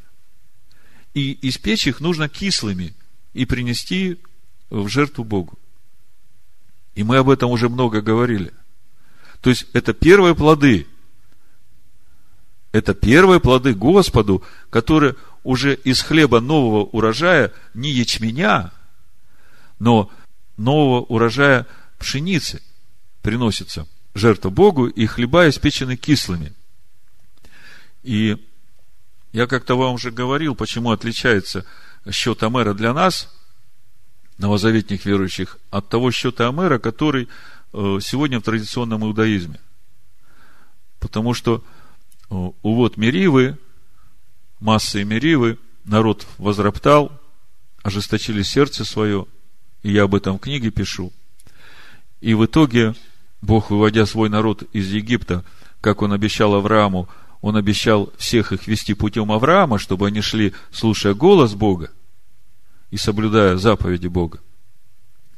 И 1.13 1.37
испечь 1.47 1.87
их 1.87 1.99
нужно 1.99 2.29
кислыми 2.29 2.93
и 3.33 3.45
принести 3.45 4.19
в 4.69 4.87
жертву 4.87 5.23
Богу. 5.23 5.57
И 6.95 7.03
мы 7.03 7.17
об 7.17 7.29
этом 7.29 7.51
уже 7.51 7.69
много 7.69 8.01
говорили. 8.01 8.53
То 9.41 9.49
есть, 9.49 9.65
это 9.73 9.93
первые 9.93 10.35
плоды. 10.35 10.87
Это 12.71 12.93
первые 12.93 13.39
плоды 13.39 13.73
Господу, 13.73 14.43
которые 14.69 15.15
уже 15.43 15.75
из 15.75 16.01
хлеба 16.01 16.39
нового 16.39 16.83
урожая, 16.85 17.51
не 17.73 17.91
ячменя, 17.91 18.71
но 19.79 20.11
нового 20.57 21.01
урожая 21.01 21.67
пшеницы 21.97 22.61
приносится 23.21 23.87
жертва 24.13 24.49
Богу, 24.49 24.87
и 24.87 25.05
хлеба 25.05 25.49
испечены 25.49 25.95
кислыми. 25.95 26.53
И 28.03 28.37
я 29.31 29.47
как-то 29.47 29.75
вам 29.75 29.95
уже 29.95 30.11
говорил, 30.11 30.55
почему 30.55 30.91
отличается 30.91 31.65
счет 32.09 32.43
Амера 32.43 32.73
для 32.73 32.93
нас, 32.93 33.29
новозаветных 34.37 35.05
верующих, 35.05 35.57
от 35.69 35.87
того 35.87 36.11
счета 36.11 36.49
Амера, 36.49 36.79
который 36.79 37.29
э, 37.73 37.99
сегодня 38.01 38.39
в 38.39 38.43
традиционном 38.43 39.03
иудаизме. 39.05 39.59
Потому 40.99 41.33
что 41.33 41.63
э, 42.29 42.35
увод 42.61 42.97
Меривы, 42.97 43.57
массы 44.61 45.03
Меривы, 45.03 45.57
народ 45.83 46.25
возроптал, 46.37 47.11
ожесточили 47.83 48.43
сердце 48.43 48.85
свое, 48.85 49.25
и 49.83 49.91
я 49.91 50.03
об 50.03 50.15
этом 50.15 50.37
в 50.37 50.41
книге 50.41 50.69
пишу. 50.71 51.11
И 52.21 52.33
в 52.33 52.45
итоге 52.45 52.95
Бог, 53.41 53.71
выводя 53.71 54.05
свой 54.05 54.29
народ 54.29 54.63
из 54.71 54.91
Египта, 54.91 55.43
как 55.81 56.03
он 56.03 56.13
обещал 56.13 56.53
Аврааму, 56.53 57.09
он 57.41 57.57
обещал 57.57 58.13
всех 58.17 58.53
их 58.53 58.67
вести 58.67 58.93
путем 58.93 59.31
Авраама, 59.31 59.79
чтобы 59.79 60.07
они 60.07 60.21
шли, 60.21 60.53
слушая 60.71 61.15
голос 61.15 61.55
Бога 61.55 61.91
и 62.91 62.97
соблюдая 62.97 63.57
заповеди 63.57 64.07
Бога. 64.07 64.39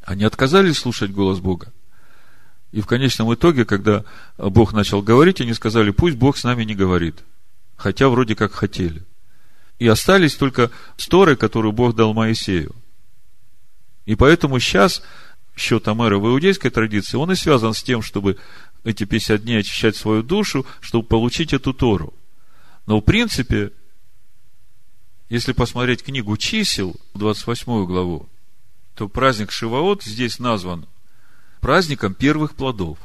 Они 0.01 0.25
отказались 0.25 0.79
слушать 0.79 1.11
голос 1.11 1.39
Бога. 1.39 1.71
И 2.73 2.81
в 2.81 2.87
конечном 2.87 3.33
итоге, 3.33 3.63
когда 3.63 4.03
Бог 4.37 4.73
начал 4.73 5.01
говорить, 5.01 5.39
они 5.39 5.53
сказали, 5.53 5.91
пусть 5.91 6.17
Бог 6.17 6.35
с 6.35 6.43
нами 6.43 6.63
не 6.65 6.75
говорит. 6.75 7.23
Хотя 7.77 8.09
вроде 8.09 8.35
как 8.35 8.51
хотели. 8.51 9.03
И 9.79 9.87
остались 9.87 10.35
только 10.35 10.71
сторы, 10.97 11.35
которую 11.35 11.71
Бог 11.71 11.95
дал 11.95 12.13
Моисею. 12.13 12.75
И 14.05 14.15
поэтому 14.15 14.59
сейчас 14.59 15.01
счет 15.55 15.87
Амера 15.87 16.17
в 16.17 16.27
иудейской 16.27 16.71
традиции, 16.71 17.17
он 17.17 17.31
и 17.31 17.35
связан 17.35 17.73
с 17.73 17.83
тем, 17.83 18.01
чтобы 18.01 18.37
эти 18.83 19.05
50 19.05 19.43
дней 19.43 19.59
очищать 19.59 19.95
свою 19.95 20.23
душу, 20.23 20.65
чтобы 20.81 21.07
получить 21.07 21.53
эту 21.53 21.73
Тору. 21.73 22.13
Но 22.85 22.99
в 22.99 23.01
принципе, 23.01 23.71
если 25.29 25.53
посмотреть 25.53 26.03
книгу 26.03 26.35
чисел, 26.37 26.95
28 27.13 27.85
главу, 27.85 28.29
то 28.95 29.07
праздник 29.07 29.51
Шиваот 29.51 30.03
здесь 30.03 30.39
назван 30.39 30.85
праздником 31.61 32.13
первых 32.13 32.55
плодов. 32.55 32.99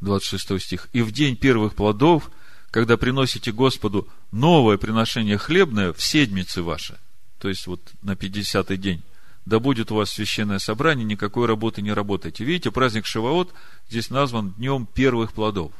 26 0.00 0.60
стих. 0.60 0.88
И 0.92 1.02
в 1.02 1.12
день 1.12 1.36
первых 1.36 1.74
плодов, 1.74 2.30
когда 2.70 2.96
приносите 2.96 3.52
Господу 3.52 4.08
новое 4.30 4.78
приношение 4.78 5.38
хлебное 5.38 5.92
в 5.92 6.02
седмицы 6.02 6.62
ваши, 6.62 6.98
то 7.38 7.48
есть 7.48 7.66
вот 7.66 7.80
на 8.02 8.12
50-й 8.12 8.76
день, 8.76 9.02
да 9.46 9.58
будет 9.58 9.90
у 9.90 9.96
вас 9.96 10.10
священное 10.10 10.58
собрание, 10.58 11.04
никакой 11.04 11.46
работы 11.46 11.82
не 11.82 11.92
работайте. 11.92 12.44
Видите, 12.44 12.70
праздник 12.70 13.06
Шиваот 13.06 13.52
здесь 13.88 14.10
назван 14.10 14.52
днем 14.52 14.86
первых 14.86 15.32
плодов. 15.32 15.72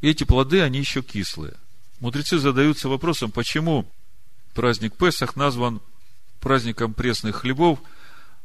И 0.00 0.08
эти 0.08 0.24
плоды, 0.24 0.62
они 0.62 0.78
еще 0.78 1.02
кислые. 1.02 1.54
Мудрецы 2.00 2.38
задаются 2.38 2.88
вопросом, 2.88 3.32
почему 3.32 3.90
праздник 4.54 4.94
Песах 4.94 5.34
назван 5.34 5.80
праздником 6.40 6.94
пресных 6.94 7.36
хлебов, 7.36 7.80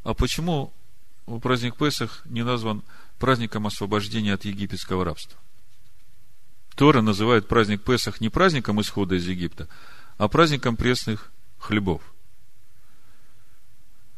а 0.03 0.15
почему 0.15 0.73
праздник 1.41 1.77
Песах 1.77 2.23
не 2.25 2.43
назван 2.43 2.81
праздником 3.19 3.67
освобождения 3.67 4.33
от 4.33 4.45
египетского 4.45 5.05
рабства? 5.05 5.37
Тора 6.75 7.01
называет 7.01 7.47
праздник 7.47 7.83
Песах 7.83 8.21
не 8.21 8.29
праздником 8.29 8.81
исхода 8.81 9.15
из 9.15 9.27
Египта, 9.27 9.67
а 10.17 10.27
праздником 10.27 10.75
пресных 10.75 11.31
хлебов 11.59 12.01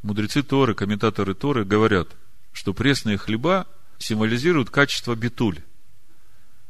мудрецы 0.06 0.44
Торы, 0.44 0.76
комментаторы 0.76 1.34
Торы 1.34 1.66
говорят, 1.66 2.10
что 2.54 2.74
пресные 2.74 3.18
хлеба 3.18 3.68
символизируют 3.98 4.70
качество 4.70 5.16
битуль, 5.16 5.62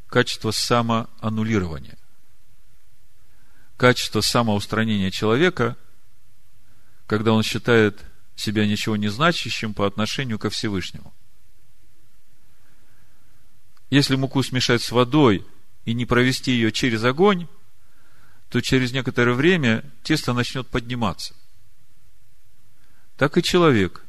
качество 0.07 0.51
самоаннулирования, 0.51 1.97
качество 3.77 4.21
самоустранения 4.21 5.11
человека, 5.11 5.75
когда 7.07 7.33
он 7.33 7.43
считает 7.43 8.03
себя 8.35 8.65
ничего 8.65 8.95
не 8.95 9.09
значащим 9.09 9.73
по 9.73 9.85
отношению 9.85 10.39
ко 10.39 10.49
Всевышнему. 10.49 11.13
Если 13.89 14.15
муку 14.15 14.41
смешать 14.43 14.81
с 14.81 14.91
водой 14.91 15.45
и 15.85 15.93
не 15.93 16.05
провести 16.05 16.51
ее 16.51 16.71
через 16.71 17.03
огонь, 17.03 17.47
то 18.49 18.61
через 18.61 18.91
некоторое 18.91 19.33
время 19.33 19.83
тесто 20.03 20.33
начнет 20.33 20.67
подниматься 20.67 21.33
так 23.17 23.37
и 23.37 23.43
человек, 23.43 24.03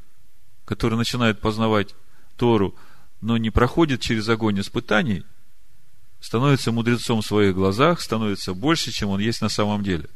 который 0.65 0.97
начинает 0.97 1.41
познавать 1.41 1.95
Тору, 2.37 2.75
но 3.21 3.37
не 3.37 3.51
проходит 3.51 4.01
через 4.01 4.29
огонь 4.29 4.61
испытаний, 4.61 5.25
становится 6.21 6.73
мудрецом 6.73 7.23
в 7.23 7.27
своих 7.27 7.55
глазах, 7.55 8.01
становится 8.01 8.53
больше, 8.53 8.91
чем 8.91 9.11
он 9.11 9.21
есть 9.21 9.41
на 9.41 9.49
самом 9.49 9.83
деле. 9.83 10.09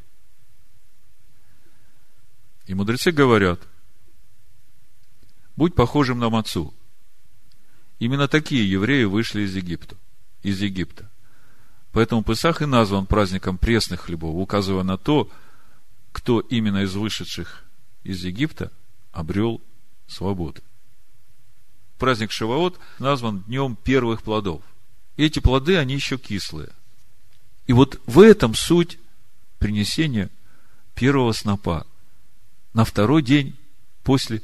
И 2.67 2.75
мудрецы 2.75 3.11
говорят, 3.11 3.61
будь 5.57 5.75
похожим 5.75 6.19
на 6.19 6.31
Мацу. 6.31 6.75
Именно 7.99 8.29
такие 8.29 8.69
евреи 8.69 9.05
вышли 9.05 9.43
из 9.43 9.55
Египта. 9.55 9.97
Из 10.43 10.61
Египта. 10.61 11.11
Поэтому 11.93 12.23
Песах 12.23 12.63
и 12.63 12.67
назван 12.67 13.07
праздником 13.07 13.59
пресных 13.59 14.03
хлебов, 14.03 14.35
указывая 14.37 14.85
на 14.85 14.97
то, 14.97 15.29
кто 16.13 16.41
именно 16.41 16.85
из 16.85 16.95
вышедших 16.95 17.65
из 18.05 18.25
Египта 18.25 18.71
обрел 19.13 19.61
свободу. 20.07 20.61
праздник 21.99 22.33
Шивоот 22.33 22.79
назван 22.99 23.43
днем 23.43 23.77
первых 23.77 24.23
плодов. 24.23 24.63
И 25.17 25.25
эти 25.25 25.39
плоды, 25.39 25.77
они 25.77 25.95
еще 25.95 26.17
кислые. 26.17 26.71
И 27.67 27.73
вот 27.73 28.01
в 28.07 28.21
этом 28.21 28.55
суть 28.55 28.99
принесения 29.59 30.31
первого 30.95 31.33
снопа 31.33 31.87
на 32.73 32.85
второй 32.85 33.23
день 33.23 33.57
после 34.03 34.43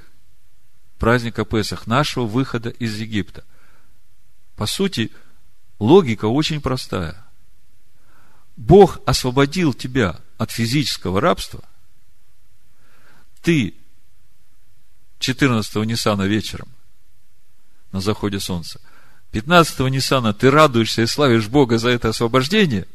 праздника 0.98 1.44
Песах, 1.44 1.86
нашего 1.86 2.26
выхода 2.26 2.68
из 2.68 2.98
Египта. 2.98 3.44
По 4.56 4.66
сути, 4.66 5.10
логика 5.78 6.26
очень 6.26 6.60
простая. 6.60 7.25
Бог 8.56 9.00
освободил 9.06 9.74
тебя 9.74 10.20
от 10.38 10.50
физического 10.50 11.20
рабства. 11.20 11.62
Ты 13.42 13.74
14-го 15.20 15.84
Ниссана 15.84 16.22
вечером 16.22 16.68
на 17.92 18.00
заходе 18.00 18.40
солнца, 18.40 18.80
15-го 19.32 19.88
Ниссана 19.88 20.32
ты 20.32 20.50
радуешься 20.50 21.02
и 21.02 21.06
славишь 21.06 21.48
Бога 21.48 21.78
за 21.78 21.90
это 21.90 22.08
освобождение, 22.08 22.86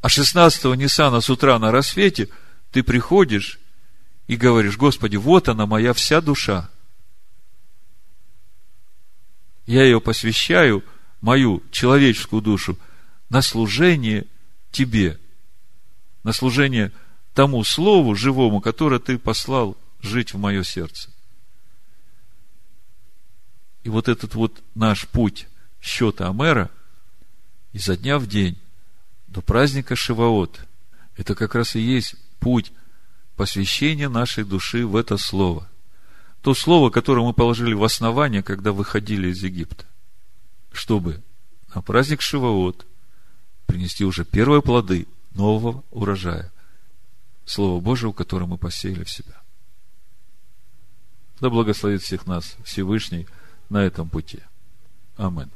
а 0.00 0.08
16-го 0.08 0.74
Ниссана 0.74 1.20
с 1.20 1.30
утра 1.30 1.58
на 1.58 1.72
рассвете 1.72 2.28
ты 2.70 2.82
приходишь 2.82 3.58
и 4.26 4.36
говоришь, 4.36 4.76
Господи, 4.76 5.16
вот 5.16 5.48
она 5.48 5.66
моя 5.66 5.92
вся 5.92 6.20
душа. 6.20 6.70
Я 9.66 9.84
ее 9.84 10.00
посвящаю, 10.00 10.84
мою 11.20 11.62
человеческую 11.70 12.42
душу, 12.42 12.78
на 13.28 13.42
служение 13.42 14.26
Тебе, 14.72 15.20
на 16.24 16.32
служение 16.32 16.90
тому 17.34 17.62
Слову 17.62 18.14
живому, 18.14 18.60
которое 18.60 18.98
Ты 18.98 19.18
послал 19.18 19.76
жить 20.00 20.34
в 20.34 20.38
мое 20.38 20.64
сердце. 20.64 21.10
И 23.84 23.88
вот 23.88 24.08
этот 24.08 24.34
вот 24.34 24.62
наш 24.74 25.06
путь 25.08 25.46
счета 25.80 26.28
Амера 26.28 26.70
изо 27.72 27.96
дня 27.96 28.18
в 28.18 28.26
день 28.26 28.58
до 29.26 29.40
праздника 29.40 29.96
Шиваот, 29.96 30.60
это 31.16 31.34
как 31.34 31.54
раз 31.54 31.74
и 31.74 31.80
есть 31.80 32.14
путь 32.38 32.72
посвящения 33.36 34.08
нашей 34.08 34.44
души 34.44 34.86
в 34.86 34.94
это 34.96 35.16
слово. 35.16 35.68
То 36.42 36.54
слово, 36.54 36.90
которое 36.90 37.24
мы 37.24 37.32
положили 37.32 37.72
в 37.72 37.84
основание, 37.84 38.42
когда 38.42 38.72
выходили 38.72 39.28
из 39.28 39.42
Египта. 39.42 39.84
Чтобы 40.72 41.22
на 41.74 41.82
праздник 41.82 42.20
Шиваот 42.20 42.86
принести 43.72 44.04
уже 44.04 44.26
первые 44.26 44.60
плоды 44.60 45.06
нового 45.32 45.82
урожая. 45.90 46.52
Слово 47.46 47.80
Божие, 47.80 48.12
которое 48.12 48.44
мы 48.44 48.58
посеяли 48.58 49.02
в 49.02 49.10
себя. 49.10 49.40
Да 51.40 51.48
благословит 51.48 52.02
всех 52.02 52.26
нас 52.26 52.56
Всевышний 52.64 53.26
на 53.70 53.78
этом 53.78 54.10
пути. 54.10 54.40
Аминь. 55.16 55.50